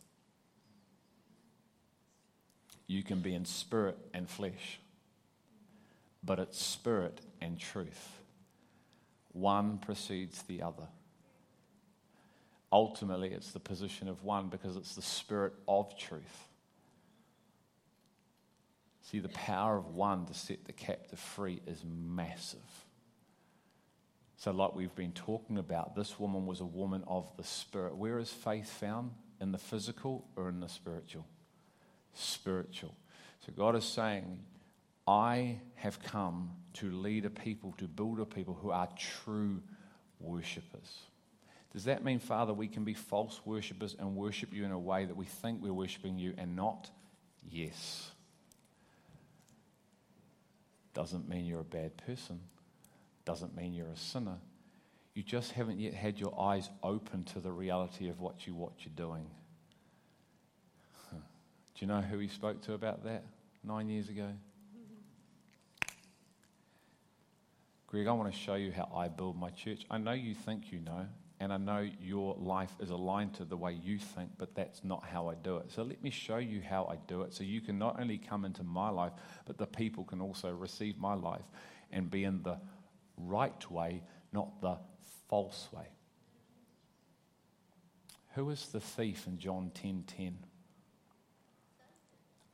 You 2.88 3.04
can 3.04 3.20
be 3.20 3.34
in 3.34 3.46
spirit 3.46 3.98
and 4.14 4.30
flesh 4.30 4.80
but 6.24 6.40
it's 6.40 6.62
spirit 6.62 7.22
and 7.42 7.60
truth. 7.60 8.22
One 9.34 9.80
precedes 9.80 10.44
the 10.44 10.62
other. 10.62 10.88
Ultimately, 12.72 13.30
it's 13.30 13.52
the 13.52 13.60
position 13.60 14.08
of 14.08 14.24
one 14.24 14.48
because 14.48 14.76
it's 14.78 14.96
the 14.96 15.02
spirit 15.02 15.54
of 15.68 15.98
truth. 15.98 16.48
See, 19.02 19.20
the 19.20 19.30
power 19.30 19.78
of 19.78 19.94
one 19.94 20.26
to 20.26 20.34
set 20.34 20.66
the 20.66 20.72
captive 20.72 21.20
free 21.20 21.62
is 21.68 21.84
massive. 21.86 22.60
So, 24.38 24.52
like 24.52 24.76
we've 24.76 24.96
been 24.96 25.12
talking 25.12 25.58
about, 25.58 25.96
this 25.96 26.20
woman 26.20 26.46
was 26.46 26.62
a 26.62 26.66
woman 26.66 27.04
of 27.08 27.30
the 27.38 27.44
spirit. 27.44 27.96
Where 27.96 28.18
is 28.18 28.30
faith 28.30 28.70
found? 28.70 29.12
In 29.40 29.52
the 29.52 29.58
physical 29.58 30.26
or 30.36 30.50
in 30.50 30.60
the 30.60 30.70
spiritual? 30.70 31.26
Spiritual. 32.14 32.96
So, 33.46 33.52
God 33.56 33.76
is 33.76 33.86
saying, 33.86 34.40
I 35.08 35.60
have 35.76 36.02
come 36.02 36.52
to 36.76 36.92
lead 36.92 37.26
a 37.26 37.30
people, 37.30 37.74
to 37.78 37.88
build 37.88 38.20
a 38.20 38.26
people 38.26 38.54
who 38.54 38.72
are 38.72 38.88
true 38.98 39.62
worshippers. 40.20 41.00
Does 41.74 41.86
that 41.86 42.04
mean, 42.04 42.20
Father, 42.20 42.54
we 42.54 42.68
can 42.68 42.84
be 42.84 42.94
false 42.94 43.42
worshippers 43.46 43.96
and 43.98 44.16
worship 44.16 44.54
you 44.54 44.64
in 44.64 44.72
a 44.72 44.80
way 44.80 45.06
that 45.06 45.16
we 45.16 45.26
think 45.26 45.62
we're 45.62 45.74
worshiping 45.74 46.18
you 46.18 46.34
and 46.38 46.56
not? 46.56 46.90
Yes. 47.50 48.12
Doesn't 50.94 51.28
mean 51.28 51.46
you're 51.46 51.62
a 51.62 51.66
bad 51.66 51.98
person. 51.98 52.40
Doesn't 53.26 53.56
mean 53.56 53.74
you're 53.74 53.90
a 53.90 53.98
sinner. 53.98 54.38
You 55.16 55.24
just 55.24 55.52
haven't 55.52 55.80
yet 55.80 55.94
had 55.94 56.20
your 56.20 56.40
eyes 56.40 56.70
open 56.82 57.24
to 57.26 57.40
the 57.40 57.52
reality 57.52 58.10
of 58.10 58.20
what 58.20 58.48
you 58.48 58.54
what 58.56 58.74
you're 58.80 58.94
doing. 58.96 59.26
Do 61.12 61.80
you 61.80 61.88
know 61.88 62.02
who 62.02 62.20
he 62.20 62.28
spoke 62.28 62.62
to 62.64 62.74
about 62.74 63.04
that 63.06 63.24
nine 63.64 63.90
years 63.90 64.10
ago? 64.10 64.30
Greg, 67.94 68.08
I 68.08 68.12
want 68.14 68.34
to 68.34 68.40
show 68.40 68.56
you 68.56 68.72
how 68.72 68.90
I 68.92 69.08
build 69.08 69.40
my 69.40 69.52
church. 69.52 69.86
I 69.92 70.00
know 70.00 70.14
you 70.14 70.34
think 70.34 70.72
you 70.72 70.80
know, 70.80 71.06
and 71.40 71.54
I 71.54 71.58
know 71.58 71.88
your 72.02 72.36
life 72.40 72.72
is 72.80 72.90
aligned 72.90 73.36
to 73.36 73.46
the 73.46 73.56
way 73.56 73.74
you 73.74 74.00
think, 74.00 74.32
but 74.40 74.56
that's 74.56 74.84
not 74.84 75.04
how 75.06 75.28
I 75.28 75.36
do 75.36 75.58
it. 75.58 75.72
So 75.72 75.84
let 75.84 76.02
me 76.02 76.10
show 76.10 76.38
you 76.38 76.60
how 76.68 76.86
I 76.86 76.96
do 77.08 77.22
it 77.22 77.36
so 77.36 77.44
you 77.44 77.62
can 77.62 77.78
not 77.78 78.00
only 78.00 78.18
come 78.18 78.46
into 78.46 78.64
my 78.64 78.90
life, 78.90 79.12
but 79.46 79.60
the 79.60 79.68
people 79.68 80.06
can 80.06 80.22
also 80.22 80.50
receive 80.52 80.98
my 80.98 81.14
life 81.14 81.46
and 81.92 82.10
be 82.10 82.24
in 82.24 82.42
the 82.42 82.58
right 83.16 83.70
way, 83.70 84.02
not 84.32 84.60
the 84.60 84.76
false 85.30 85.70
way. 85.72 85.86
Who 88.34 88.50
is 88.50 88.70
the 88.70 88.80
thief 88.80 89.28
in 89.28 89.38
John 89.38 89.70
10:10? 89.76 89.76
10, 89.76 90.04
10? 90.08 90.38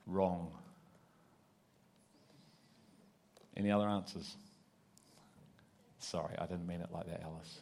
Wrong. 0.05 0.51
Any 3.55 3.71
other 3.71 3.87
answers? 3.87 4.35
Sorry, 6.09 6.33
I 6.39 6.47
didn't 6.47 6.65
mean 6.65 6.81
it 6.81 6.89
like 6.91 7.05
that, 7.05 7.21
Alice. 7.21 7.61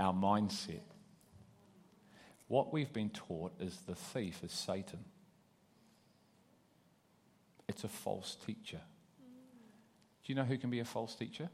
Our 0.00 0.14
mindset. 0.14 0.80
What 2.48 2.72
we've 2.72 2.90
been 2.90 3.10
taught 3.10 3.52
is 3.60 3.76
the 3.86 3.94
thief 3.94 4.42
is 4.42 4.52
Satan. 4.52 5.00
It's 7.68 7.84
a 7.84 7.88
false 7.88 8.38
teacher. 8.46 8.80
Do 10.24 10.32
you 10.32 10.34
know 10.34 10.44
who 10.44 10.56
can 10.56 10.70
be 10.70 10.80
a 10.80 10.84
false 10.86 11.14
teacher? 11.14 11.50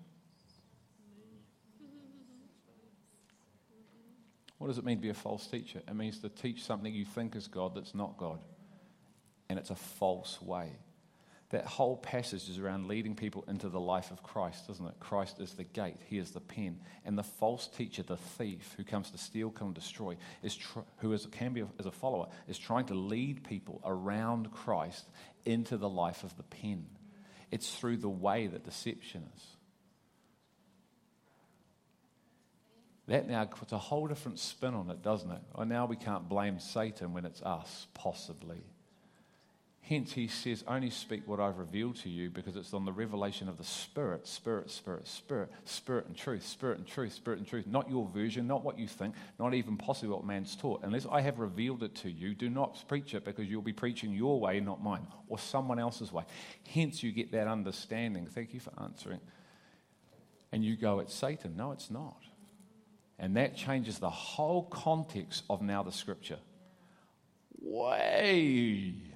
What 4.59 4.69
does 4.69 4.79
it 4.79 4.85
mean 4.85 4.99
to 4.99 5.03
be 5.03 5.09
a 5.09 5.15
false 5.15 5.49
teacher? 5.49 5.83
It 5.89 5.97
means 5.97 6.21
to 6.21 6.29
teach 6.29 6.63
something 6.63 6.95
you 6.95 7.05
think 7.05 7.35
is 7.35 7.49
God 7.49 7.75
that's 7.75 7.95
not 7.95 8.17
God. 8.17 8.39
And 9.49 9.59
it's 9.59 9.71
a 9.71 9.75
false 9.75 10.41
way. 10.41 10.77
That 11.53 11.67
whole 11.67 11.99
passage 11.99 12.49
is 12.49 12.59
around 12.59 12.89
leading 12.89 13.15
people 13.15 13.45
into 13.47 13.69
the 13.69 13.79
life 13.79 14.11
of 14.11 14.23
Christ, 14.23 14.71
isn't 14.71 14.89
it? 14.89 14.95
Christ 15.01 15.39
is 15.39 15.53
the 15.53 15.65
gate, 15.65 15.99
He 16.09 16.17
is 16.17 16.31
the 16.31 16.41
pen. 16.41 16.81
And 17.05 17.17
the 17.17 17.23
false 17.23 17.69
teacher, 17.69 18.03
the 18.03 18.17
thief 18.17 18.75
who 18.79 18.85
comes 18.85 19.11
to 19.11 19.19
steal, 19.19 19.51
kill, 19.51 19.67
and 19.67 19.75
destroy, 19.75 20.17
is 20.43 20.57
tr- 20.57 20.81
who 20.97 21.13
is, 21.13 21.27
can 21.27 21.53
be 21.53 21.63
as 21.79 21.85
a 21.85 21.91
follower, 21.91 22.29
is 22.49 22.59
trying 22.59 22.87
to 22.87 22.95
lead 22.95 23.45
people 23.45 23.83
around 23.85 24.51
Christ 24.51 25.05
into 25.45 25.77
the 25.77 25.91
life 25.91 26.25
of 26.25 26.35
the 26.39 26.43
pen. 26.43 26.87
It's 27.51 27.71
through 27.77 27.99
the 27.99 28.09
way 28.09 28.47
that 28.47 28.65
deception 28.65 29.29
is. 29.37 29.43
That 33.09 33.29
now 33.29 33.45
puts 33.45 33.73
a 33.73 33.79
whole 33.79 34.07
different 34.07 34.39
spin 34.39 34.73
on 34.73 34.89
it, 34.89 35.03
doesn't 35.03 35.31
it? 35.31 35.43
Well, 35.55 35.67
now 35.67 35.85
we 35.85 35.97
can't 35.97 36.31
blame 36.31 36.61
Satan 36.61 37.13
when 37.13 37.27
it's 37.27 37.43
us, 37.43 37.89
possibly. 37.93 38.63
Hence, 39.85 40.13
he 40.13 40.29
says, 40.29 40.63
Only 40.69 40.91
speak 40.91 41.27
what 41.27 41.41
I've 41.41 41.59
revealed 41.59 41.97
to 41.97 42.09
you 42.09 42.31
because 42.31 42.55
it's 42.55 42.73
on 42.73 42.85
the 42.85 42.93
revelation 42.93 43.49
of 43.49 43.59
the 43.59 43.65
Spirit, 43.65 44.29
Spirit, 44.29 44.71
Spirit, 44.71 45.09
Spirit, 45.09 45.51
Spirit 45.65 46.07
and 46.07 46.17
truth, 46.17 46.47
Spirit 46.47 46.79
and 46.79 46.87
truth, 46.87 47.13
Spirit 47.13 47.41
and 47.41 47.49
truth. 47.49 47.67
Not 47.67 47.91
your 47.91 48.09
version, 48.09 48.47
not 48.47 48.65
what 48.65 48.79
you 48.79 48.87
think, 48.87 49.17
not 49.41 49.55
even 49.55 49.77
possibly 49.77 50.11
what 50.11 50.25
man's 50.25 50.55
taught. 50.55 50.85
Unless 50.85 51.07
I 51.11 51.21
have 51.21 51.41
revealed 51.41 51.83
it 51.83 51.97
to 51.97 52.11
you, 52.11 52.33
do 52.33 52.49
not 52.49 52.85
preach 52.87 53.13
it 53.13 53.25
because 53.25 53.49
you'll 53.49 53.61
be 53.61 53.73
preaching 53.73 54.13
your 54.13 54.39
way, 54.39 54.61
not 54.61 54.81
mine, 54.81 55.05
or 55.29 55.37
someone 55.37 55.81
else's 55.81 56.13
way. 56.13 56.25
Hence, 56.73 57.03
you 57.03 57.11
get 57.11 57.33
that 57.33 57.49
understanding. 57.49 58.27
Thank 58.27 58.55
you 58.55 58.61
for 58.61 58.73
answering. 58.81 59.21
And 60.53 60.65
you 60.65 60.77
go, 60.77 61.01
It's 61.01 61.15
Satan. 61.15 61.57
No, 61.57 61.73
it's 61.73 61.91
not. 61.91 62.23
And 63.19 63.37
that 63.37 63.57
changes 63.57 63.99
the 63.99 64.11
whole 64.11 64.63
context 64.63 65.43
of 65.51 65.61
now 65.61 65.83
the 65.83 65.93
scripture. 65.93 66.39
Way. 67.61 69.12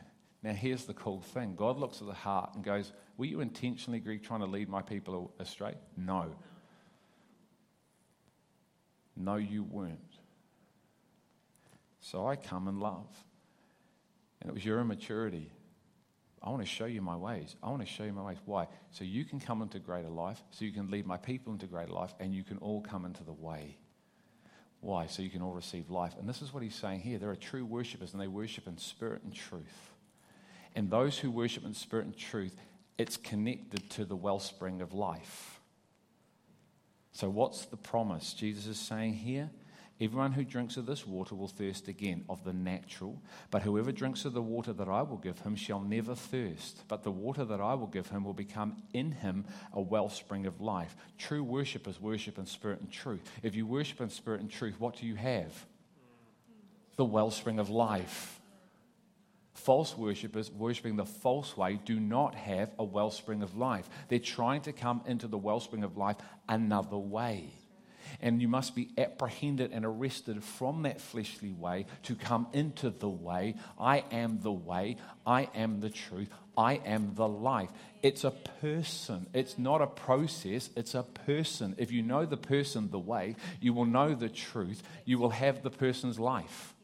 Now, 0.47 0.53
here's 0.53 0.85
the 0.85 0.95
cool 0.95 1.23
thing 1.23 1.57
God 1.57 1.77
looks 1.77 2.01
at 2.01 2.07
the 2.07 2.15
heart 2.15 2.51
and 2.55 2.63
goes, 2.63 2.93
Were 3.17 3.25
you 3.25 3.41
intentionally, 3.41 4.01
trying 4.21 4.39
to 4.39 4.47
lead 4.47 4.69
my 4.69 4.81
people 4.81 5.35
astray? 5.41 5.75
No. 5.97 6.37
No, 9.17 9.35
you 9.35 9.65
weren't. 9.65 9.99
So 11.99 12.29
I 12.29 12.37
come 12.37 12.69
in 12.69 12.79
love. 12.79 13.09
And 14.41 14.49
it 14.49 14.55
was 14.55 14.65
your 14.65 14.79
immaturity. 14.79 15.51
I 16.41 16.51
want 16.51 16.63
to 16.63 16.69
show 16.69 16.85
you 16.85 17.03
my 17.03 17.17
ways. 17.17 17.57
I 17.61 17.71
want 17.71 17.83
to 17.83 17.89
show 17.89 18.05
you 18.05 18.13
my 18.13 18.23
ways. 18.23 18.39
Why? 18.45 18.69
So 18.93 19.03
you 19.03 19.25
can 19.25 19.41
come 19.41 19.63
into 19.63 19.81
greater 19.81 20.11
life, 20.11 20.41
so 20.53 20.65
you 20.65 20.71
can 20.71 20.93
lead 20.93 21.07
my 21.07 21.17
people 21.17 21.55
into 21.55 21.67
greater 21.67 21.91
life, 21.91 22.15
and 22.21 22.33
you 22.33 22.45
can 22.45 22.59
all 22.59 22.83
come 22.83 23.05
into 23.05 23.25
the 23.25 23.33
way. 23.33 23.79
Why? 24.79 25.09
So 25.09 25.23
you 25.23 25.31
can 25.31 25.43
all 25.43 25.55
receive 25.55 25.91
life. 25.91 26.15
And 26.21 26.29
this 26.29 26.41
is 26.41 26.55
what 26.55 26.63
he's 26.63 26.77
saying 26.77 27.01
here. 27.01 27.19
There 27.19 27.31
are 27.31 27.35
true 27.35 27.65
worshippers, 27.65 28.13
and 28.13 28.23
they 28.23 28.29
worship 28.29 28.69
in 28.69 28.79
spirit 28.79 29.25
and 29.25 29.35
truth. 29.35 29.91
And 30.77 30.91
those 30.91 31.19
who 31.19 31.31
worship 31.31 31.65
in 31.65 31.75
spirit 31.75 32.05
and 32.05 32.17
truth, 32.17 32.55
it's 32.99 33.17
connected 33.17 33.89
to 33.91 34.05
the 34.05 34.15
wellspring 34.15 34.83
of 34.83 34.93
life. 34.93 35.59
So, 37.13 37.31
what's 37.31 37.65
the 37.65 37.79
promise 37.79 38.35
Jesus 38.35 38.67
is 38.67 38.79
saying 38.79 39.15
here? 39.15 39.51
Everyone 39.99 40.33
who 40.33 40.45
drinks 40.45 40.77
of 40.77 40.85
this 40.85 41.07
water 41.07 41.35
will 41.35 41.49
thirst 41.49 41.89
again 41.89 42.27
of 42.29 42.45
the 42.45 42.53
natural, 42.53 43.23
but 43.51 43.63
whoever 43.63 43.91
drinks 43.91 44.27
of 44.27 44.35
the 44.35 44.43
water 44.43 44.75
that 44.75 44.89
I 44.89 45.01
will 45.01 45.17
give 45.17 45.39
him 45.39 45.57
shall 45.57 45.81
never 45.81 46.15
thirst. 46.15 46.83
But 46.87 47.03
the 47.03 47.11
water 47.11 47.47
that 47.47 47.63
I 47.63 47.73
will 47.73 47.87
give 47.87 48.09
him 48.09 48.23
will 48.23 48.35
become 48.35 48.83
in 48.93 49.13
him 49.13 49.47
a 49.73 49.81
wellspring 49.81 50.45
of 50.45 50.61
life. 50.61 50.95
True 51.17 51.43
worshippers 51.43 51.99
worship 51.99 52.37
in 52.37 52.45
spirit 52.45 52.81
and 52.81 52.93
truth. 52.93 53.23
If 53.43 53.55
you 53.55 53.67
worship 53.67 54.03
in 54.03 54.11
spirit 54.11 54.43
and 54.43 54.51
truth, 54.51 54.79
what 54.79 54.99
do 54.99 55.07
you 55.07 55.15
have? 55.15 55.65
The 56.97 57.07
wellspring 57.07 57.59
of 57.59 57.71
life. 57.71 58.36
False 59.57 59.97
worshippers, 59.97 60.51
worshipping 60.51 60.97
the 60.97 61.05
false 61.05 61.57
way, 61.57 61.81
do 61.85 61.99
not 61.99 62.35
have 62.35 62.71
a 62.79 62.85
wellspring 62.85 63.43
of 63.43 63.57
life. 63.57 63.89
They're 64.09 64.19
trying 64.19 64.63
to 64.63 64.73
come 64.73 65.03
into 65.07 65.27
the 65.27 65.39
wellspring 65.39 65.83
of 65.83 65.97
life 65.97 66.17
another 66.49 66.99
way 66.99 67.51
and 68.21 68.41
you 68.41 68.49
must 68.49 68.75
be 68.75 68.91
apprehended 68.99 69.73
and 69.73 69.85
arrested 69.85 70.43
from 70.43 70.83
that 70.83 71.01
fleshly 71.01 71.53
way 71.53 71.87
to 72.05 72.15
come 72.15 72.47
into 72.53 72.91
the 72.91 73.09
way. 73.09 73.55
I 73.79 74.05
am 74.11 74.41
the 74.41 74.53
way, 74.53 74.97
I 75.27 75.49
am 75.55 75.81
the 75.81 75.91
truth, 75.91 76.29
I 76.57 76.75
am 76.85 77.15
the 77.15 77.29
life. 77.29 77.71
It's 78.03 78.25
a 78.25 78.31
person, 78.31 79.27
it's 79.33 79.59
not 79.59 79.83
a 79.83 79.87
process, 79.87 80.71
it's 80.77 80.95
a 80.95 81.03
person. 81.03 81.75
If 81.79 81.93
you 81.93 82.03
know 82.03 82.25
the 82.25 82.37
person 82.37 82.91
the 82.91 82.99
way, 82.99 83.37
you 83.61 83.73
will 83.73 83.87
know 83.87 84.15
the 84.15 84.29
truth, 84.29 84.83
you 85.05 85.19
will 85.19 85.31
have 85.31 85.63
the 85.63 85.71
person's 85.71 86.19
life. 86.19 86.76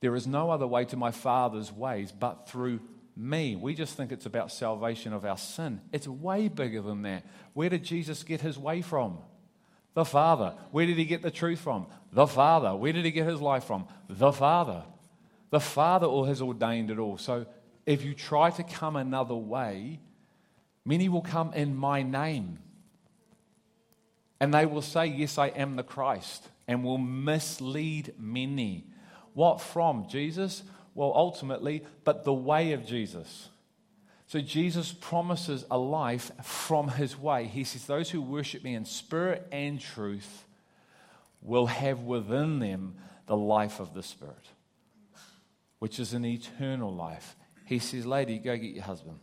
There 0.00 0.16
is 0.16 0.26
no 0.26 0.50
other 0.50 0.66
way 0.66 0.84
to 0.86 0.96
my 0.96 1.10
Father's 1.10 1.70
ways 1.70 2.12
but 2.12 2.48
through 2.48 2.80
me. 3.16 3.56
We 3.56 3.74
just 3.74 3.96
think 3.96 4.12
it's 4.12 4.26
about 4.26 4.50
salvation 4.50 5.12
of 5.12 5.24
our 5.24 5.36
sin. 5.36 5.80
It's 5.92 6.08
way 6.08 6.48
bigger 6.48 6.80
than 6.80 7.02
that. 7.02 7.24
Where 7.52 7.68
did 7.68 7.84
Jesus 7.84 8.22
get 8.22 8.40
his 8.40 8.58
way 8.58 8.80
from? 8.80 9.18
The 9.94 10.04
Father. 10.04 10.54
Where 10.70 10.86
did 10.86 10.96
he 10.96 11.04
get 11.04 11.22
the 11.22 11.30
truth 11.30 11.58
from? 11.58 11.86
The 12.12 12.26
Father. 12.26 12.74
Where 12.74 12.92
did 12.92 13.04
he 13.04 13.10
get 13.10 13.26
his 13.26 13.40
life 13.40 13.64
from? 13.64 13.86
The 14.08 14.32
Father. 14.32 14.84
The 15.50 15.60
Father 15.60 16.06
all 16.06 16.24
has 16.24 16.40
ordained 16.40 16.90
it 16.90 16.98
all. 16.98 17.18
So 17.18 17.46
if 17.84 18.04
you 18.04 18.14
try 18.14 18.50
to 18.50 18.62
come 18.62 18.96
another 18.96 19.34
way, 19.34 20.00
many 20.84 21.08
will 21.08 21.22
come 21.22 21.52
in 21.52 21.74
my 21.74 22.02
name. 22.02 22.60
And 24.38 24.54
they 24.54 24.64
will 24.64 24.82
say, 24.82 25.06
Yes, 25.06 25.36
I 25.36 25.48
am 25.48 25.76
the 25.76 25.82
Christ, 25.82 26.48
and 26.66 26.82
will 26.82 26.98
mislead 26.98 28.14
many. 28.18 28.86
What 29.34 29.60
from? 29.60 30.08
Jesus? 30.08 30.62
Well, 30.94 31.12
ultimately, 31.14 31.84
but 32.04 32.24
the 32.24 32.32
way 32.32 32.72
of 32.72 32.84
Jesus. 32.84 33.48
So 34.26 34.40
Jesus 34.40 34.92
promises 34.92 35.64
a 35.70 35.78
life 35.78 36.30
from 36.44 36.88
his 36.88 37.18
way. 37.18 37.46
He 37.46 37.64
says, 37.64 37.86
Those 37.86 38.10
who 38.10 38.22
worship 38.22 38.62
me 38.62 38.74
in 38.74 38.84
spirit 38.84 39.46
and 39.50 39.80
truth 39.80 40.44
will 41.42 41.66
have 41.66 42.00
within 42.00 42.58
them 42.58 42.94
the 43.26 43.36
life 43.36 43.80
of 43.80 43.94
the 43.94 44.02
Spirit, 44.02 44.46
which 45.78 45.98
is 45.98 46.12
an 46.12 46.24
eternal 46.24 46.94
life. 46.94 47.36
He 47.64 47.78
says, 47.78 48.04
Lady, 48.06 48.38
go 48.38 48.56
get 48.56 48.74
your 48.74 48.84
husband. 48.84 49.18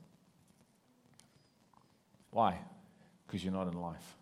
Why? 2.32 2.58
Because 3.26 3.43
you're 3.43 3.53
not 3.53 3.68
in 3.68 3.80
life. 3.80 4.16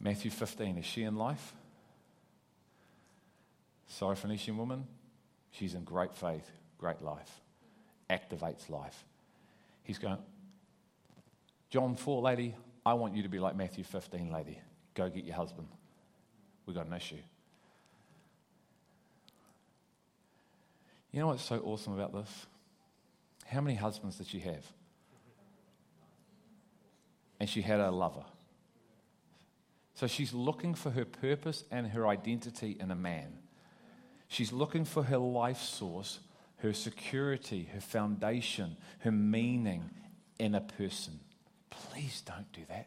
Matthew 0.00 0.30
15, 0.30 0.78
is 0.78 0.84
she 0.84 1.02
in 1.02 1.16
life? 1.16 1.54
Syrophoenician 3.92 4.56
woman, 4.56 4.86
she's 5.50 5.74
in 5.74 5.84
great 5.84 6.14
faith, 6.14 6.50
great 6.78 7.02
life 7.02 7.42
activates 8.12 8.68
life. 8.68 9.04
He's 9.82 9.98
going, 9.98 10.18
John 11.70 11.96
4, 11.96 12.22
lady, 12.22 12.54
I 12.84 12.94
want 12.94 13.16
you 13.16 13.22
to 13.22 13.28
be 13.28 13.38
like 13.38 13.56
Matthew 13.56 13.84
15, 13.84 14.30
lady. 14.30 14.58
Go 14.94 15.08
get 15.08 15.24
your 15.24 15.36
husband. 15.36 15.68
We've 16.66 16.76
got 16.76 16.86
an 16.86 16.92
issue. 16.92 17.16
You 21.10 21.20
know 21.20 21.28
what's 21.28 21.42
so 21.42 21.58
awesome 21.64 21.94
about 21.94 22.12
this? 22.12 22.46
How 23.46 23.60
many 23.60 23.76
husbands 23.76 24.16
did 24.16 24.26
she 24.26 24.40
have? 24.40 24.64
And 27.40 27.48
she 27.48 27.62
had 27.62 27.80
a 27.80 27.90
lover. 27.90 28.24
So 29.94 30.06
she's 30.06 30.32
looking 30.32 30.74
for 30.74 30.90
her 30.90 31.04
purpose 31.04 31.64
and 31.70 31.88
her 31.88 32.06
identity 32.06 32.76
in 32.78 32.90
a 32.90 32.94
man. 32.94 33.41
She's 34.32 34.50
looking 34.50 34.86
for 34.86 35.02
her 35.02 35.18
life 35.18 35.60
source 35.60 36.20
her 36.62 36.72
security, 36.72 37.68
her 37.74 37.80
foundation, 37.80 38.78
her 39.00 39.10
meaning 39.10 39.90
in 40.38 40.54
a 40.54 40.60
person. 40.60 41.20
Please 41.68 42.22
don't 42.22 42.50
do 42.50 42.62
that. 42.70 42.86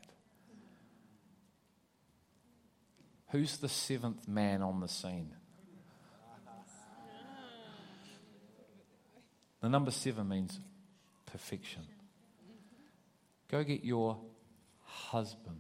Who's 3.30 3.58
the 3.58 3.70
seventh 3.70 4.28
man 4.28 4.64
on 4.64 4.80
the 4.80 4.88
scene? 4.88 5.34
The 9.62 9.70
number 9.70 9.92
seven 9.92 10.28
means 10.30 10.60
perfection. 11.28 11.84
Go 13.52 13.64
get 13.64 13.84
your 13.84 14.18
husband. 14.84 15.60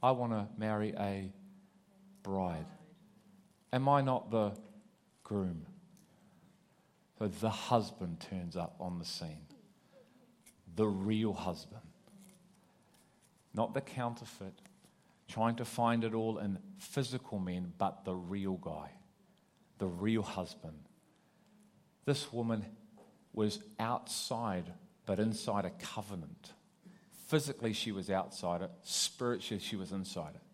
I 0.00 0.12
want 0.12 0.30
to 0.30 0.46
marry 0.56 0.94
a 0.96 1.32
bride. 2.22 2.66
Am 3.72 3.88
I 3.88 4.00
not 4.00 4.30
the 4.30 4.52
groom. 5.26 5.66
So 7.18 7.26
the 7.26 7.50
husband 7.50 8.20
turns 8.30 8.56
up 8.56 8.76
on 8.78 9.00
the 9.00 9.04
scene. 9.04 9.46
The 10.76 10.86
real 10.86 11.32
husband. 11.32 11.82
Not 13.54 13.74
the 13.74 13.80
counterfeit, 13.80 14.54
trying 15.26 15.56
to 15.56 15.64
find 15.64 16.04
it 16.04 16.14
all 16.14 16.38
in 16.38 16.58
physical 16.78 17.40
men, 17.40 17.72
but 17.76 18.04
the 18.04 18.14
real 18.14 18.54
guy, 18.54 18.90
the 19.78 19.86
real 19.86 20.22
husband. 20.22 20.78
This 22.04 22.32
woman 22.32 22.64
was 23.32 23.58
outside, 23.80 24.72
but 25.06 25.18
inside 25.18 25.64
a 25.64 25.70
covenant. 25.70 26.52
Physically, 27.26 27.72
she 27.72 27.90
was 27.90 28.10
outside 28.10 28.62
it. 28.62 28.70
Spiritually, 28.82 29.60
she 29.60 29.74
was 29.74 29.90
inside 29.90 30.34
it. 30.36 30.45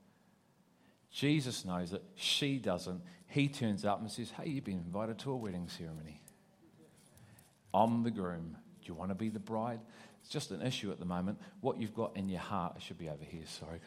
Jesus 1.12 1.64
knows 1.64 1.92
it. 1.92 2.02
She 2.14 2.58
doesn't. 2.58 3.02
He 3.26 3.48
turns 3.48 3.84
up 3.84 4.00
and 4.00 4.10
says, 4.10 4.30
Hey, 4.30 4.50
you've 4.50 4.64
been 4.64 4.82
invited 4.84 5.18
to 5.20 5.32
a 5.32 5.36
wedding 5.36 5.68
ceremony. 5.68 6.22
I'm 7.74 8.02
the 8.02 8.10
groom. 8.10 8.56
Do 8.80 8.86
you 8.88 8.94
want 8.94 9.10
to 9.10 9.14
be 9.14 9.28
the 9.28 9.38
bride? 9.38 9.80
It's 10.20 10.30
just 10.30 10.50
an 10.50 10.62
issue 10.62 10.90
at 10.90 10.98
the 10.98 11.04
moment. 11.04 11.38
What 11.60 11.78
you've 11.78 11.94
got 11.94 12.16
in 12.16 12.28
your 12.28 12.40
heart, 12.40 12.74
I 12.76 12.80
should 12.80 12.98
be 12.98 13.08
over 13.08 13.24
here, 13.24 13.42
sorry. 13.46 13.80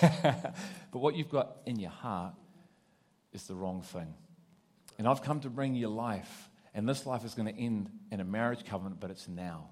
but 0.22 0.98
what 0.98 1.14
you've 1.16 1.30
got 1.30 1.56
in 1.66 1.78
your 1.78 1.90
heart 1.90 2.34
is 3.32 3.44
the 3.44 3.54
wrong 3.54 3.82
thing. 3.82 4.14
And 4.98 5.08
I've 5.08 5.22
come 5.22 5.40
to 5.40 5.50
bring 5.50 5.74
you 5.74 5.88
life. 5.88 6.50
And 6.74 6.88
this 6.88 7.04
life 7.04 7.24
is 7.24 7.34
going 7.34 7.52
to 7.52 7.60
end 7.60 7.90
in 8.10 8.20
a 8.20 8.24
marriage 8.24 8.64
covenant, 8.64 9.00
but 9.00 9.10
it's 9.10 9.28
now. 9.28 9.70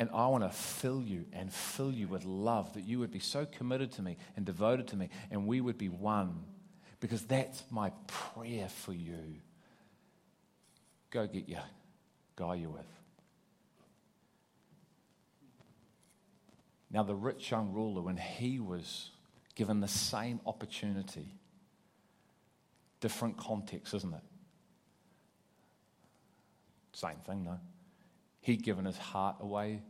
And 0.00 0.08
I 0.14 0.26
want 0.28 0.44
to 0.44 0.50
fill 0.50 1.02
you 1.02 1.26
and 1.32 1.52
fill 1.52 1.92
you 1.92 2.08
with 2.08 2.24
love 2.24 2.72
that 2.72 2.84
you 2.84 2.98
would 2.98 3.10
be 3.12 3.18
so 3.18 3.44
committed 3.44 3.92
to 3.92 4.02
me 4.02 4.16
and 4.34 4.46
devoted 4.46 4.88
to 4.88 4.96
me, 4.96 5.10
and 5.30 5.46
we 5.46 5.60
would 5.60 5.76
be 5.76 5.90
one. 5.90 6.42
Because 7.00 7.22
that's 7.22 7.62
my 7.70 7.92
prayer 8.06 8.68
for 8.68 8.94
you. 8.94 9.36
Go 11.10 11.26
get 11.26 11.48
your 11.48 11.62
guy 12.34 12.54
you're 12.54 12.70
with. 12.70 12.86
Now, 16.90 17.02
the 17.02 17.14
rich 17.14 17.50
young 17.50 17.72
ruler, 17.72 18.00
when 18.00 18.16
he 18.16 18.58
was 18.58 19.10
given 19.54 19.80
the 19.80 19.88
same 19.88 20.40
opportunity, 20.46 21.34
different 23.00 23.36
context, 23.36 23.92
isn't 23.92 24.14
it? 24.14 24.22
Same 26.94 27.16
thing, 27.26 27.44
though. 27.44 27.60
He'd 28.40 28.62
given 28.62 28.84
his 28.84 28.96
heart 28.96 29.36
away 29.40 29.82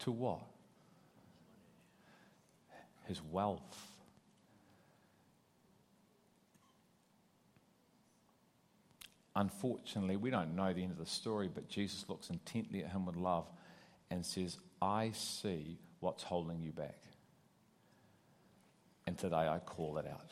to 0.00 0.10
what? 0.10 0.40
His 3.06 3.20
wealth. 3.22 3.88
Unfortunately, 9.34 10.16
we 10.16 10.30
don't 10.30 10.54
know 10.54 10.72
the 10.72 10.82
end 10.82 10.92
of 10.92 10.98
the 10.98 11.06
story, 11.06 11.48
but 11.52 11.68
Jesus 11.68 12.04
looks 12.08 12.28
intently 12.30 12.84
at 12.84 12.90
him 12.90 13.06
with 13.06 13.16
love 13.16 13.46
and 14.10 14.26
says, 14.26 14.58
I 14.80 15.12
see 15.14 15.78
what's 16.00 16.22
holding 16.22 16.60
you 16.60 16.72
back. 16.72 16.98
And 19.06 19.16
today 19.16 19.48
I 19.48 19.58
call 19.58 19.98
it 19.98 20.06
out. 20.06 20.30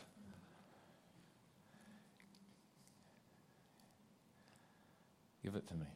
Give 5.42 5.54
it 5.54 5.66
to 5.68 5.74
me. 5.74 5.86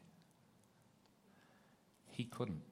He 2.15 2.25
couldn't. 2.25 2.63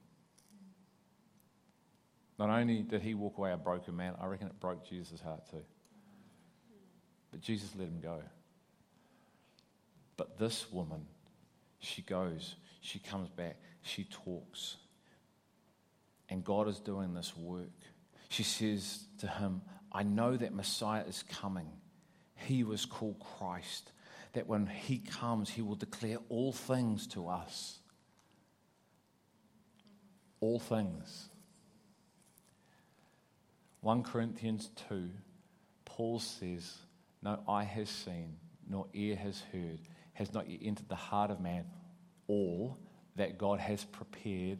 Not 2.38 2.48
only 2.48 2.82
did 2.82 3.02
he 3.02 3.14
walk 3.14 3.38
away 3.38 3.52
a 3.52 3.56
broken 3.56 3.96
man, 3.96 4.14
I 4.20 4.26
reckon 4.26 4.46
it 4.46 4.60
broke 4.60 4.88
Jesus' 4.88 5.20
heart 5.20 5.42
too. 5.50 5.64
But 7.30 7.40
Jesus 7.40 7.70
let 7.76 7.88
him 7.88 8.00
go. 8.00 8.20
But 10.16 10.38
this 10.38 10.70
woman, 10.70 11.06
she 11.80 12.02
goes, 12.02 12.54
she 12.80 13.00
comes 13.00 13.28
back, 13.30 13.56
she 13.82 14.04
talks. 14.04 14.76
And 16.28 16.44
God 16.44 16.68
is 16.68 16.78
doing 16.78 17.14
this 17.14 17.36
work. 17.36 17.66
She 18.28 18.44
says 18.44 19.04
to 19.18 19.26
him, 19.26 19.62
I 19.90 20.04
know 20.04 20.36
that 20.36 20.54
Messiah 20.54 21.04
is 21.06 21.24
coming. 21.24 21.68
He 22.36 22.62
was 22.62 22.86
called 22.86 23.18
Christ 23.38 23.90
that 24.34 24.46
when 24.46 24.66
he 24.66 24.98
comes, 24.98 25.50
he 25.50 25.62
will 25.62 25.74
declare 25.74 26.18
all 26.28 26.52
things 26.52 27.06
to 27.08 27.28
us. 27.28 27.78
All 30.42 30.58
things. 30.58 31.28
1 33.80 34.02
Corinthians 34.02 34.70
2, 34.88 35.08
Paul 35.84 36.18
says, 36.18 36.78
No 37.22 37.38
eye 37.46 37.62
has 37.62 37.88
seen, 37.88 38.36
nor 38.68 38.86
ear 38.92 39.14
has 39.14 39.40
heard, 39.52 39.78
has 40.14 40.34
not 40.34 40.50
yet 40.50 40.58
entered 40.64 40.88
the 40.88 40.96
heart 40.96 41.30
of 41.30 41.40
man 41.40 41.64
all 42.26 42.76
that 43.14 43.38
God 43.38 43.60
has 43.60 43.84
prepared 43.84 44.58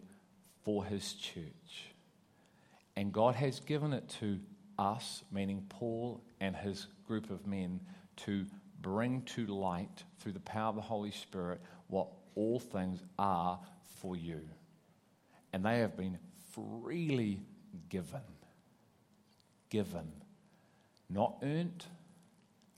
for 0.64 0.84
his 0.84 1.14
church. 1.14 1.90
And 2.94 3.12
God 3.12 3.34
has 3.34 3.58
given 3.58 3.92
it 3.92 4.08
to 4.20 4.38
us, 4.78 5.24
meaning 5.32 5.66
Paul 5.68 6.22
and 6.40 6.54
his 6.54 6.86
group 7.08 7.28
of 7.28 7.44
men, 7.44 7.80
to 8.18 8.46
bring 8.80 9.22
to 9.22 9.46
light 9.46 10.04
through 10.20 10.32
the 10.32 10.40
power 10.40 10.68
of 10.68 10.76
the 10.76 10.80
Holy 10.80 11.10
Spirit 11.10 11.60
what 11.88 12.06
all 12.36 12.60
things 12.60 13.02
are 13.18 13.58
for 14.00 14.14
you. 14.14 14.42
And 15.52 15.64
they 15.64 15.80
have 15.80 15.96
been 15.96 16.18
freely 16.52 17.42
given. 17.88 18.20
Given. 19.68 20.12
Not 21.10 21.36
earned, 21.42 21.84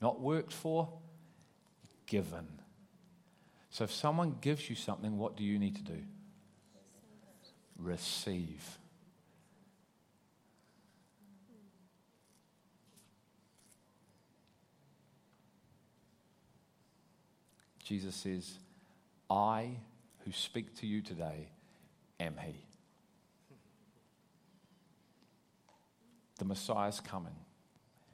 not 0.01 0.19
worked 0.19 0.51
for, 0.51 0.89
given. 2.05 2.47
So 3.69 3.85
if 3.85 3.91
someone 3.91 4.35
gives 4.41 4.69
you 4.69 4.75
something, 4.75 5.17
what 5.17 5.37
do 5.37 5.43
you 5.43 5.57
need 5.59 5.75
to 5.75 5.81
do? 5.81 6.01
Receive. 7.77 8.77
Jesus 17.83 18.15
says, 18.15 18.57
I 19.29 19.77
who 20.25 20.31
speak 20.31 20.75
to 20.79 20.87
you 20.87 21.01
today 21.01 21.49
am 22.19 22.35
He. 22.43 22.64
The 26.37 26.45
Messiah 26.45 26.89
is 26.89 26.99
coming. 26.99 27.35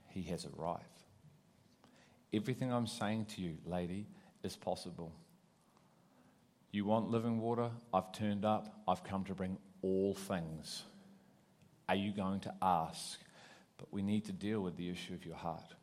He 0.10 0.24
has 0.24 0.46
arrived. 0.58 0.84
Everything 2.34 2.72
I'm 2.72 2.88
saying 2.88 3.26
to 3.36 3.42
you, 3.42 3.58
lady, 3.66 4.08
is 4.44 4.56
possible. 4.56 5.14
You 6.72 6.86
want 6.86 7.10
living 7.10 7.42
water? 7.42 7.70
I've 7.94 8.12
turned 8.14 8.46
up. 8.46 8.82
I've 8.88 9.04
come 9.04 9.26
to 9.26 9.34
bring 9.34 9.58
all 9.82 10.14
things. 10.14 10.84
Are 11.90 11.96
you 11.96 12.12
going 12.12 12.40
to 12.42 12.54
ask? 12.62 13.20
But 13.78 13.92
we 13.92 14.02
need 14.02 14.26
to 14.26 14.32
deal 14.32 14.62
with 14.62 14.78
the 14.78 14.90
issue 14.90 15.14
of 15.14 15.26
your 15.26 15.36
heart. 15.36 15.74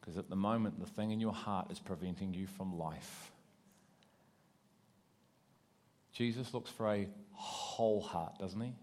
Because 0.00 0.18
at 0.18 0.28
the 0.28 0.36
moment, 0.36 0.80
the 0.80 0.86
thing 0.86 1.12
in 1.12 1.20
your 1.20 1.32
heart 1.32 1.70
is 1.70 1.78
preventing 1.78 2.34
you 2.34 2.46
from 2.46 2.76
life. 2.76 3.30
Jesus 6.12 6.52
looks 6.52 6.70
for 6.70 6.92
a 6.92 7.08
whole 7.32 8.02
heart, 8.02 8.38
doesn't 8.38 8.60
he? 8.60 8.74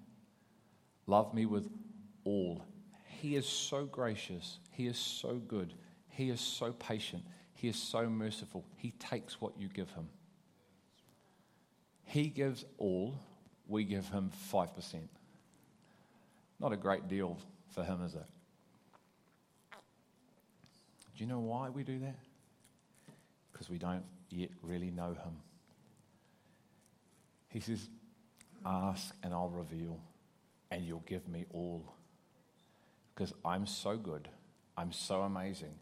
Love 1.06 1.34
me 1.34 1.46
with 1.46 1.70
all. 2.30 2.66
He 3.08 3.36
is 3.36 3.46
so 3.46 3.86
gracious. 3.86 4.60
He 4.72 4.88
is 4.88 4.98
so 4.98 5.36
good. 5.36 5.74
He 6.10 6.30
is 6.30 6.40
so 6.40 6.72
patient. 6.72 7.24
He 7.54 7.68
is 7.68 7.76
so 7.76 8.08
merciful. 8.10 8.66
He 8.78 8.92
takes 8.92 9.42
what 9.42 9.54
you 9.60 9.68
give 9.68 9.90
him. 9.92 10.08
He 12.04 12.28
gives 12.28 12.66
all, 12.78 13.20
we 13.68 13.84
give 13.84 14.08
him 14.10 14.32
5%. 14.52 14.96
Not 16.60 16.74
a 16.74 16.78
great 16.78 17.08
deal 17.08 17.38
for 17.74 17.84
him, 17.84 18.04
is 18.04 18.16
it? 18.16 18.26
Do 21.20 21.26
you 21.26 21.30
know 21.30 21.40
why 21.40 21.70
we 21.70 21.84
do 21.84 22.00
that? 22.00 22.16
Because 23.52 23.70
we 23.70 23.78
don't 23.78 24.06
yet 24.30 24.52
really 24.62 24.90
know 24.90 25.10
Him. 25.10 25.36
He 27.50 27.60
says, 27.60 27.90
Ask 28.66 29.14
and 29.22 29.34
I'll 29.34 29.50
reveal, 29.50 30.00
and 30.72 30.86
you'll 30.86 31.04
give 31.06 31.28
me 31.28 31.46
all. 31.52 31.94
Because 33.20 33.34
I'm 33.44 33.66
so 33.66 33.98
good, 33.98 34.30
I'm 34.78 34.94
so 34.94 35.24
amazing. 35.24 35.74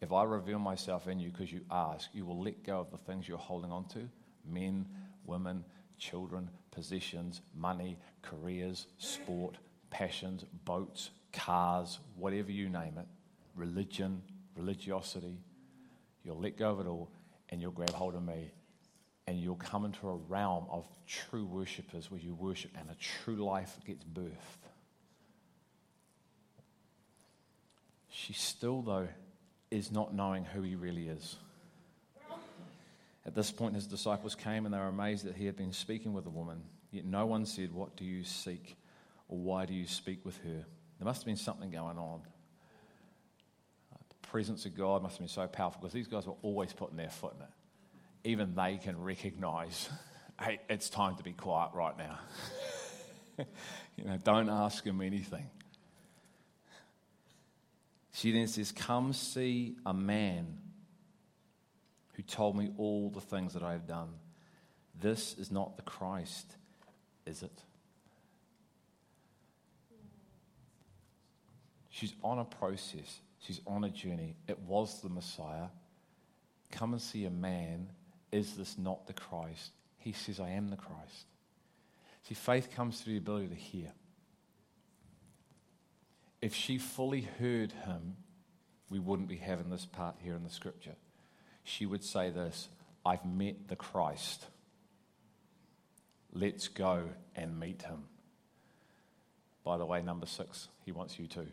If 0.00 0.12
I 0.12 0.22
reveal 0.22 0.60
myself 0.60 1.08
in 1.08 1.18
you 1.18 1.30
because 1.30 1.50
you 1.50 1.62
ask, 1.68 2.08
you 2.12 2.24
will 2.24 2.40
let 2.40 2.62
go 2.62 2.78
of 2.78 2.92
the 2.92 2.96
things 2.96 3.26
you're 3.26 3.38
holding 3.38 3.72
on 3.72 3.88
to 3.88 4.08
men, 4.48 4.86
women, 5.24 5.64
children, 5.98 6.48
possessions, 6.70 7.40
money, 7.56 7.98
careers, 8.22 8.86
sport, 8.98 9.56
passions, 9.90 10.44
boats, 10.64 11.10
cars, 11.32 11.98
whatever 12.14 12.52
you 12.52 12.68
name 12.68 12.98
it, 12.98 13.06
religion, 13.56 14.22
religiosity. 14.54 15.40
You'll 16.22 16.40
let 16.40 16.56
go 16.56 16.70
of 16.70 16.78
it 16.78 16.86
all 16.86 17.10
and 17.48 17.60
you'll 17.60 17.72
grab 17.72 17.90
hold 17.90 18.14
of 18.14 18.22
me 18.22 18.52
and 19.26 19.40
you'll 19.40 19.56
come 19.56 19.84
into 19.86 20.08
a 20.08 20.14
realm 20.14 20.66
of 20.70 20.86
true 21.04 21.46
worshippers 21.46 22.12
where 22.12 22.20
you 22.20 22.36
worship 22.36 22.70
and 22.78 22.88
a 22.90 22.94
true 22.94 23.44
life 23.44 23.76
gets 23.84 24.04
birthed. 24.04 24.70
She 28.16 28.32
still, 28.32 28.80
though, 28.80 29.08
is 29.70 29.92
not 29.92 30.14
knowing 30.14 30.44
who 30.44 30.62
he 30.62 30.74
really 30.74 31.08
is. 31.08 31.36
At 33.26 33.34
this 33.34 33.50
point, 33.50 33.74
his 33.74 33.86
disciples 33.86 34.34
came 34.34 34.64
and 34.64 34.72
they 34.72 34.78
were 34.78 34.86
amazed 34.86 35.26
that 35.26 35.36
he 35.36 35.44
had 35.44 35.54
been 35.54 35.74
speaking 35.74 36.14
with 36.14 36.24
a 36.24 36.30
woman. 36.30 36.62
Yet 36.90 37.04
no 37.04 37.26
one 37.26 37.44
said, 37.44 37.72
What 37.72 37.94
do 37.94 38.06
you 38.06 38.24
seek? 38.24 38.78
or 39.28 39.36
Why 39.36 39.66
do 39.66 39.74
you 39.74 39.86
speak 39.86 40.24
with 40.24 40.38
her? 40.38 40.64
There 40.98 41.04
must 41.04 41.20
have 41.20 41.26
been 41.26 41.36
something 41.36 41.70
going 41.70 41.98
on 41.98 42.22
The 43.92 44.28
presence 44.28 44.64
of 44.64 44.74
God 44.74 45.02
must 45.02 45.16
have 45.16 45.20
been 45.20 45.28
so 45.28 45.46
powerful 45.46 45.82
because 45.82 45.92
these 45.92 46.08
guys 46.08 46.26
were 46.26 46.36
always 46.40 46.72
putting 46.72 46.96
their 46.96 47.10
foot 47.10 47.34
in 47.36 47.42
it. 47.42 48.30
even 48.30 48.54
they 48.54 48.78
can 48.78 48.98
recognize 48.98 49.90
hey, 50.40 50.60
it's 50.70 50.88
time 50.88 51.16
to 51.16 51.22
be 51.22 51.32
quiet 51.32 51.72
right 51.74 51.98
now. 51.98 52.18
you 53.96 54.04
know, 54.04 54.16
don't 54.24 54.48
ask 54.48 54.84
him 54.84 55.02
anything. 55.02 55.50
She 58.16 58.32
then 58.32 58.48
says, 58.48 58.72
Come 58.72 59.12
see 59.12 59.76
a 59.84 59.92
man 59.92 60.56
who 62.14 62.22
told 62.22 62.56
me 62.56 62.72
all 62.78 63.10
the 63.10 63.20
things 63.20 63.52
that 63.52 63.62
I 63.62 63.72
have 63.72 63.86
done. 63.86 64.08
This 64.98 65.34
is 65.34 65.52
not 65.52 65.76
the 65.76 65.82
Christ, 65.82 66.50
is 67.26 67.42
it? 67.42 67.62
She's 71.90 72.14
on 72.22 72.38
a 72.38 72.46
process, 72.46 73.20
she's 73.38 73.60
on 73.66 73.84
a 73.84 73.90
journey. 73.90 74.34
It 74.48 74.60
was 74.60 75.02
the 75.02 75.10
Messiah. 75.10 75.66
Come 76.72 76.94
and 76.94 77.02
see 77.02 77.26
a 77.26 77.30
man. 77.30 77.90
Is 78.32 78.56
this 78.56 78.78
not 78.78 79.06
the 79.06 79.12
Christ? 79.12 79.72
He 79.98 80.12
says, 80.12 80.40
I 80.40 80.48
am 80.48 80.70
the 80.70 80.76
Christ. 80.76 81.26
See, 82.22 82.34
faith 82.34 82.70
comes 82.74 82.98
through 82.98 83.12
the 83.12 83.18
ability 83.18 83.48
to 83.48 83.54
hear. 83.54 83.92
If 86.40 86.54
she 86.54 86.78
fully 86.78 87.22
heard 87.38 87.72
him, 87.72 88.16
we 88.90 88.98
wouldn't 88.98 89.28
be 89.28 89.36
having 89.36 89.70
this 89.70 89.86
part 89.86 90.16
here 90.22 90.34
in 90.34 90.44
the 90.44 90.50
scripture. 90.50 90.94
She 91.64 91.86
would 91.86 92.04
say 92.04 92.30
this 92.30 92.68
I've 93.04 93.24
met 93.24 93.68
the 93.68 93.76
Christ. 93.76 94.46
Let's 96.32 96.68
go 96.68 97.08
and 97.34 97.58
meet 97.58 97.82
him. 97.82 98.04
By 99.64 99.78
the 99.78 99.86
way, 99.86 100.02
number 100.02 100.26
six, 100.26 100.68
he 100.84 100.92
wants 100.92 101.18
you 101.18 101.26
too. 101.26 101.46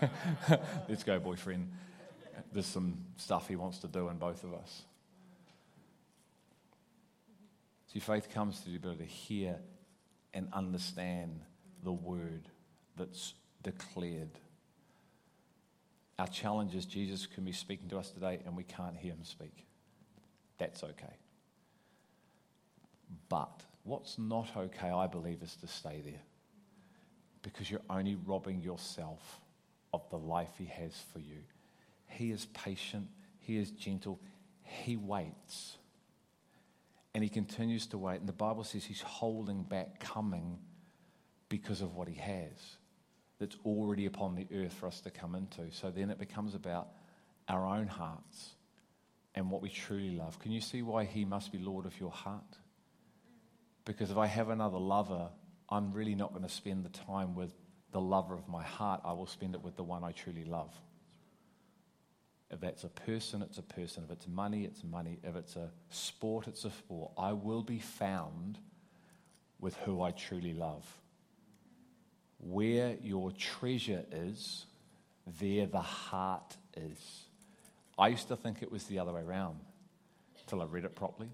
Let's 0.88 1.02
go, 1.02 1.18
boyfriend. 1.18 1.70
There's 2.52 2.66
some 2.66 3.04
stuff 3.16 3.48
he 3.48 3.56
wants 3.56 3.78
to 3.78 3.88
do 3.88 4.08
in 4.08 4.16
both 4.16 4.44
of 4.44 4.54
us. 4.54 4.82
See, 7.92 7.98
faith 7.98 8.30
comes 8.32 8.60
to 8.60 8.70
the 8.70 8.76
ability 8.76 9.04
to 9.04 9.10
hear 9.10 9.56
and 10.32 10.48
understand 10.52 11.40
the 11.82 11.92
word 11.92 12.48
that's 12.96 13.34
declared. 13.62 14.30
Our 16.18 16.28
challenge 16.28 16.74
is 16.74 16.84
Jesus 16.84 17.26
can 17.26 17.44
be 17.44 17.52
speaking 17.52 17.88
to 17.88 17.98
us 17.98 18.10
today 18.10 18.40
and 18.44 18.56
we 18.56 18.64
can't 18.64 18.96
hear 18.96 19.12
him 19.12 19.24
speak. 19.24 19.66
That's 20.58 20.84
okay. 20.84 21.16
But 23.28 23.62
what's 23.84 24.18
not 24.18 24.48
okay, 24.56 24.90
I 24.90 25.06
believe, 25.06 25.42
is 25.42 25.56
to 25.56 25.66
stay 25.66 26.02
there. 26.04 26.20
Because 27.42 27.70
you're 27.70 27.80
only 27.90 28.16
robbing 28.26 28.60
yourself 28.60 29.40
of 29.92 30.08
the 30.10 30.18
life 30.18 30.50
he 30.58 30.66
has 30.66 30.92
for 31.12 31.18
you. 31.18 31.38
He 32.06 32.30
is 32.30 32.46
patient, 32.46 33.08
he 33.40 33.58
is 33.58 33.70
gentle, 33.70 34.20
he 34.62 34.96
waits. 34.96 35.76
And 37.14 37.22
he 37.22 37.28
continues 37.28 37.86
to 37.88 37.98
wait. 37.98 38.20
And 38.20 38.28
the 38.28 38.32
Bible 38.32 38.64
says 38.64 38.84
he's 38.84 39.02
holding 39.02 39.64
back 39.64 40.00
coming 40.00 40.58
because 41.48 41.82
of 41.82 41.94
what 41.94 42.08
he 42.08 42.14
has 42.14 42.76
that's 43.42 43.56
already 43.66 44.06
upon 44.06 44.36
the 44.36 44.46
earth 44.54 44.72
for 44.72 44.86
us 44.86 45.00
to 45.00 45.10
come 45.10 45.34
into. 45.34 45.62
So 45.72 45.90
then 45.90 46.10
it 46.10 46.18
becomes 46.20 46.54
about 46.54 46.90
our 47.48 47.66
own 47.66 47.88
hearts 47.88 48.54
and 49.34 49.50
what 49.50 49.60
we 49.60 49.68
truly 49.68 50.10
love. 50.10 50.38
Can 50.38 50.52
you 50.52 50.60
see 50.60 50.80
why 50.80 51.04
he 51.04 51.24
must 51.24 51.50
be 51.50 51.58
Lord 51.58 51.84
of 51.84 51.98
your 51.98 52.12
heart? 52.12 52.58
Because 53.84 54.12
if 54.12 54.16
I 54.16 54.26
have 54.26 54.48
another 54.48 54.78
lover, 54.78 55.28
I'm 55.68 55.90
really 55.90 56.14
not 56.14 56.30
going 56.30 56.44
to 56.44 56.48
spend 56.48 56.84
the 56.84 56.90
time 56.90 57.34
with 57.34 57.52
the 57.90 58.00
lover 58.00 58.34
of 58.34 58.46
my 58.46 58.62
heart. 58.62 59.00
I 59.04 59.12
will 59.12 59.26
spend 59.26 59.56
it 59.56 59.62
with 59.62 59.74
the 59.74 59.82
one 59.82 60.04
I 60.04 60.12
truly 60.12 60.44
love. 60.44 60.72
If 62.48 62.60
that's 62.60 62.84
a 62.84 62.90
person, 62.90 63.42
it's 63.42 63.58
a 63.58 63.62
person. 63.62 64.04
If 64.04 64.12
it's 64.12 64.28
money, 64.28 64.64
it's 64.64 64.84
money. 64.84 65.18
If 65.24 65.34
it's 65.34 65.56
a 65.56 65.72
sport, 65.90 66.46
it's 66.46 66.64
a 66.64 66.70
sport. 66.70 67.10
I 67.18 67.32
will 67.32 67.64
be 67.64 67.80
found 67.80 68.60
with 69.58 69.74
who 69.78 70.00
I 70.00 70.12
truly 70.12 70.54
love. 70.54 70.86
Where 72.42 72.96
your 73.00 73.30
treasure 73.32 74.04
is, 74.10 74.66
there 75.40 75.66
the 75.66 75.80
heart 75.80 76.56
is. 76.76 77.26
I 77.98 78.08
used 78.08 78.28
to 78.28 78.36
think 78.36 78.62
it 78.62 78.70
was 78.70 78.84
the 78.84 78.98
other 78.98 79.12
way 79.12 79.22
around 79.22 79.60
till 80.46 80.60
I 80.60 80.64
read 80.64 80.84
it 80.84 80.96
properly. 80.96 81.30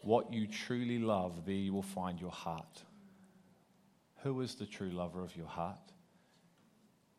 What 0.00 0.32
you 0.32 0.46
truly 0.46 0.98
love, 0.98 1.44
there 1.44 1.54
you 1.54 1.72
will 1.72 1.82
find 1.82 2.20
your 2.20 2.30
heart. 2.30 2.82
Who 4.22 4.40
is 4.40 4.54
the 4.54 4.66
true 4.66 4.90
lover 4.90 5.22
of 5.22 5.36
your 5.36 5.46
heart? 5.46 5.92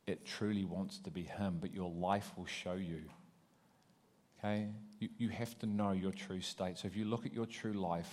It 0.08 0.26
truly 0.26 0.64
wants 0.64 1.00
to 1.00 1.12
be 1.12 1.24
Him, 1.24 1.58
but 1.60 1.74
your 1.74 1.92
life 1.92 2.32
will 2.38 2.46
show 2.46 2.74
you. 2.74 3.02
Okay? 4.40 4.70
You, 5.00 5.10
you 5.18 5.30
have 5.30 5.58
to 5.60 5.66
know 5.66 5.92
your 5.92 6.12
true 6.12 6.42
state. 6.42 6.78
So 6.78 6.88
if 6.88 6.96
you 6.96 7.06
look 7.06 7.26
at 7.26 7.34
your 7.34 7.46
true 7.46 7.74
life 7.74 8.12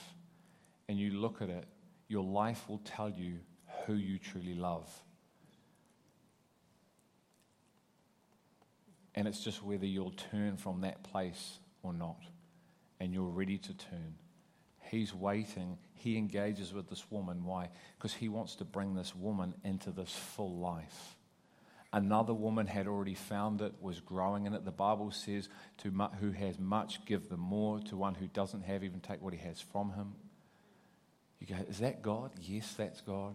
and 0.89 0.99
you 0.99 1.13
look 1.13 1.41
at 1.41 1.49
it, 1.49 1.67
your 2.09 2.25
life 2.25 2.69
will 2.69 2.81
tell 2.85 3.09
you 3.09 3.39
who 3.87 3.95
you 3.95 4.19
truly 4.19 4.55
love. 4.55 4.91
And 9.15 9.27
it's 9.27 9.43
just 9.43 9.63
whether 9.63 9.87
you'll 9.87 10.15
turn 10.31 10.57
from 10.57 10.83
that 10.83 11.03
place 11.03 11.59
or 11.83 11.93
not. 11.93 12.21
And 13.01 13.15
you're 13.15 13.25
ready 13.25 13.59
to 13.59 13.75
turn. 13.75 14.17
He's 14.83 15.15
waiting. 15.15 15.79
He 15.95 16.17
engages 16.17 16.73
with 16.73 16.89
this 16.89 17.05
woman. 17.11 17.45
Why? 17.45 17.71
Because 17.97 18.15
he 18.15 18.29
wants 18.29 18.57
to 18.57 18.65
bring 18.65 18.95
this 18.95 19.15
woman 19.17 19.55
into 19.65 19.91
this 19.91 20.13
full 20.13 20.59
life. 20.59 21.17
Another 21.93 22.35
woman 22.35 22.67
had 22.67 22.87
already 22.87 23.15
found 23.15 23.63
it, 23.63 23.73
was 23.81 24.01
growing 24.01 24.47
in 24.47 24.53
it. 24.53 24.65
The 24.65 24.71
Bible 24.71 25.11
says, 25.11 25.49
to 25.79 25.91
who 26.21 26.33
has 26.33 26.59
much, 26.59 27.05
give 27.07 27.29
them 27.29 27.41
more. 27.41 27.81
To 27.81 27.97
one 27.97 28.15
who 28.15 28.27
doesn't 28.27 28.63
have, 28.63 28.85
even 28.85 29.01
take 29.01 29.23
what 29.23 29.33
he 29.33 29.41
has 29.41 29.61
from 29.61 29.93
him. 29.93 30.15
You 31.41 31.47
go, 31.47 31.55
is 31.69 31.79
that 31.79 32.03
God? 32.03 32.33
Yes, 32.41 32.75
that's 32.77 33.01
God. 33.01 33.35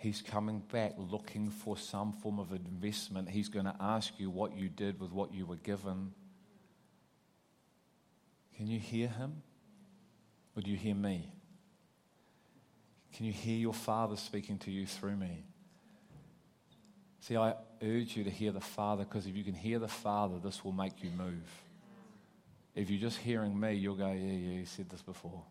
He's 0.00 0.22
coming 0.22 0.62
back 0.72 0.94
looking 0.96 1.50
for 1.50 1.76
some 1.76 2.14
form 2.14 2.38
of 2.38 2.52
investment. 2.52 3.28
He's 3.28 3.50
going 3.50 3.66
to 3.66 3.76
ask 3.78 4.14
you 4.16 4.30
what 4.30 4.56
you 4.56 4.70
did 4.70 4.98
with 4.98 5.12
what 5.12 5.34
you 5.34 5.44
were 5.44 5.56
given. 5.56 6.14
Can 8.56 8.66
you 8.66 8.78
hear 8.78 9.08
him? 9.08 9.42
Or 10.56 10.62
do 10.62 10.70
you 10.70 10.78
hear 10.78 10.94
me? 10.94 11.30
Can 13.14 13.26
you 13.26 13.32
hear 13.32 13.58
your 13.58 13.74
Father 13.74 14.16
speaking 14.16 14.56
to 14.60 14.70
you 14.70 14.86
through 14.86 15.16
me? 15.16 15.44
See, 17.20 17.36
I 17.36 17.52
urge 17.82 18.16
you 18.16 18.24
to 18.24 18.30
hear 18.30 18.52
the 18.52 18.60
Father 18.60 19.04
because 19.04 19.26
if 19.26 19.36
you 19.36 19.44
can 19.44 19.52
hear 19.52 19.78
the 19.78 19.86
Father, 19.86 20.38
this 20.42 20.64
will 20.64 20.72
make 20.72 21.02
you 21.02 21.10
move. 21.10 21.46
If 22.74 22.88
you're 22.88 23.02
just 23.02 23.18
hearing 23.18 23.60
me, 23.60 23.74
you'll 23.74 23.96
go, 23.96 24.06
Yeah, 24.06 24.14
yeah, 24.14 24.60
you 24.60 24.64
said 24.64 24.88
this 24.88 25.02
before. 25.02 25.42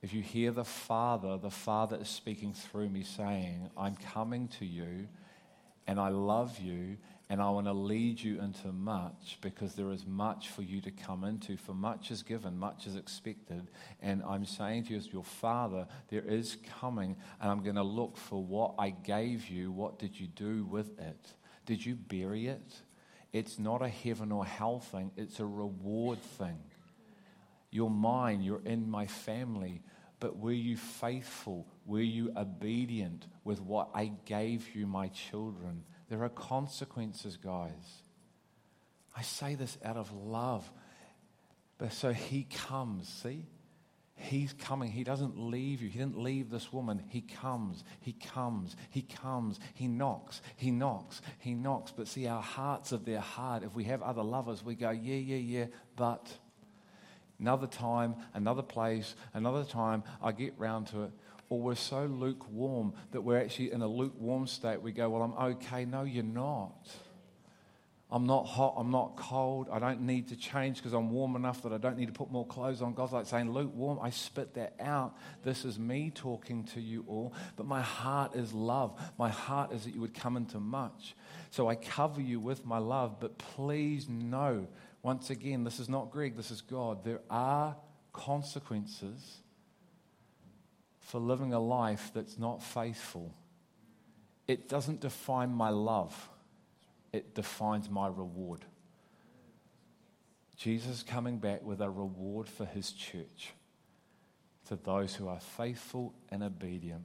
If 0.00 0.12
you 0.12 0.22
hear 0.22 0.52
the 0.52 0.64
Father, 0.64 1.38
the 1.38 1.50
Father 1.50 1.98
is 2.00 2.08
speaking 2.08 2.52
through 2.52 2.88
me 2.88 3.02
saying, 3.02 3.70
I'm 3.76 3.96
coming 3.96 4.48
to 4.58 4.64
you 4.64 5.08
and 5.88 5.98
I 5.98 6.08
love 6.10 6.60
you 6.60 6.98
and 7.30 7.42
I 7.42 7.50
want 7.50 7.66
to 7.66 7.72
lead 7.72 8.20
you 8.20 8.40
into 8.40 8.72
much 8.72 9.38
because 9.42 9.74
there 9.74 9.90
is 9.90 10.06
much 10.06 10.48
for 10.48 10.62
you 10.62 10.80
to 10.82 10.90
come 10.90 11.24
into. 11.24 11.56
For 11.56 11.74
much 11.74 12.10
is 12.10 12.22
given, 12.22 12.58
much 12.58 12.86
is 12.86 12.96
expected. 12.96 13.68
And 14.00 14.22
I'm 14.22 14.46
saying 14.46 14.84
to 14.84 14.92
you, 14.92 14.96
as 14.98 15.12
your 15.12 15.24
father, 15.24 15.86
there 16.08 16.22
is 16.22 16.56
coming, 16.80 17.16
and 17.40 17.50
I'm 17.50 17.62
going 17.62 17.76
to 17.76 17.82
look 17.82 18.16
for 18.16 18.42
what 18.42 18.76
I 18.78 18.90
gave 18.90 19.48
you. 19.48 19.70
What 19.70 19.98
did 19.98 20.18
you 20.18 20.26
do 20.28 20.64
with 20.64 20.98
it? 20.98 21.32
Did 21.66 21.84
you 21.84 21.96
bury 21.96 22.46
it? 22.46 22.76
It's 23.32 23.58
not 23.58 23.82
a 23.82 23.88
heaven 23.88 24.32
or 24.32 24.46
hell 24.46 24.80
thing, 24.80 25.10
it's 25.16 25.38
a 25.38 25.46
reward 25.46 26.22
thing. 26.22 26.58
You're 27.70 27.90
mine, 27.90 28.42
you're 28.42 28.62
in 28.64 28.90
my 28.90 29.06
family. 29.06 29.82
But 30.20 30.38
were 30.38 30.52
you 30.52 30.76
faithful? 30.76 31.66
Were 31.86 32.00
you 32.00 32.32
obedient 32.36 33.26
with 33.44 33.60
what 33.60 33.90
I 33.94 34.12
gave 34.24 34.74
you, 34.74 34.86
my 34.86 35.08
children? 35.08 35.84
There 36.08 36.24
are 36.24 36.28
consequences, 36.28 37.36
guys. 37.36 38.02
I 39.16 39.22
say 39.22 39.54
this 39.54 39.78
out 39.84 39.96
of 39.96 40.12
love. 40.12 40.70
But 41.76 41.92
so 41.92 42.12
he 42.12 42.44
comes, 42.44 43.08
see? 43.08 43.44
He's 44.16 44.52
coming. 44.52 44.90
He 44.90 45.04
doesn't 45.04 45.38
leave 45.38 45.80
you. 45.80 45.88
He 45.88 45.98
didn't 45.98 46.18
leave 46.18 46.50
this 46.50 46.72
woman. 46.72 47.04
He 47.08 47.20
comes. 47.20 47.84
He 48.00 48.12
comes. 48.12 48.74
He 48.90 49.02
comes. 49.02 49.60
He 49.74 49.86
knocks. 49.86 50.42
He 50.56 50.72
knocks. 50.72 51.22
He 51.38 51.54
knocks. 51.54 51.92
But 51.92 52.08
see, 52.08 52.26
our 52.26 52.42
hearts 52.42 52.90
of 52.90 53.04
their 53.04 53.20
heart, 53.20 53.62
if 53.62 53.74
we 53.76 53.84
have 53.84 54.02
other 54.02 54.24
lovers, 54.24 54.64
we 54.64 54.74
go, 54.74 54.90
yeah, 54.90 55.14
yeah, 55.14 55.36
yeah, 55.36 55.66
but 55.94 56.36
another 57.38 57.66
time, 57.66 58.16
another 58.34 58.62
place, 58.62 59.14
another 59.34 59.64
time, 59.64 60.02
I 60.22 60.32
get 60.32 60.54
round 60.58 60.88
to 60.88 61.04
it 61.04 61.10
or 61.50 61.60
we're 61.60 61.74
so 61.74 62.04
lukewarm 62.04 62.92
that 63.12 63.22
we're 63.22 63.40
actually 63.40 63.72
in 63.72 63.80
a 63.80 63.86
lukewarm 63.86 64.46
state. 64.46 64.82
We 64.82 64.92
go, 64.92 65.08
Well, 65.08 65.22
I'm 65.22 65.52
okay. 65.52 65.84
No, 65.86 66.02
you're 66.02 66.22
not. 66.22 66.90
I'm 68.10 68.26
not 68.26 68.46
hot, 68.46 68.74
I'm 68.78 68.90
not 68.90 69.16
cold, 69.16 69.68
I 69.70 69.78
don't 69.78 70.00
need 70.00 70.28
to 70.28 70.36
change 70.36 70.78
because 70.78 70.94
I'm 70.94 71.10
warm 71.10 71.36
enough 71.36 71.62
that 71.64 71.74
I 71.74 71.76
don't 71.76 71.98
need 71.98 72.06
to 72.06 72.12
put 72.12 72.30
more 72.30 72.46
clothes 72.46 72.80
on. 72.80 72.94
God's 72.94 73.12
like 73.12 73.26
saying, 73.26 73.52
lukewarm, 73.52 73.98
I 74.00 74.08
spit 74.08 74.54
that 74.54 74.74
out. 74.80 75.14
This 75.44 75.66
is 75.66 75.78
me 75.78 76.10
talking 76.14 76.64
to 76.72 76.80
you 76.80 77.04
all, 77.06 77.34
but 77.56 77.66
my 77.66 77.82
heart 77.82 78.34
is 78.34 78.54
love. 78.54 78.98
My 79.18 79.28
heart 79.28 79.72
is 79.72 79.84
that 79.84 79.94
you 79.94 80.00
would 80.00 80.14
come 80.14 80.38
into 80.38 80.58
much. 80.58 81.14
So 81.50 81.68
I 81.68 81.74
cover 81.74 82.22
you 82.22 82.40
with 82.40 82.64
my 82.64 82.78
love, 82.78 83.20
but 83.20 83.36
please 83.36 84.08
know, 84.08 84.66
once 85.02 85.30
again, 85.30 85.64
this 85.64 85.80
is 85.80 85.88
not 85.88 86.10
Greg, 86.10 86.36
this 86.36 86.50
is 86.50 86.60
God. 86.60 87.04
There 87.04 87.20
are 87.30 87.76
consequences 88.12 89.38
for 91.00 91.20
living 91.20 91.52
a 91.52 91.60
life 91.60 92.10
that's 92.14 92.38
not 92.38 92.62
faithful. 92.62 93.34
It 94.46 94.68
doesn't 94.68 95.00
define 95.00 95.52
my 95.52 95.70
love 95.70 96.28
it 97.12 97.34
defines 97.34 97.88
my 97.88 98.08
reward. 98.08 98.64
Jesus 100.56 101.02
coming 101.02 101.38
back 101.38 101.62
with 101.62 101.80
a 101.80 101.88
reward 101.88 102.48
for 102.48 102.64
his 102.64 102.90
church 102.90 103.52
to 104.66 104.76
those 104.76 105.14
who 105.14 105.28
are 105.28 105.40
faithful 105.40 106.14
and 106.30 106.42
obedient. 106.42 107.04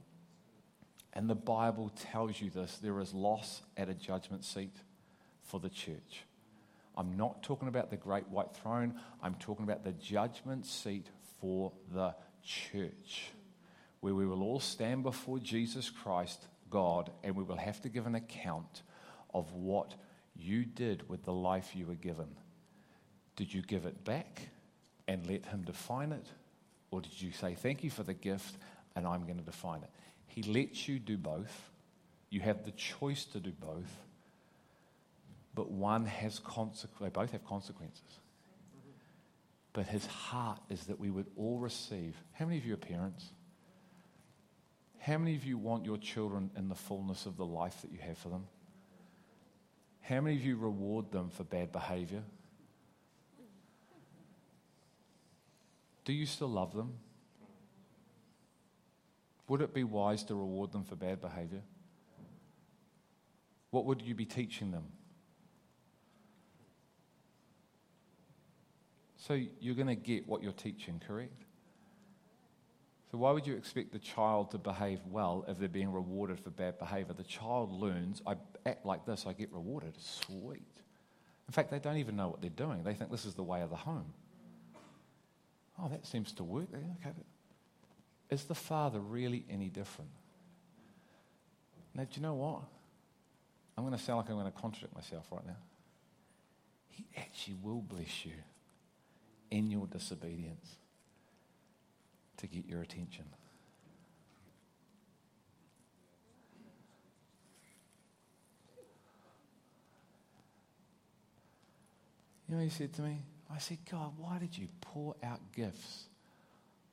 And 1.12 1.30
the 1.30 1.36
Bible 1.36 1.92
tells 2.10 2.40
you 2.40 2.50
this 2.50 2.78
there 2.82 2.98
is 3.00 3.14
loss 3.14 3.62
at 3.76 3.88
a 3.88 3.94
judgment 3.94 4.44
seat 4.44 4.76
for 5.42 5.60
the 5.60 5.68
church. 5.68 6.24
I'm 6.96 7.16
not 7.16 7.42
talking 7.42 7.68
about 7.68 7.90
the 7.90 7.96
great 7.96 8.28
white 8.28 8.54
throne, 8.54 8.94
I'm 9.22 9.34
talking 9.34 9.64
about 9.64 9.84
the 9.84 9.92
judgment 9.92 10.66
seat 10.66 11.08
for 11.40 11.72
the 11.92 12.14
church, 12.42 13.30
where 14.00 14.14
we 14.14 14.26
will 14.26 14.42
all 14.42 14.60
stand 14.60 15.02
before 15.02 15.38
Jesus 15.38 15.90
Christ, 15.90 16.46
God, 16.70 17.10
and 17.22 17.34
we 17.36 17.42
will 17.42 17.56
have 17.56 17.80
to 17.82 17.88
give 17.88 18.06
an 18.06 18.14
account 18.14 18.82
of 19.32 19.52
what 19.52 19.94
you 20.36 20.64
did 20.64 21.08
with 21.08 21.24
the 21.24 21.32
life 21.32 21.74
you 21.74 21.86
were 21.86 21.94
given. 21.94 22.28
Did 23.36 23.52
you 23.52 23.62
give 23.62 23.86
it 23.86 24.04
back 24.04 24.48
and 25.08 25.26
let 25.26 25.46
Him 25.46 25.62
define 25.62 26.12
it? 26.12 26.26
Or 26.90 27.00
did 27.00 27.20
you 27.20 27.32
say, 27.32 27.54
Thank 27.54 27.82
you 27.82 27.90
for 27.90 28.04
the 28.04 28.14
gift 28.14 28.56
and 28.94 29.06
I'm 29.06 29.24
going 29.24 29.38
to 29.38 29.44
define 29.44 29.82
it? 29.82 29.90
He 30.26 30.42
lets 30.42 30.88
you 30.88 30.98
do 30.98 31.16
both. 31.16 31.70
You 32.30 32.40
have 32.40 32.64
the 32.64 32.72
choice 32.72 33.24
to 33.26 33.40
do 33.40 33.52
both. 33.52 33.92
But 35.54 35.70
one 35.70 36.06
has 36.06 36.38
consequences. 36.38 36.96
They 37.00 37.08
both 37.08 37.32
have 37.32 37.44
consequences. 37.44 38.18
But 39.72 39.86
his 39.86 40.06
heart 40.06 40.60
is 40.70 40.84
that 40.86 40.98
we 40.98 41.10
would 41.10 41.26
all 41.36 41.58
receive. 41.58 42.16
How 42.32 42.44
many 42.44 42.58
of 42.58 42.64
you 42.64 42.74
are 42.74 42.78
parents? 42.78 43.30
How 44.98 45.18
many 45.18 45.34
of 45.34 45.44
you 45.44 45.58
want 45.58 45.84
your 45.84 45.98
children 45.98 46.50
in 46.56 46.68
the 46.68 46.74
fullness 46.74 47.26
of 47.26 47.36
the 47.36 47.44
life 47.44 47.82
that 47.82 47.92
you 47.92 47.98
have 47.98 48.16
for 48.16 48.30
them? 48.30 48.46
How 50.00 50.20
many 50.20 50.36
of 50.36 50.44
you 50.44 50.56
reward 50.56 51.10
them 51.12 51.28
for 51.28 51.44
bad 51.44 51.72
behavior? 51.72 52.22
Do 56.04 56.12
you 56.12 56.26
still 56.26 56.48
love 56.48 56.74
them? 56.74 56.94
Would 59.48 59.60
it 59.60 59.74
be 59.74 59.84
wise 59.84 60.22
to 60.24 60.34
reward 60.34 60.72
them 60.72 60.84
for 60.84 60.96
bad 60.96 61.20
behavior? 61.20 61.62
What 63.70 63.86
would 63.86 64.02
you 64.02 64.14
be 64.14 64.24
teaching 64.24 64.70
them? 64.70 64.84
So 69.26 69.40
you're 69.58 69.74
going 69.74 69.86
to 69.86 69.94
get 69.94 70.28
what 70.28 70.42
you're 70.42 70.52
teaching, 70.52 71.00
correct? 71.06 71.44
So, 73.10 73.16
why 73.16 73.30
would 73.30 73.46
you 73.46 73.54
expect 73.54 73.92
the 73.92 73.98
child 73.98 74.50
to 74.50 74.58
behave 74.58 75.00
well 75.08 75.46
if 75.48 75.58
they're 75.58 75.68
being 75.68 75.92
rewarded 75.92 76.40
for 76.40 76.50
bad 76.50 76.78
behavior? 76.78 77.14
The 77.14 77.22
child 77.24 77.72
learns, 77.72 78.20
I 78.26 78.34
act 78.66 78.84
like 78.84 79.06
this, 79.06 79.24
I 79.26 79.32
get 79.32 79.50
rewarded. 79.50 79.94
Sweet. 79.98 80.66
In 81.48 81.52
fact, 81.52 81.70
they 81.70 81.78
don't 81.78 81.96
even 81.96 82.16
know 82.16 82.28
what 82.28 82.42
they're 82.42 82.50
doing. 82.50 82.82
They 82.82 82.92
think 82.92 83.10
this 83.10 83.24
is 83.24 83.34
the 83.34 83.42
way 83.42 83.62
of 83.62 83.70
the 83.70 83.76
home. 83.76 84.12
Oh, 85.80 85.88
that 85.88 86.04
seems 86.06 86.32
to 86.32 86.44
work. 86.44 86.68
Okay, 86.74 87.14
is 88.30 88.44
the 88.44 88.54
father 88.54 89.00
really 89.00 89.46
any 89.48 89.70
different? 89.70 90.10
Now, 91.94 92.02
do 92.02 92.10
you 92.14 92.22
know 92.22 92.34
what? 92.34 92.62
I'm 93.78 93.84
going 93.84 93.96
to 93.96 94.02
sound 94.02 94.18
like 94.18 94.28
I'm 94.28 94.36
going 94.36 94.52
to 94.52 94.60
contradict 94.60 94.94
myself 94.94 95.26
right 95.30 95.46
now. 95.46 95.56
He 96.88 97.06
actually 97.16 97.56
will 97.62 97.80
bless 97.80 98.26
you 98.26 98.32
in 99.50 99.70
your 99.70 99.86
disobedience 99.86 100.76
to 102.38 102.46
get 102.46 102.66
your 102.66 102.82
attention. 102.82 103.24
You 112.48 112.56
know, 112.56 112.62
he 112.62 112.68
said 112.68 112.92
to 112.94 113.02
me, 113.02 113.22
I 113.52 113.58
said, 113.58 113.78
God, 113.90 114.12
why 114.18 114.38
did 114.38 114.56
you 114.56 114.68
pour 114.80 115.16
out 115.22 115.40
gifts 115.54 116.04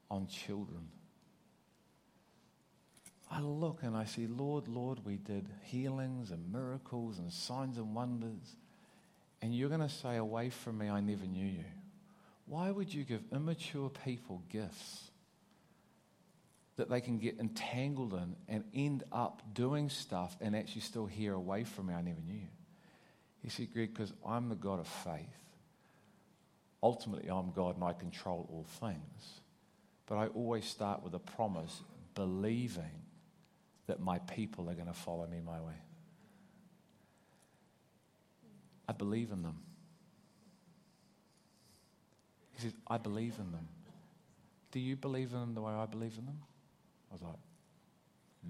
on 0.10 0.28
children? 0.28 0.88
I 3.30 3.40
look 3.40 3.80
and 3.84 3.96
I 3.96 4.06
see, 4.06 4.28
Lord, 4.28 4.68
Lord, 4.68 5.00
we 5.06 5.16
did 5.16 5.48
healings 5.64 6.32
and 6.32 6.52
miracles 6.52 7.18
and 7.18 7.32
signs 7.32 7.78
and 7.78 7.96
wonders. 7.96 8.56
And 9.42 9.56
you're 9.56 9.70
going 9.70 9.82
to 9.82 9.90
say, 9.90 10.18
Away 10.18 10.50
from 10.50 10.78
me, 10.78 10.90
I 10.90 11.00
never 11.00 11.26
knew 11.26 11.46
you. 11.46 11.64
Why 12.52 12.70
would 12.70 12.94
you 12.94 13.06
give 13.06 13.22
immature 13.32 13.90
people 14.04 14.44
gifts? 14.50 15.12
that 16.82 16.90
they 16.90 17.00
can 17.00 17.20
get 17.20 17.40
entangled 17.40 18.14
in 18.14 18.36
and 18.48 18.64
end 18.74 19.04
up 19.12 19.44
doing 19.54 19.88
stuff 19.88 20.36
and 20.42 20.56
actually 20.56 20.82
still 20.82 21.06
hear 21.06 21.32
away 21.32 21.64
from 21.64 21.86
me. 21.86 21.94
I 21.94 22.02
never 22.02 22.22
knew. 22.22 22.48
He 23.44 23.50
said, 23.50 23.72
Greg, 23.72 23.94
because 23.94 24.12
I'm 24.26 24.50
the 24.50 24.56
God 24.56 24.80
of 24.80 24.88
faith. 24.88 25.20
Ultimately, 26.82 27.30
I'm 27.30 27.52
God 27.52 27.76
and 27.76 27.84
I 27.84 27.94
control 27.94 28.50
all 28.52 28.66
things. 28.80 29.42
But 30.08 30.16
I 30.16 30.28
always 30.28 30.66
start 30.66 31.04
with 31.04 31.14
a 31.14 31.20
promise, 31.20 31.84
believing 32.16 33.04
that 33.86 34.00
my 34.00 34.18
people 34.18 34.68
are 34.68 34.74
going 34.74 34.88
to 34.88 34.94
follow 34.94 35.28
me 35.28 35.40
my 35.46 35.62
way. 35.62 35.78
I 38.90 38.94
believe 38.94 39.32
in 39.32 39.44
them. 39.44 39.60
Says, 42.62 42.74
I 42.88 42.98
believe 42.98 43.34
in 43.40 43.52
them. 43.52 43.68
Do 44.72 44.80
you 44.80 44.96
believe 44.96 45.34
in 45.34 45.40
them 45.40 45.54
the 45.56 45.62
way 45.62 45.74
I 45.74 45.88
believe 45.88 46.16
in 46.18 46.26
them? 46.28 46.40
I 47.10 47.14
was 47.14 47.22
like, 47.24 47.40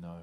no. 0.01 0.18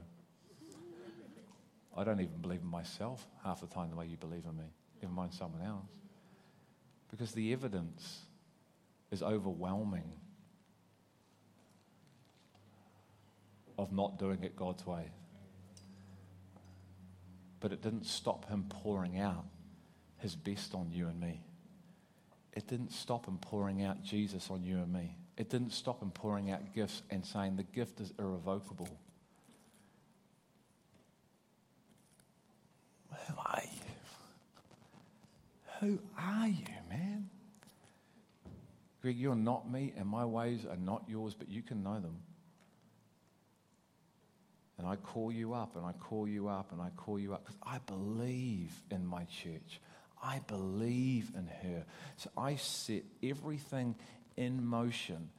I 1.97 2.05
don't 2.05 2.21
even 2.21 2.37
believe 2.43 2.61
in 2.61 2.69
myself 2.69 3.27
half 3.43 3.63
the 3.63 3.67
time 3.67 3.91
the 3.91 3.97
way 3.97 4.07
you 4.07 4.19
believe 4.19 4.45
in 4.45 4.57
me, 4.57 4.65
never 5.03 5.15
mind 5.15 5.33
someone 5.33 5.63
else. 5.63 5.89
Because 7.11 7.33
the 7.33 7.53
evidence 7.53 8.21
is 9.11 9.23
overwhelming 9.23 10.13
of 13.79 13.91
not 13.91 14.19
doing 14.19 14.45
it 14.45 14.55
God's 14.55 14.87
way. 14.87 15.11
But 17.61 17.73
it 17.73 17.81
didn't 17.81 18.05
stop 18.05 18.49
him 18.49 18.67
pouring 18.69 19.19
out 19.19 19.47
his 20.19 20.37
best 20.37 20.75
on 20.75 20.91
you 20.93 21.09
and 21.09 21.19
me. 21.19 21.41
It 22.55 22.67
didn't 22.67 22.93
stop 22.93 23.27
him 23.27 23.39
pouring 23.39 23.83
out 23.83 24.03
Jesus 24.03 24.51
on 24.51 24.63
you 24.65 24.79
and 24.79 24.93
me. 24.93 25.17
It 25.37 25.51
didn't 25.51 25.73
stop 25.73 26.03
him 26.03 26.11
pouring 26.11 26.51
out 26.51 26.75
gifts 26.75 27.03
and 27.11 27.25
saying 27.25 27.57
the 27.57 27.63
gift 27.63 28.01
is 28.01 28.13
irrevocable. 28.19 28.89
Who 33.11 33.35
are 33.37 33.63
you? 33.63 33.81
Who 35.81 35.99
are 36.19 36.49
you, 36.49 36.65
man? 36.91 37.29
Greg, 39.01 39.17
you're 39.17 39.37
not 39.37 39.71
me, 39.71 39.93
and 39.97 40.09
my 40.09 40.25
ways 40.25 40.67
are 40.69 40.77
not 40.77 41.05
yours, 41.09 41.35
but 41.35 41.49
you 41.49 41.63
can 41.63 41.85
know 41.85 42.01
them. 42.01 42.17
And 44.77 44.87
I 44.87 44.97
call 44.97 45.31
you 45.31 45.55
up, 45.55 45.77
and 45.77 45.87
I 45.87 45.93
call 45.93 46.27
you 46.27 46.49
up, 46.49 46.73
and 46.73 46.81
I 46.81 46.91
call 46.97 47.19
you 47.19 47.35
up 47.35 47.45
because 47.45 47.61
I 47.63 47.79
believe 47.87 48.73
in 48.91 49.07
my 49.07 49.25
church. 49.25 49.81
I 50.23 50.41
believe 50.47 51.31
in 51.37 51.49
her. 51.63 51.85
So 52.17 52.31
I 52.37 52.57
set 52.57 53.05
everything 53.23 53.95
in 54.37 54.65
motion 54.65 55.31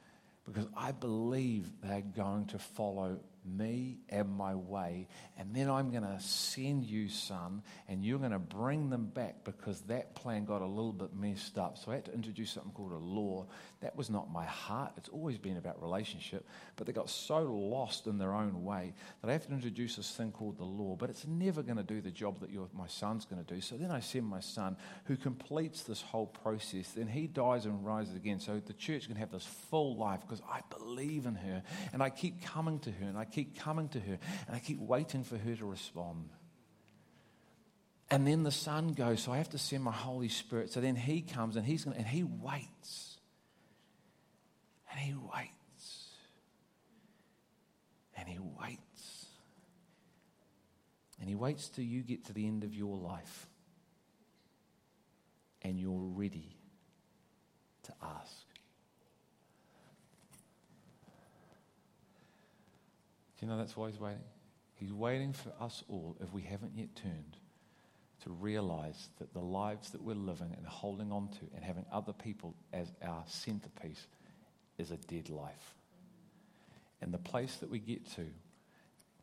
because 0.44 0.66
I 0.76 0.92
believe 0.92 1.70
they're 1.82 2.00
going 2.00 2.46
to 2.46 2.58
follow 2.58 3.20
me 3.44 3.98
and 4.08 4.28
my 4.28 4.54
way. 4.54 5.08
And 5.38 5.54
then 5.54 5.70
I'm 5.70 5.90
going 5.90 6.02
to 6.02 6.20
send 6.20 6.84
you, 6.84 7.08
son, 7.08 7.62
and 7.88 8.04
you're 8.04 8.18
going 8.18 8.32
to 8.32 8.38
bring 8.38 8.90
them 8.90 9.06
back 9.06 9.44
because 9.44 9.80
that 9.82 10.14
plan 10.14 10.44
got 10.44 10.62
a 10.62 10.66
little 10.66 10.92
bit 10.92 11.14
messed 11.14 11.58
up. 11.58 11.78
So 11.78 11.92
I 11.92 11.96
had 11.96 12.06
to 12.06 12.14
introduce 12.14 12.50
something 12.50 12.72
called 12.72 12.92
a 12.92 12.96
law. 12.96 13.46
That 13.80 13.96
was 13.96 14.10
not 14.10 14.30
my 14.30 14.44
heart. 14.44 14.92
It's 14.98 15.08
always 15.08 15.38
been 15.38 15.56
about 15.56 15.80
relationship. 15.80 16.46
But 16.76 16.86
they 16.86 16.92
got 16.92 17.08
so 17.08 17.42
lost 17.42 18.06
in 18.06 18.18
their 18.18 18.34
own 18.34 18.62
way 18.62 18.92
that 19.20 19.30
I 19.30 19.32
have 19.32 19.46
to 19.46 19.52
introduce 19.54 19.96
this 19.96 20.10
thing 20.10 20.32
called 20.32 20.58
the 20.58 20.64
law. 20.64 20.96
But 20.96 21.08
it's 21.08 21.26
never 21.26 21.62
going 21.62 21.78
to 21.78 21.82
do 21.82 22.02
the 22.02 22.10
job 22.10 22.40
that 22.40 22.50
my 22.74 22.86
son's 22.88 23.24
going 23.24 23.42
to 23.42 23.54
do. 23.54 23.62
So 23.62 23.76
then 23.76 23.90
I 23.90 24.00
send 24.00 24.26
my 24.26 24.40
son 24.40 24.76
who 25.04 25.16
completes 25.16 25.84
this 25.84 26.02
whole 26.02 26.26
process. 26.26 26.90
Then 26.90 27.06
he 27.06 27.26
dies 27.26 27.64
and 27.64 27.84
rises 27.84 28.14
again. 28.14 28.38
So 28.38 28.60
the 28.64 28.74
church 28.74 29.06
can 29.06 29.16
have 29.16 29.32
this 29.32 29.46
full 29.70 29.96
life 29.96 30.20
because 30.20 30.42
I 30.50 30.60
believe 30.76 31.24
in 31.24 31.36
her. 31.36 31.62
And 31.94 32.02
I 32.02 32.10
keep 32.10 32.42
coming 32.42 32.80
to 32.80 32.90
her 32.90 33.06
and 33.06 33.16
I 33.16 33.24
keep 33.24 33.58
coming 33.58 33.88
to 33.90 34.00
her 34.00 34.18
and 34.46 34.54
I 34.54 34.58
keep 34.58 34.78
waiting 34.78 35.24
for 35.24 35.38
her 35.38 35.56
to 35.56 35.64
respond. 35.64 36.28
And 38.10 38.26
then 38.26 38.42
the 38.42 38.50
Son 38.50 38.92
goes, 38.92 39.22
so 39.22 39.32
I 39.32 39.38
have 39.38 39.50
to 39.50 39.58
send 39.58 39.84
my 39.84 39.92
Holy 39.92 40.28
Spirit. 40.28 40.70
So 40.70 40.80
then 40.80 40.96
He 40.96 41.22
comes 41.22 41.56
and 41.56 41.64
He's 41.64 41.84
gonna, 41.84 41.96
and 41.96 42.06
He 42.06 42.24
waits. 42.24 43.09
And 44.90 45.00
He 45.00 45.14
waits. 45.14 46.08
And 48.16 48.28
He 48.28 48.38
waits. 48.38 49.26
And 51.20 51.28
He 51.28 51.34
waits 51.34 51.68
till 51.68 51.84
you 51.84 52.02
get 52.02 52.24
to 52.26 52.32
the 52.32 52.46
end 52.46 52.64
of 52.64 52.74
your 52.74 52.96
life 52.96 53.46
and 55.62 55.78
you're 55.78 56.00
ready 56.00 56.56
to 57.82 57.92
ask. 58.02 58.46
Do 63.38 63.46
you 63.46 63.52
know 63.52 63.58
that's 63.58 63.76
why 63.76 63.90
He's 63.90 64.00
waiting? 64.00 64.20
He's 64.74 64.92
waiting 64.92 65.32
for 65.34 65.52
us 65.60 65.84
all, 65.88 66.16
if 66.20 66.32
we 66.32 66.42
haven't 66.42 66.72
yet 66.74 66.94
turned, 66.94 67.36
to 68.24 68.30
realize 68.30 69.08
that 69.18 69.32
the 69.32 69.40
lives 69.40 69.90
that 69.90 70.02
we're 70.02 70.14
living 70.14 70.54
and 70.56 70.66
holding 70.66 71.12
on 71.12 71.28
to 71.28 71.40
and 71.54 71.64
having 71.64 71.84
other 71.92 72.12
people 72.12 72.54
as 72.72 72.92
our 73.02 73.22
centerpiece 73.26 74.06
is 74.80 74.90
a 74.90 74.96
dead 74.96 75.28
life. 75.28 75.74
And 77.00 77.12
the 77.12 77.18
place 77.18 77.56
that 77.56 77.70
we 77.70 77.78
get 77.78 78.10
to 78.16 78.26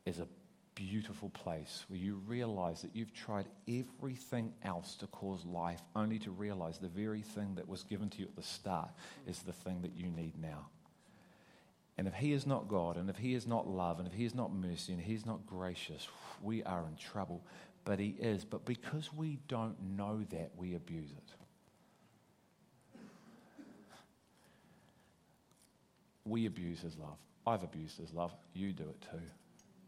is 0.05 0.19
a 0.19 0.27
beautiful 0.75 1.29
place 1.29 1.83
where 1.87 1.99
you 1.99 2.21
realize 2.27 2.83
that 2.83 2.95
you've 2.95 3.13
tried 3.13 3.47
everything 3.67 4.53
else 4.63 4.95
to 4.95 5.07
cause 5.07 5.43
life, 5.43 5.81
only 5.95 6.19
to 6.19 6.31
realize 6.31 6.77
the 6.77 6.87
very 6.87 7.21
thing 7.21 7.55
that 7.55 7.67
was 7.67 7.83
given 7.83 8.09
to 8.11 8.19
you 8.19 8.25
at 8.25 8.35
the 8.35 8.43
start 8.43 8.89
is 9.25 9.39
the 9.39 9.51
thing 9.51 9.81
that 9.81 9.95
you 9.95 10.07
need 10.09 10.33
now. 10.39 10.67
And 11.97 12.07
if 12.07 12.13
He 12.13 12.31
is 12.31 12.45
not 12.45 12.67
God, 12.67 12.95
and 12.95 13.09
if 13.09 13.17
He 13.17 13.33
is 13.33 13.47
not 13.47 13.67
love, 13.67 13.97
and 13.97 14.07
if 14.07 14.13
He 14.13 14.25
is 14.25 14.35
not 14.35 14.53
mercy, 14.53 14.93
and 14.93 15.01
He's 15.01 15.25
not 15.25 15.47
gracious, 15.47 16.07
we 16.43 16.61
are 16.63 16.85
in 16.87 16.95
trouble. 16.95 17.43
But 17.83 17.99
He 17.99 18.15
is. 18.19 18.45
But 18.45 18.65
because 18.65 19.11
we 19.11 19.39
don't 19.47 19.75
know 19.97 20.23
that, 20.29 20.51
we 20.55 20.75
abuse 20.75 21.09
it. 21.09 21.36
We 26.27 26.45
abuse 26.45 26.81
His 26.81 26.97
love. 26.97 27.17
I've 27.45 27.63
abused 27.63 27.97
His 27.97 28.13
love. 28.13 28.33
You 28.53 28.73
do 28.73 28.83
it 28.83 29.01
too. 29.01 29.23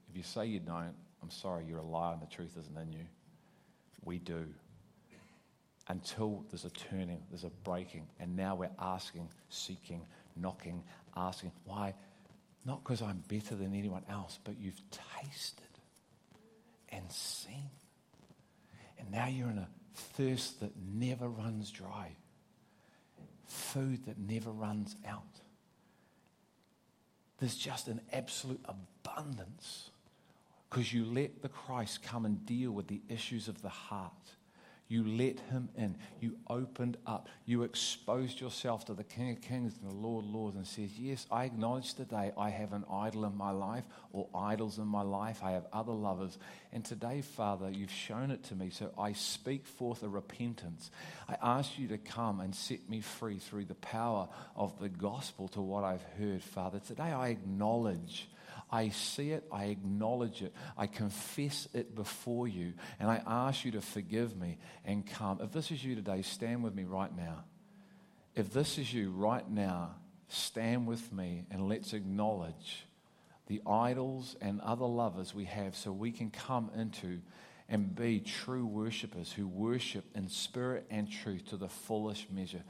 If 0.10 0.18
you 0.18 0.24
say 0.24 0.46
you 0.46 0.60
don't, 0.60 0.96
I'm 1.22 1.30
sorry, 1.30 1.66
you're 1.66 1.80
a 1.80 1.84
liar 1.84 2.14
and 2.14 2.22
the 2.22 2.34
truth 2.34 2.56
isn't 2.58 2.78
in 2.78 2.94
you. 2.94 3.06
We 4.04 4.20
do. 4.20 4.46
Until 5.88 6.46
there's 6.50 6.66
a 6.66 6.70
turning, 6.70 7.22
there's 7.30 7.44
a 7.44 7.50
breaking, 7.64 8.08
and 8.20 8.36
now 8.36 8.56
we're 8.56 8.70
asking, 8.80 9.28
seeking, 9.50 10.02
knocking, 10.36 10.84
asking. 11.18 11.52
Why? 11.66 11.96
Not 12.64 12.84
because 12.84 13.02
I'm 13.02 13.24
better 13.28 13.56
than 13.56 13.74
anyone 13.74 14.04
else, 14.10 14.38
but 14.44 14.60
you've 14.60 14.80
tasted 14.92 15.64
and 16.90 17.12
seen. 17.12 17.70
And 19.00 19.12
now 19.12 19.28
you're 19.28 19.50
in 19.50 19.58
a 19.58 19.68
thirst 19.96 20.60
that 20.60 20.72
never 20.78 21.28
runs 21.28 21.72
dry, 21.72 22.16
food 23.48 24.06
that 24.06 24.20
never 24.20 24.52
runs 24.52 24.96
out. 25.08 25.39
There's 27.40 27.56
just 27.56 27.88
an 27.88 28.02
absolute 28.12 28.64
abundance 28.66 29.92
because 30.70 30.94
you 30.94 31.06
let 31.06 31.42
the 31.42 31.50
Christ 31.50 32.04
come 32.04 32.26
and 32.26 32.46
deal 32.46 32.72
with 32.72 32.88
the 32.88 33.02
issues 33.10 33.48
of 33.48 33.62
the 33.62 33.70
heart. 33.70 34.12
You 34.90 35.04
let 35.08 35.40
him 35.40 35.70
in. 35.76 35.96
You 36.20 36.36
opened 36.48 36.98
up. 37.06 37.30
You 37.46 37.62
exposed 37.62 38.42
yourself 38.42 38.86
to 38.86 38.96
the 38.96 39.04
King 39.04 39.30
of 39.30 39.42
Kings 39.42 39.76
and 39.80 39.92
the 39.92 39.96
Lord 39.96 40.26
of 40.26 40.32
Lords 40.32 40.56
and 40.56 40.66
says, 40.66 40.98
Yes, 40.98 41.28
I 41.32 41.46
acknowledge 41.46 41.94
today 41.94 42.32
I 42.36 42.50
have 42.50 42.74
an 42.74 42.86
idol 42.92 43.26
in 43.26 43.38
my 43.38 43.52
life 43.52 43.84
or 44.14 44.28
idols 44.34 44.80
in 44.80 44.88
my 44.88 45.04
life. 45.04 45.42
I 45.44 45.52
have 45.52 45.68
other 45.72 45.92
lovers. 45.92 46.40
And 46.74 46.84
today, 46.84 47.22
Father, 47.22 47.70
you've 47.70 47.92
shown 47.92 48.32
it 48.32 48.44
to 48.46 48.56
me. 48.56 48.72
So 48.72 48.92
I 48.98 49.14
speak 49.14 49.68
forth 49.68 50.02
a 50.02 50.10
repentance. 50.10 50.90
I 51.28 51.36
ask 51.40 51.78
you 51.78 51.88
to 51.90 52.00
come 52.00 52.40
and 52.42 52.56
set 52.56 52.90
me 52.90 53.02
free 53.02 53.38
through 53.38 53.66
the 53.66 53.76
power 53.76 54.28
of 54.56 54.80
the 54.80 54.90
gospel 54.90 55.48
to 55.50 55.62
what 55.62 55.84
I've 55.84 56.06
heard, 56.18 56.42
Father. 56.42 56.80
Today 56.80 57.12
I 57.12 57.28
acknowledge 57.28 58.28
I 58.72 58.90
see 58.90 59.32
it, 59.32 59.46
I 59.52 59.66
acknowledge 59.66 60.42
it, 60.42 60.54
I 60.78 60.88
confess 60.88 61.68
it 61.74 61.96
before 61.96 62.48
you, 62.48 62.74
and 63.00 63.10
I 63.10 63.22
ask 63.26 63.66
you 63.66 63.72
to 63.72 63.82
forgive 63.82 64.38
me 64.38 64.58
and 64.86 65.06
come. 65.06 65.40
If 65.42 65.52
this 65.52 65.72
is 65.72 65.84
you 65.84 65.96
today, 65.96 66.22
stand 66.22 66.64
with 66.64 66.76
me 66.76 66.84
right 66.84 67.16
now. 67.16 67.44
If 68.36 68.54
this 68.54 68.78
is 68.78 68.94
you 68.94 69.12
right 69.12 69.50
now, 69.50 69.96
stand 70.28 70.88
with 70.88 71.12
me 71.12 71.46
and 71.50 71.68
let's 71.68 71.94
acknowledge 71.94 72.86
the 73.48 73.62
idols 73.66 74.36
and 74.40 74.62
other 74.62 74.86
lovers 74.86 75.34
we 75.34 75.46
have 75.46 75.76
so 75.76 75.92
we 75.92 76.12
can 76.12 76.30
come 76.30 76.70
into 76.78 77.20
and 77.68 77.96
be 77.96 78.20
true 78.20 78.66
worshippers 78.66 79.32
who 79.32 79.48
worship 79.48 80.06
in 80.16 80.28
spirit 80.28 80.86
and 80.90 81.10
truth 81.12 81.50
to 81.50 81.58
the 81.58 81.68
fullest 81.68 82.32
measure. 82.32 82.64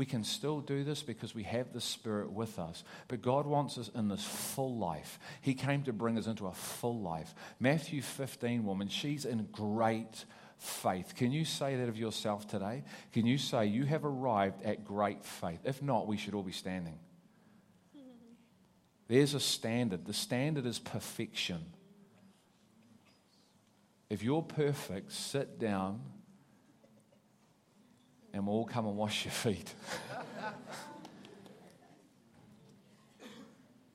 We 0.00 0.06
can 0.06 0.24
still 0.24 0.60
do 0.62 0.82
this 0.82 1.02
because 1.02 1.34
we 1.34 1.42
have 1.42 1.74
the 1.74 1.80
Spirit 1.82 2.32
with 2.32 2.58
us. 2.58 2.84
But 3.06 3.20
God 3.20 3.44
wants 3.44 3.76
us 3.76 3.90
in 3.94 4.08
this 4.08 4.24
full 4.24 4.78
life. 4.78 5.18
He 5.42 5.52
came 5.52 5.82
to 5.82 5.92
bring 5.92 6.16
us 6.16 6.26
into 6.26 6.46
a 6.46 6.54
full 6.54 7.02
life. 7.02 7.34
Matthew 7.58 8.00
15 8.00 8.64
woman, 8.64 8.88
she's 8.88 9.26
in 9.26 9.46
great 9.52 10.24
faith. 10.56 11.12
Can 11.16 11.32
you 11.32 11.44
say 11.44 11.76
that 11.76 11.90
of 11.90 11.98
yourself 11.98 12.48
today? 12.48 12.82
Can 13.12 13.26
you 13.26 13.36
say 13.36 13.66
you 13.66 13.84
have 13.84 14.06
arrived 14.06 14.62
at 14.62 14.86
great 14.86 15.22
faith? 15.22 15.60
If 15.64 15.82
not, 15.82 16.06
we 16.06 16.16
should 16.16 16.32
all 16.32 16.42
be 16.42 16.50
standing. 16.50 16.98
There's 19.06 19.34
a 19.34 19.40
standard. 19.40 20.06
The 20.06 20.14
standard 20.14 20.64
is 20.64 20.78
perfection. 20.78 21.60
If 24.08 24.22
you're 24.22 24.40
perfect, 24.40 25.12
sit 25.12 25.58
down 25.58 26.00
and 28.32 28.46
we'll 28.46 28.56
all 28.56 28.64
come 28.64 28.86
and 28.86 28.96
wash 28.96 29.24
your 29.24 29.32
feet. 29.32 29.74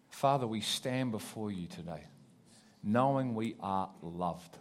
Father, 0.09 0.47
we 0.47 0.61
stand 0.61 1.11
before 1.11 1.51
you 1.51 1.67
today, 1.67 2.03
knowing 2.83 3.35
we 3.35 3.55
are 3.59 3.89
loved, 4.01 4.57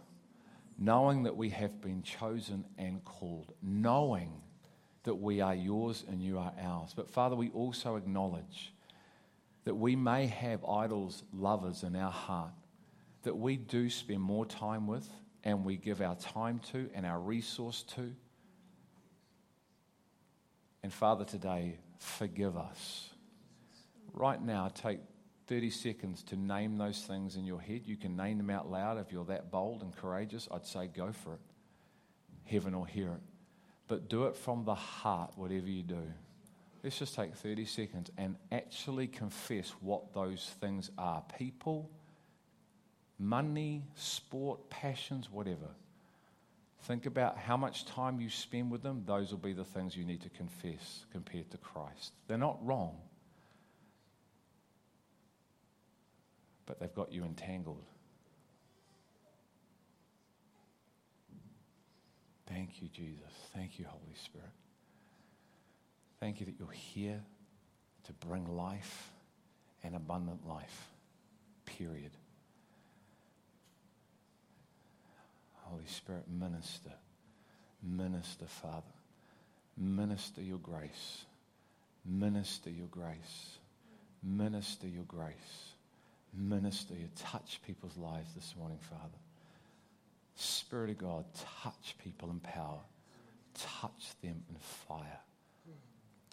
knowing 0.77 1.23
that 1.23 1.35
we 1.35 1.49
have 1.49 1.81
been 1.81 2.03
chosen 2.03 2.65
and 2.77 3.03
called, 3.05 3.53
knowing 3.63 4.41
that 5.03 5.15
we 5.15 5.41
are 5.41 5.55
yours 5.55 6.03
and 6.07 6.21
you 6.21 6.37
are 6.37 6.53
ours. 6.61 6.93
But 6.95 7.09
Father, 7.09 7.35
we 7.35 7.49
also 7.51 7.95
acknowledge 7.95 8.73
that 9.63 9.75
we 9.75 9.95
may 9.95 10.27
have 10.27 10.63
idols, 10.65 11.23
lovers 11.33 11.83
in 11.83 11.95
our 11.95 12.11
heart 12.11 12.51
that 13.25 13.35
we 13.35 13.57
do 13.57 13.89
spend 13.89 14.21
more 14.21 14.45
time 14.45 14.87
with 14.87 15.09
and 15.43 15.65
we 15.65 15.75
give 15.77 15.99
our 15.99 16.15
time 16.15 16.59
to 16.71 16.89
and 16.93 17.05
our 17.05 17.19
resource 17.19 17.83
to 17.83 18.13
and 20.85 20.93
Father, 20.93 21.25
today, 21.25 21.79
forgive 21.97 22.55
us. 22.55 23.09
Right 24.13 24.39
now, 24.39 24.67
take 24.67 24.99
30 25.47 25.71
seconds 25.71 26.21
to 26.25 26.35
name 26.35 26.77
those 26.77 27.01
things 27.01 27.37
in 27.37 27.43
your 27.43 27.59
head. 27.59 27.81
You 27.85 27.97
can 27.97 28.15
name 28.15 28.37
them 28.37 28.51
out 28.51 28.69
loud 28.69 28.99
if 28.99 29.11
you're 29.11 29.25
that 29.25 29.49
bold 29.49 29.81
and 29.81 29.95
courageous. 29.95 30.47
I'd 30.51 30.67
say 30.67 30.85
go 30.85 31.11
for 31.11 31.33
it. 31.33 31.39
Heaven 32.43 32.75
or 32.75 32.85
hear 32.85 33.13
it. 33.13 33.21
But 33.87 34.09
do 34.09 34.25
it 34.25 34.35
from 34.35 34.63
the 34.63 34.75
heart, 34.75 35.31
whatever 35.35 35.67
you 35.67 35.81
do. 35.81 36.03
Let's 36.83 36.99
just 36.99 37.15
take 37.15 37.33
30 37.33 37.65
seconds 37.65 38.11
and 38.19 38.35
actually 38.51 39.07
confess 39.07 39.71
what 39.81 40.13
those 40.13 40.51
things 40.61 40.91
are 40.99 41.23
people, 41.39 41.89
money, 43.17 43.81
sport, 43.95 44.69
passions, 44.69 45.31
whatever. 45.31 45.71
Think 46.85 47.07
about 47.07 47.35
how 47.35 47.57
much 47.57 47.85
time 47.85 48.21
you 48.21 48.29
spend 48.29 48.69
with 48.69 48.83
them. 48.83 49.03
Those 49.07 49.31
will 49.31 49.39
be 49.39 49.53
the 49.53 49.63
things 49.63 49.97
you 49.97 50.05
need 50.05 50.21
to 50.21 50.29
confess 50.29 51.05
compared 51.11 51.49
to 51.49 51.57
Christ. 51.57 52.13
They're 52.27 52.37
not 52.37 52.63
wrong, 52.63 52.97
but 56.67 56.79
they've 56.79 56.93
got 56.93 57.11
you 57.11 57.23
entangled. 57.23 57.81
Thank 62.45 62.83
you, 62.83 62.87
Jesus. 62.89 63.33
Thank 63.55 63.79
you, 63.79 63.85
Holy 63.87 64.15
Spirit. 64.23 64.51
Thank 66.19 66.39
you 66.39 66.45
that 66.45 66.53
you're 66.59 66.69
here 66.69 67.23
to 68.03 68.13
bring 68.13 68.45
life 68.55 69.09
and 69.83 69.95
abundant 69.95 70.47
life, 70.47 70.89
period. 71.65 72.11
Holy 75.65 75.85
Spirit, 75.87 76.25
minister. 76.27 76.91
Minister, 77.83 78.45
Father. 78.45 78.93
Minister 79.77 80.41
your 80.41 80.59
grace. 80.59 81.25
Minister 82.05 82.69
your 82.69 82.87
grace. 82.87 83.57
Minister 84.23 84.87
your 84.87 85.03
grace. 85.03 85.73
Minister 86.33 86.93
your 86.93 87.09
touch 87.15 87.59
people's 87.65 87.97
lives 87.97 88.33
this 88.33 88.53
morning, 88.57 88.79
Father. 88.89 89.17
Spirit 90.35 90.91
of 90.91 90.97
God, 90.97 91.25
touch 91.63 91.95
people 92.03 92.29
in 92.29 92.39
power. 92.39 92.79
Touch 93.53 94.19
them 94.21 94.43
in 94.49 94.57
fire. 94.87 95.19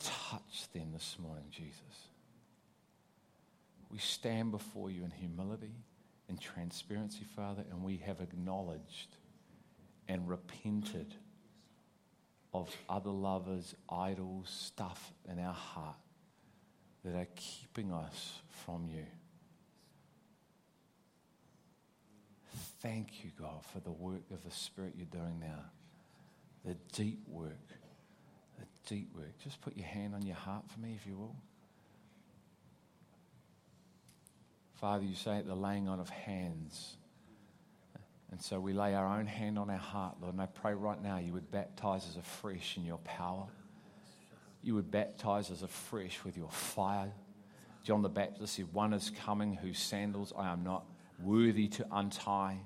Touch 0.03 0.73
them 0.73 0.89
this 0.93 1.17
morning, 1.23 1.45
Jesus. 1.51 2.09
We 3.91 3.99
stand 3.99 4.51
before 4.51 4.91
you 4.91 5.05
in 5.05 5.11
humility 5.11 5.75
and 6.29 6.41
transparency, 6.41 7.25
Father, 7.37 7.63
and 7.71 7.85
we 7.85 7.99
have 7.99 8.21
acknowledged 8.21 9.17
and 10.13 10.29
repented 10.29 11.15
of 12.53 12.69
other 12.87 13.09
lovers, 13.09 13.75
idols, 13.89 14.51
stuff 14.51 15.11
in 15.27 15.39
our 15.39 15.55
heart 15.55 15.97
that 17.03 17.15
are 17.15 17.29
keeping 17.35 17.91
us 17.91 18.41
from 18.67 18.87
you. 18.87 19.07
Thank 22.83 23.25
you, 23.25 23.31
God, 23.41 23.65
for 23.73 23.81
the 23.81 23.91
work 23.91 24.25
of 24.31 24.45
the 24.45 24.51
Spirit 24.51 24.93
you're 24.99 25.07
doing 25.07 25.41
now. 25.41 25.65
The 26.67 26.77
deep 26.93 27.23
work. 27.27 27.69
The 28.59 28.67
deep 28.87 29.17
work. 29.17 29.33
Just 29.43 29.63
put 29.63 29.79
your 29.79 29.87
hand 29.87 30.15
on 30.15 30.27
your 30.27 30.37
heart 30.37 30.65
for 30.69 30.79
me, 30.81 30.95
if 31.01 31.07
you 31.07 31.17
will. 31.17 31.37
Father, 34.75 35.05
you 35.05 35.15
say 35.15 35.39
at 35.39 35.47
the 35.47 35.55
laying 35.55 35.89
on 35.89 36.01
of 36.01 36.11
hands. 36.11 36.97
And 38.33 38.41
so 38.41 38.59
we 38.59 38.73
lay 38.73 38.95
our 38.95 39.07
own 39.19 39.27
hand 39.27 39.59
on 39.59 39.69
our 39.69 39.77
heart, 39.77 40.17
Lord. 40.23 40.33
And 40.33 40.43
I 40.43 40.47
pray 40.47 40.73
right 40.73 41.01
now 41.01 41.19
you 41.19 41.35
would 41.35 41.51
baptize 41.51 42.07
us 42.07 42.17
afresh 42.19 42.79
in 42.79 42.85
your 42.85 42.99
power. 42.99 43.47
You 44.63 44.75
would 44.75 44.91
baptize 44.91 45.51
us 45.51 45.61
afresh 45.61 46.25
with 46.25 46.39
your 46.39 46.51
fire. 46.51 47.13
John 47.85 48.01
the 48.01 48.09
Baptist 48.09 48.55
said, 48.55 48.73
One 48.73 48.95
is 48.95 49.13
coming 49.25 49.55
whose 49.55 49.79
sandals 49.79 50.33
I 50.37 50.51
am 50.51 50.65
not 50.65 50.85
worthy 51.23 51.69
to 51.69 51.87
untie. 51.93 52.57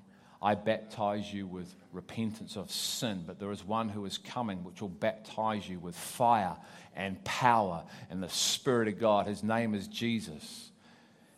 I 0.41 0.55
baptize 0.55 1.33
you 1.33 1.49
with 1.49 1.75
repentance 1.93 2.57
of 2.57 2.71
sin, 2.71 3.25
but 3.27 3.41
there 3.41 3.51
is 3.51 3.65
one 3.65 3.89
who 3.89 4.05
is 4.05 4.19
coming 4.19 4.63
which 4.63 4.81
will 4.81 4.89
baptize 4.89 5.69
you 5.69 5.81
with 5.81 5.97
fire 5.97 6.57
and 6.95 7.23
power 7.25 7.83
and 8.09 8.23
the 8.23 8.29
Spirit 8.29 8.87
of 8.87 9.01
God. 9.01 9.27
His 9.27 9.43
name 9.43 9.75
is 9.75 9.89
Jesus. 9.89 10.71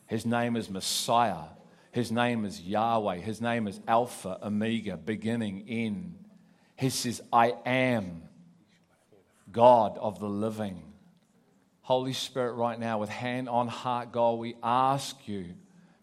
His 0.07 0.27
name 0.27 0.55
is 0.55 0.69
Messiah. 0.69 1.45
His 1.99 2.13
name 2.13 2.45
is 2.45 2.61
Yahweh. 2.61 3.17
His 3.17 3.41
name 3.41 3.67
is 3.67 3.81
Alpha, 3.89 4.39
Omega, 4.41 4.97
beginning, 4.97 5.65
end. 5.69 6.15
He 6.77 6.91
says, 6.91 7.21
I 7.33 7.55
am 7.67 8.23
God 9.51 9.99
of 9.99 10.21
the 10.21 10.29
living. 10.29 10.81
Holy 11.81 12.13
Spirit, 12.13 12.53
right 12.53 12.79
now, 12.79 12.99
with 12.99 13.09
hand 13.09 13.49
on 13.49 13.67
heart, 13.67 14.13
God, 14.13 14.39
we 14.39 14.55
ask 14.63 15.27
you 15.27 15.47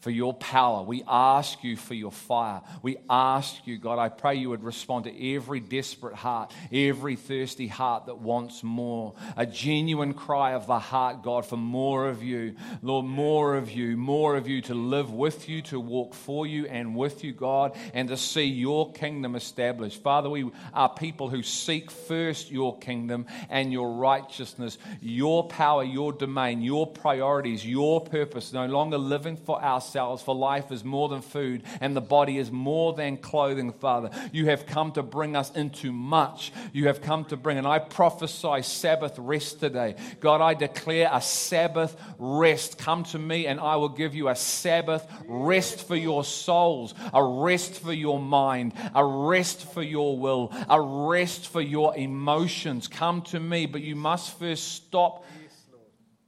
for 0.06 0.11
your 0.11 0.36
power. 0.36 0.84
We 0.84 1.03
ask 1.07 1.64
you 1.64 1.76
for 1.76 1.95
your 1.95 2.11
fire. 2.11 2.61
We 2.84 2.98
ask 3.10 3.65
you, 3.65 3.80
God, 3.80 3.98
I 3.98 4.10
pray 4.10 4.36
you 4.36 4.52
would 4.52 4.64
respond 4.64 5.06
to 5.06 5.34
every 5.34 5.60
desperate 5.60 6.14
heart, 6.14 6.53
every 6.72 7.15
thirsty 7.15 7.65
heart 7.65 8.06
that 8.06 8.19
wants 8.19 8.61
more. 8.61 9.15
A 9.36 9.48
genuine 9.48 10.14
cry 10.14 10.53
of 10.53 10.68
the 10.68 10.77
heart, 10.77 11.23
God, 11.23 11.48
for 11.48 11.57
more 11.57 12.07
of 12.07 12.22
you. 12.22 12.56
Lord, 12.84 13.07
more 13.07 13.56
of 13.56 13.72
you, 13.72 13.98
more 13.98 14.36
of 14.36 14.48
you 14.48 14.61
to 14.61 14.76
live 14.76 15.11
with 15.11 15.49
you, 15.49 15.64
to 15.64 15.80
walk 15.80 16.14
for 16.14 16.45
you 16.45 16.68
and 16.68 16.95
with 16.95 17.23
you, 17.23 17.34
God, 17.34 17.76
and 17.95 18.07
to 18.10 18.15
see 18.15 18.44
your 18.44 18.91
kingdom 18.94 19.36
established. 19.36 20.03
Father, 20.03 20.30
we 20.30 20.52
are 20.72 20.88
people 20.88 21.30
who 21.32 21.41
seek 21.41 21.90
first 21.90 22.52
your 22.52 22.77
kingdom 22.77 23.26
and 23.49 23.73
your 23.73 23.94
righteousness, 23.94 24.77
your 25.02 25.48
power, 25.48 25.84
your 25.84 26.14
domain, 26.14 26.61
your 26.61 26.86
priorities, 26.86 27.65
your 27.65 28.02
purpose, 28.02 28.53
no 28.53 28.68
longer 28.68 28.99
living 28.99 29.36
for 29.36 29.60
ourselves 29.60 29.95
ourselves, 29.96 30.24
for 30.24 30.36
life 30.36 30.72
is 30.72 30.84
more 30.84 31.10
than 31.10 31.22
food, 31.22 31.64
and 31.80 31.96
the 31.96 32.02
body 32.02 32.38
is 32.38 32.52
more 32.52 32.94
than 32.94 33.18
clothing, 33.18 33.72
Father. 33.74 34.10
You 34.32 34.48
have 34.48 34.66
come 34.66 34.92
to 34.94 35.04
bring 35.04 35.36
us 35.36 35.52
into 35.52 35.92
much. 35.92 36.52
You 36.74 36.88
have 36.88 37.02
come 37.02 37.26
to 37.26 37.38
bring, 37.38 37.58
and 37.58 37.68
I 37.68 37.80
prophesy 37.80 38.62
Sabbath 38.62 39.18
rest 39.18 39.60
today. 39.60 39.96
God, 40.20 40.42
I 40.42 40.54
declare 40.54 41.10
a 41.12 41.22
Sabbath 41.22 41.96
rest. 42.18 42.78
Come 42.78 43.04
to 43.06 43.20
me, 43.20 43.48
and 43.48 43.60
I 43.60 43.78
will 43.78 43.90
give 43.90 44.16
you 44.16 44.30
a 44.30 44.36
Sabbath 44.36 45.06
rest 45.28 45.88
for 45.88 45.96
your 45.96 46.24
souls, 46.24 46.94
a 47.14 47.24
rest 47.24 47.80
for 47.82 47.94
your 47.94 48.20
mind, 48.20 48.74
a 48.94 49.06
rest 49.06 49.74
for 49.74 49.84
your 49.84 50.18
will, 50.18 50.52
a 50.70 50.82
rest 50.82 51.48
for 51.48 51.62
your 51.62 51.96
emotions. 51.96 52.88
Come 52.88 53.22
to 53.24 53.40
me, 53.40 53.66
but 53.66 53.82
you 53.82 53.96
must 53.96 54.38
first 54.38 54.74
stop 54.74 55.26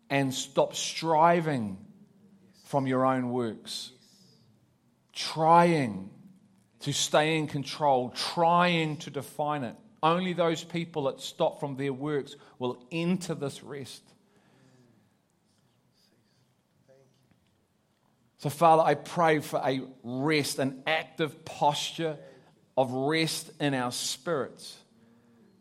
and 0.09 0.33
stop 0.33 0.73
striving 0.73 1.77
from 2.67 2.85
your 2.85 3.05
own 3.05 3.29
works, 3.29 3.91
trying 5.13 6.09
to 6.81 6.91
stay 6.91 7.37
in 7.37 7.47
control, 7.47 8.09
trying 8.09 8.97
to 8.97 9.09
define 9.09 9.63
it. 9.63 9.75
Only 10.03 10.33
those 10.33 10.63
people 10.63 11.03
that 11.03 11.21
stop 11.21 11.59
from 11.59 11.77
their 11.77 11.93
works 11.93 12.35
will 12.59 12.85
enter 12.91 13.33
this 13.33 13.63
rest. 13.63 14.03
So, 18.39 18.49
Father, 18.49 18.83
I 18.83 18.93
pray 18.95 19.39
for 19.39 19.61
a 19.63 19.81
rest, 20.03 20.59
an 20.59 20.83
active 20.85 21.45
posture 21.45 22.17
of 22.77 22.91
rest 22.91 23.49
in 23.59 23.73
our 23.73 23.91
spirits. 23.91 24.77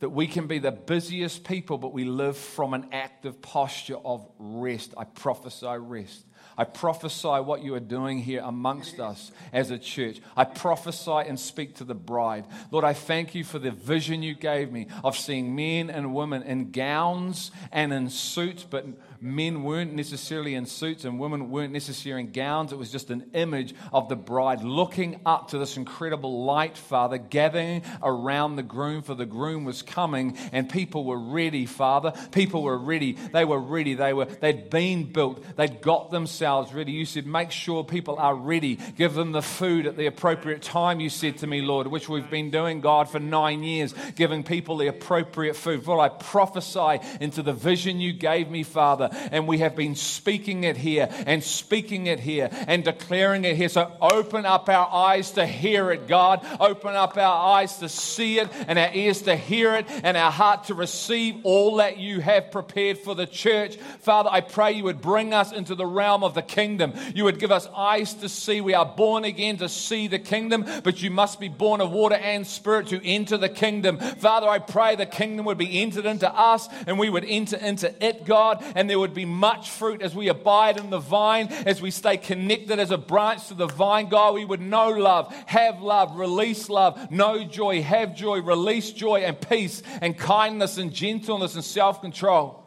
That 0.00 0.10
we 0.10 0.26
can 0.26 0.46
be 0.46 0.58
the 0.58 0.72
busiest 0.72 1.44
people, 1.44 1.78
but 1.78 1.94
we 1.94 2.04
live 2.04 2.36
from 2.36 2.74
an 2.74 2.88
active 2.92 3.40
posture 3.40 3.96
of 4.04 4.28
rest. 4.38 4.92
I 4.98 5.04
prophesy 5.04 5.78
rest. 5.78 6.22
I 6.58 6.64
prophesy 6.64 7.28
what 7.28 7.62
you 7.62 7.74
are 7.74 7.80
doing 7.80 8.18
here 8.18 8.42
amongst 8.44 8.98
us 8.98 9.30
as 9.52 9.70
a 9.70 9.78
church. 9.78 10.20
I 10.36 10.44
prophesy 10.44 11.10
and 11.10 11.38
speak 11.38 11.76
to 11.76 11.84
the 11.84 11.94
bride. 11.94 12.44
Lord, 12.70 12.84
I 12.84 12.94
thank 12.94 13.34
you 13.34 13.44
for 13.44 13.58
the 13.58 13.70
vision 13.70 14.22
you 14.22 14.34
gave 14.34 14.72
me 14.72 14.86
of 15.04 15.16
seeing 15.16 15.54
men 15.54 15.90
and 15.90 16.14
women 16.14 16.42
in 16.42 16.70
gowns 16.70 17.50
and 17.72 17.92
in 17.92 18.08
suits, 18.10 18.64
but 18.68 18.86
men 19.20 19.62
weren't 19.62 19.94
necessarily 19.94 20.54
in 20.54 20.66
suits 20.66 21.04
and 21.04 21.18
women 21.18 21.50
weren't 21.50 21.72
necessarily 21.72 22.22
in 22.22 22.32
gowns. 22.32 22.72
It 22.72 22.78
was 22.78 22.90
just 22.90 23.10
an 23.10 23.30
image 23.34 23.74
of 23.92 24.08
the 24.08 24.16
bride 24.16 24.62
looking 24.62 25.20
up 25.26 25.48
to 25.48 25.58
this 25.58 25.76
incredible 25.76 26.44
light, 26.44 26.76
Father, 26.76 27.18
gathering 27.18 27.82
around 28.02 28.56
the 28.56 28.62
groom, 28.62 29.02
for 29.02 29.14
the 29.14 29.26
groom 29.26 29.64
was 29.64 29.82
coming 29.82 30.36
and 30.52 30.68
people 30.68 31.04
were 31.04 31.18
ready, 31.18 31.66
Father. 31.66 32.12
People 32.32 32.62
were 32.62 32.78
ready. 32.78 33.12
They 33.12 33.44
were 33.44 33.60
ready. 33.60 33.94
They 33.94 34.12
were, 34.12 34.26
they'd 34.26 34.70
been 34.70 35.12
built. 35.12 35.44
They'd 35.56 35.80
got 35.80 36.10
themselves 36.10 36.72
ready. 36.72 36.92
You 36.92 37.04
said, 37.04 37.26
make 37.26 37.50
sure 37.50 37.84
people 37.84 38.16
are 38.16 38.34
ready. 38.34 38.76
Give 38.96 39.14
them 39.14 39.32
the 39.32 39.42
food 39.42 39.86
at 39.86 39.96
the 39.96 40.06
appropriate 40.06 40.62
time, 40.62 41.00
you 41.00 41.10
said 41.10 41.38
to 41.38 41.46
me, 41.46 41.62
Lord, 41.62 41.86
which 41.86 42.08
we've 42.08 42.30
been 42.30 42.50
doing, 42.50 42.80
God, 42.80 43.08
for 43.08 43.20
nine 43.20 43.62
years, 43.62 43.94
giving 44.14 44.42
people 44.42 44.76
the 44.76 44.88
appropriate 44.88 45.56
food. 45.56 45.86
Lord, 45.86 46.00
I 46.00 46.14
prophesy 46.14 47.00
into 47.20 47.42
the 47.42 47.52
vision 47.52 48.00
you 48.00 48.12
gave 48.12 48.50
me, 48.50 48.62
Father, 48.62 49.05
and 49.12 49.46
we 49.46 49.58
have 49.58 49.76
been 49.76 49.94
speaking 49.94 50.64
it 50.64 50.76
here 50.76 51.08
and 51.26 51.42
speaking 51.42 52.06
it 52.06 52.20
here 52.20 52.48
and 52.66 52.84
declaring 52.84 53.44
it 53.44 53.56
here. 53.56 53.68
So 53.68 53.92
open 54.00 54.46
up 54.46 54.68
our 54.68 54.88
eyes 54.92 55.32
to 55.32 55.46
hear 55.46 55.90
it, 55.90 56.08
God. 56.08 56.46
Open 56.60 56.94
up 56.94 57.16
our 57.16 57.56
eyes 57.56 57.76
to 57.78 57.88
see 57.88 58.38
it 58.38 58.48
and 58.66 58.78
our 58.78 58.90
ears 58.92 59.22
to 59.22 59.36
hear 59.36 59.74
it 59.74 59.86
and 59.88 60.16
our 60.16 60.30
heart 60.30 60.64
to 60.64 60.74
receive 60.74 61.36
all 61.44 61.76
that 61.76 61.98
you 61.98 62.20
have 62.20 62.50
prepared 62.50 62.98
for 62.98 63.14
the 63.14 63.26
church. 63.26 63.76
Father, 64.00 64.30
I 64.32 64.40
pray 64.40 64.72
you 64.72 64.84
would 64.84 65.00
bring 65.00 65.34
us 65.34 65.52
into 65.52 65.74
the 65.74 65.86
realm 65.86 66.24
of 66.24 66.34
the 66.34 66.42
kingdom. 66.42 66.92
You 67.14 67.24
would 67.24 67.38
give 67.38 67.52
us 67.52 67.66
eyes 67.74 68.14
to 68.14 68.28
see. 68.28 68.60
We 68.60 68.74
are 68.74 68.86
born 68.86 69.24
again 69.24 69.58
to 69.58 69.68
see 69.68 70.08
the 70.08 70.18
kingdom, 70.18 70.64
but 70.84 71.02
you 71.02 71.10
must 71.10 71.40
be 71.40 71.48
born 71.48 71.80
of 71.80 71.90
water 71.90 72.16
and 72.16 72.46
spirit 72.46 72.88
to 72.88 73.04
enter 73.06 73.36
the 73.36 73.48
kingdom. 73.48 73.98
Father, 73.98 74.48
I 74.48 74.58
pray 74.58 74.96
the 74.96 75.06
kingdom 75.06 75.46
would 75.46 75.58
be 75.58 75.80
entered 75.82 76.06
into 76.06 76.32
us 76.32 76.68
and 76.86 76.98
we 76.98 77.10
would 77.10 77.24
enter 77.24 77.56
into 77.56 77.92
it, 78.04 78.24
God, 78.24 78.62
and 78.74 78.88
there 78.88 78.95
would 78.98 79.14
be 79.14 79.24
much 79.24 79.70
fruit 79.70 80.02
as 80.02 80.14
we 80.14 80.28
abide 80.28 80.76
in 80.78 80.90
the 80.90 80.98
vine, 80.98 81.48
as 81.48 81.80
we 81.80 81.90
stay 81.90 82.16
connected 82.16 82.78
as 82.78 82.90
a 82.90 82.98
branch 82.98 83.48
to 83.48 83.54
the 83.54 83.66
vine. 83.66 84.08
God, 84.08 84.34
we 84.34 84.44
would 84.44 84.60
know 84.60 84.90
love, 84.90 85.34
have 85.46 85.80
love, 85.80 86.16
release 86.16 86.68
love, 86.68 87.10
know 87.10 87.44
joy, 87.44 87.82
have 87.82 88.14
joy, 88.14 88.40
release 88.40 88.90
joy 88.90 89.20
and 89.20 89.40
peace 89.40 89.82
and 90.00 90.16
kindness 90.16 90.78
and 90.78 90.92
gentleness 90.92 91.54
and 91.54 91.64
self 91.64 92.00
control. 92.00 92.65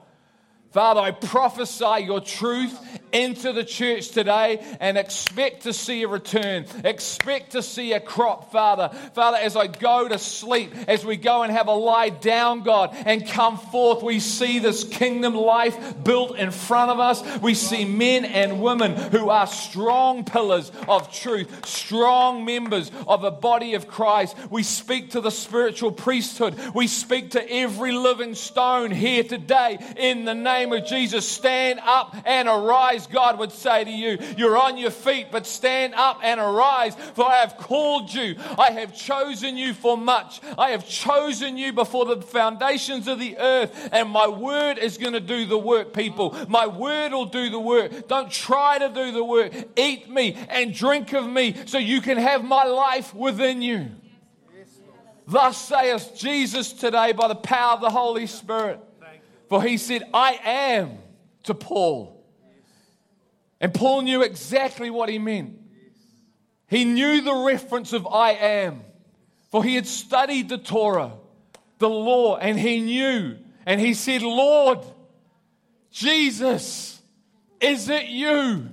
Father, 0.72 1.02
I 1.02 1.12
prophesy 1.12 2.04
your 2.06 2.22
truth 2.22 2.78
into 3.12 3.54
the 3.54 3.64
church 3.64 4.10
today 4.10 4.64
and 4.80 5.00
expect 5.00 5.64
to 5.64 5.74
see 5.74 6.04
a 6.04 6.08
return. 6.08 6.66
Expect 6.84 7.54
to 7.54 7.64
see 7.64 7.94
a 7.94 8.00
crop, 8.00 8.52
Father. 8.52 8.90
Father, 9.16 9.38
as 9.38 9.56
I 9.56 9.66
go 9.66 10.08
to 10.08 10.20
sleep, 10.20 10.72
as 10.88 11.04
we 11.04 11.18
go 11.18 11.42
and 11.42 11.52
have 11.52 11.68
a 11.68 11.74
lie 11.74 12.10
down, 12.10 12.62
God, 12.62 12.96
and 13.06 13.28
come 13.28 13.58
forth, 13.58 14.04
we 14.04 14.20
see 14.20 14.60
this 14.60 14.84
kingdom 14.84 15.34
life 15.34 16.04
built 16.04 16.38
in 16.38 16.52
front 16.52 16.92
of 16.92 17.00
us. 17.00 17.24
We 17.40 17.56
see 17.56 17.84
men 17.84 18.26
and 18.26 18.62
women 18.62 18.96
who 18.96 19.30
are 19.30 19.48
strong 19.48 20.24
pillars 20.24 20.72
of 20.88 21.12
truth, 21.12 21.66
strong 21.66 22.46
members 22.46 22.92
of 23.08 23.24
the 23.24 23.32
body 23.32 23.74
of 23.74 23.88
Christ. 23.88 24.36
We 24.52 24.62
speak 24.62 25.12
to 25.12 25.22
the 25.22 25.32
spiritual 25.32 25.92
priesthood. 25.92 26.56
We 26.76 26.86
speak 26.86 27.32
to 27.32 27.52
every 27.52 27.92
living 27.92 28.36
stone 28.36 28.92
here 28.92 29.24
today 29.24 29.80
in 29.98 30.26
the 30.26 30.36
name 30.36 30.59
name 30.60 30.74
of 30.74 30.86
Jesus, 30.86 31.28
stand 31.28 31.80
up 31.84 32.16
and 32.26 32.48
arise. 32.48 33.08
God 33.08 33.40
would 33.40 33.52
say 33.52 33.84
to 33.84 33.92
you, 33.92 34.18
You're 34.38 34.58
on 34.58 34.78
your 34.78 34.92
feet, 34.92 35.28
but 35.32 35.46
stand 35.46 35.94
up 35.96 36.20
and 36.24 36.40
arise, 36.40 36.96
for 37.14 37.26
I 37.26 37.38
have 37.38 37.58
called 37.58 38.14
you. 38.14 38.36
I 38.58 38.72
have 38.72 38.96
chosen 38.96 39.58
you 39.58 39.74
for 39.74 39.98
much. 39.98 40.42
I 40.58 40.72
have 40.72 40.88
chosen 40.88 41.58
you 41.58 41.74
before 41.74 42.06
the 42.06 42.22
foundations 42.22 43.08
of 43.08 43.20
the 43.20 43.38
earth, 43.38 43.90
and 43.92 44.10
my 44.10 44.28
word 44.28 44.78
is 44.78 44.98
going 44.98 45.14
to 45.14 45.20
do 45.20 45.46
the 45.46 45.58
work, 45.58 45.94
people. 45.94 46.36
My 46.48 46.68
word 46.68 47.12
will 47.12 47.26
do 47.26 47.50
the 47.50 47.60
work. 47.60 48.08
Don't 48.08 48.32
try 48.32 48.78
to 48.80 48.90
do 48.90 49.12
the 49.12 49.24
work. 49.24 49.54
Eat 49.76 50.10
me 50.10 50.36
and 50.50 50.74
drink 50.74 51.14
of 51.14 51.28
me 51.28 51.56
so 51.66 51.78
you 51.78 52.02
can 52.02 52.18
have 52.18 52.44
my 52.44 52.64
life 52.64 53.14
within 53.14 53.62
you. 53.62 53.88
Thus 55.28 55.58
saith 55.58 56.14
Jesus 56.18 56.74
today 56.74 57.12
by 57.12 57.28
the 57.28 57.36
power 57.36 57.76
of 57.76 57.82
the 57.82 57.92
Holy 57.92 58.26
Spirit. 58.26 58.80
For 59.50 59.62
he 59.64 59.78
said, 59.78 60.04
I 60.14 60.40
am 60.44 61.00
to 61.44 61.56
Paul. 61.56 62.24
And 63.60 63.74
Paul 63.74 64.04
knew 64.04 64.22
exactly 64.22 64.90
what 64.90 65.10
he 65.10 65.20
meant. 65.20 65.60
He 66.68 66.86
knew 66.86 67.22
the 67.22 67.34
reference 67.34 67.94
of 67.94 68.08
I 68.08 68.32
am, 68.34 68.84
for 69.52 69.64
he 69.64 69.74
had 69.74 69.88
studied 69.88 70.50
the 70.50 70.60
Torah, 70.60 71.14
the 71.80 71.90
law, 71.90 72.38
and 72.38 72.60
he 72.60 72.80
knew. 72.80 73.38
And 73.66 73.82
he 73.82 73.96
said, 73.96 74.22
Lord, 74.22 74.80
Jesus, 75.92 77.02
is 77.60 77.90
it 77.90 78.06
you? 78.06 78.70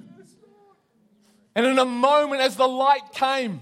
And 1.55 1.67
in 1.67 1.79
a 1.79 1.87
moment, 1.87 2.43
as 2.43 2.57
the 2.57 2.69
light 2.69 3.13
came, 3.15 3.61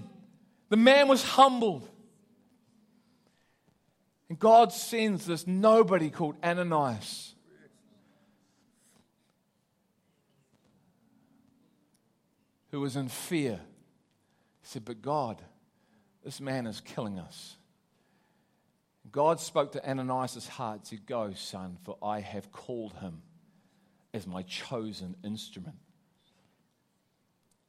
the 0.67 0.75
man 0.75 1.07
was 1.07 1.23
humbled. 1.23 1.87
God 4.39 4.71
sends 4.71 5.25
this 5.25 5.45
nobody 5.45 6.09
called 6.09 6.35
Ananias. 6.43 7.33
Who 12.71 12.81
was 12.81 12.95
in 12.95 13.07
fear. 13.07 13.59
He 14.61 14.67
said, 14.67 14.83
But 14.83 15.01
God, 15.01 15.41
this 16.23 16.41
man 16.41 16.67
is 16.67 16.81
killing 16.81 17.19
us. 17.19 17.55
God 19.11 19.39
spoke 19.39 19.71
to 19.73 19.89
Ananias' 19.89 20.47
heart. 20.47 20.81
He 20.83 20.97
said, 20.97 21.05
Go, 21.05 21.33
son, 21.35 21.77
for 21.83 21.97
I 22.01 22.19
have 22.19 22.51
called 22.51 22.93
him 22.95 23.21
as 24.13 24.25
my 24.25 24.41
chosen 24.41 25.15
instrument. 25.23 25.77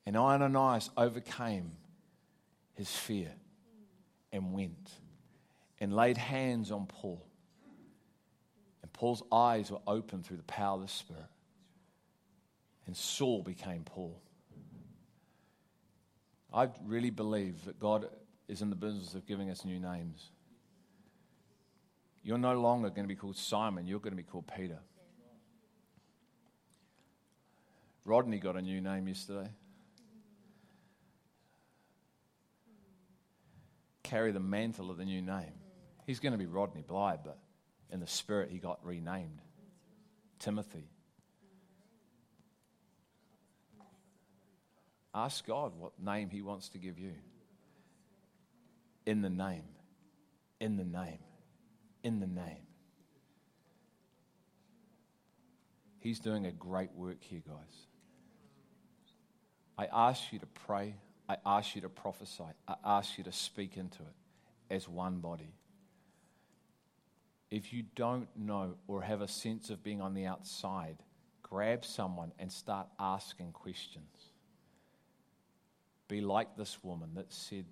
And 0.07 0.17
Ananias 0.17 0.91
overcame 0.97 1.73
his 2.75 2.91
fear 2.91 3.33
and 4.33 4.53
went 4.53 4.91
and 5.81 5.95
laid 5.95 6.17
hands 6.17 6.71
on 6.71 6.87
Paul. 6.87 7.25
And 8.83 8.93
Paul's 8.93 9.23
eyes 9.31 9.71
were 9.71 9.81
opened 9.87 10.25
through 10.25 10.39
the 10.39 10.43
power 10.45 10.77
of 10.77 10.83
the 10.83 10.89
Spirit. 10.89 11.23
And 12.87 12.97
Saul 12.97 13.43
became 13.43 13.83
Paul. 13.85 14.21
I 16.53 16.69
really 16.85 17.11
believe 17.11 17.65
that 17.65 17.79
God 17.79 18.09
is 18.49 18.63
in 18.63 18.71
the 18.71 18.77
business 18.77 19.15
of 19.15 19.27
giving 19.27 19.51
us 19.51 19.65
new 19.65 19.79
names. 19.79 20.31
You're 22.23 22.39
no 22.39 22.59
longer 22.59 22.89
going 22.89 23.03
to 23.05 23.09
be 23.09 23.17
called 23.17 23.37
Simon, 23.37 23.87
you're 23.87 24.01
going 24.01 24.13
to 24.13 24.17
be 24.17 24.23
called 24.23 24.51
Peter. 24.57 24.79
Rodney 28.05 28.39
got 28.39 28.57
a 28.57 28.63
new 28.63 28.81
name 28.81 29.09
yesterday. 29.09 29.51
Carry 34.05 34.31
the 34.31 34.41
mantle 34.41 34.91
of 34.93 34.97
the 34.97 35.05
new 35.05 35.21
name. 35.21 35.53
He's 36.07 36.21
going 36.21 36.33
to 36.33 36.39
be 36.39 36.47
Rodney 36.47 36.85
Blythe, 36.87 37.21
but 37.25 37.37
in 37.91 37.99
the 37.99 38.07
spirit, 38.07 38.51
he 38.51 38.59
got 38.59 38.79
renamed 38.85 39.41
Timothy. 40.39 40.89
Ask 45.13 45.47
God 45.47 45.73
what 45.79 45.93
name 45.99 46.31
he 46.31 46.43
wants 46.43 46.69
to 46.71 46.79
give 46.79 46.99
you. 46.99 47.15
In 49.05 49.23
the 49.23 49.31
name. 49.31 49.65
In 50.61 50.77
the 50.77 50.85
name. 50.85 51.19
In 52.05 52.21
the 52.21 52.27
name. 52.27 52.67
He's 55.99 56.21
doing 56.21 56.47
a 56.47 56.53
great 56.53 56.93
work 56.95 57.17
here, 57.21 57.43
guys. 57.45 57.87
I 59.77 59.89
ask 59.93 60.33
you 60.33 60.39
to 60.39 60.47
pray. 60.47 60.95
I 61.29 61.39
ask 61.45 61.75
you 61.75 61.81
to 61.81 61.89
prophesy. 61.89 62.45
I 62.69 62.77
ask 62.85 63.19
you 63.19 63.25
to 63.25 63.33
speak 63.33 63.77
into 63.77 64.03
it 64.03 64.75
as 64.75 64.89
one 64.89 65.19
body. 65.19 65.53
If 67.51 67.73
you 67.73 67.85
don't 67.95 68.29
know 68.37 68.75
or 68.89 69.03
have 69.03 69.21
a 69.21 69.29
sense 69.29 69.71
of 69.71 69.83
being 69.83 70.01
on 70.01 70.15
the 70.15 70.27
outside, 70.27 70.97
grab 71.43 71.85
someone 71.85 72.33
and 72.39 72.51
start 72.51 72.89
asking 72.99 73.53
questions. 73.53 74.31
Be 76.09 76.21
like 76.21 76.57
this 76.57 76.83
woman 76.83 77.11
that 77.15 77.33
said, 77.33 77.65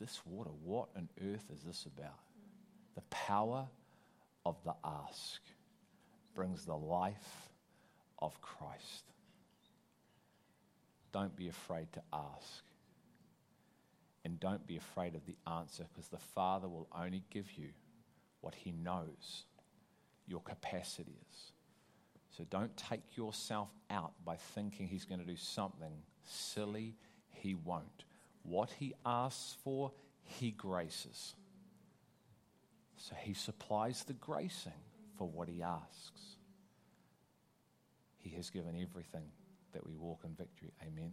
This 0.00 0.20
water, 0.24 0.50
what 0.62 0.88
on 0.96 1.08
earth 1.20 1.44
is 1.52 1.62
this 1.62 1.86
about? 1.86 2.18
The 2.94 3.02
power 3.10 3.66
of 4.46 4.56
the 4.64 4.74
ask 4.84 5.40
brings 6.34 6.64
the 6.64 6.76
life 6.76 7.48
of 8.20 8.40
Christ. 8.40 9.04
Don't 11.12 11.34
be 11.36 11.48
afraid 11.48 11.92
to 11.92 12.02
ask. 12.12 12.64
And 14.24 14.40
don't 14.40 14.66
be 14.66 14.76
afraid 14.76 15.14
of 15.14 15.26
the 15.26 15.36
answer 15.46 15.84
because 15.92 16.08
the 16.08 16.18
Father 16.18 16.68
will 16.68 16.88
only 16.96 17.22
give 17.30 17.52
you 17.56 17.68
what 18.44 18.54
He 18.54 18.72
knows 18.72 19.44
your 20.26 20.40
capacity 20.40 21.16
is. 21.30 21.52
So 22.36 22.44
don't 22.50 22.76
take 22.76 23.16
yourself 23.16 23.70
out 23.88 24.12
by 24.22 24.36
thinking 24.36 24.86
He's 24.86 25.06
going 25.06 25.20
to 25.20 25.26
do 25.26 25.36
something 25.36 25.92
silly. 26.24 26.94
He 27.30 27.54
won't. 27.54 28.04
What 28.42 28.70
He 28.78 28.92
asks 29.06 29.56
for, 29.64 29.92
He 30.22 30.50
graces. 30.50 31.34
So 32.98 33.14
He 33.18 33.32
supplies 33.32 34.04
the 34.04 34.12
gracing 34.12 34.72
for 35.16 35.26
what 35.26 35.48
He 35.48 35.62
asks. 35.62 36.36
He 38.18 38.30
has 38.36 38.50
given 38.50 38.74
everything 38.76 39.30
that 39.72 39.86
we 39.86 39.94
walk 39.94 40.20
in 40.24 40.34
victory. 40.34 40.72
Amen. 40.82 41.12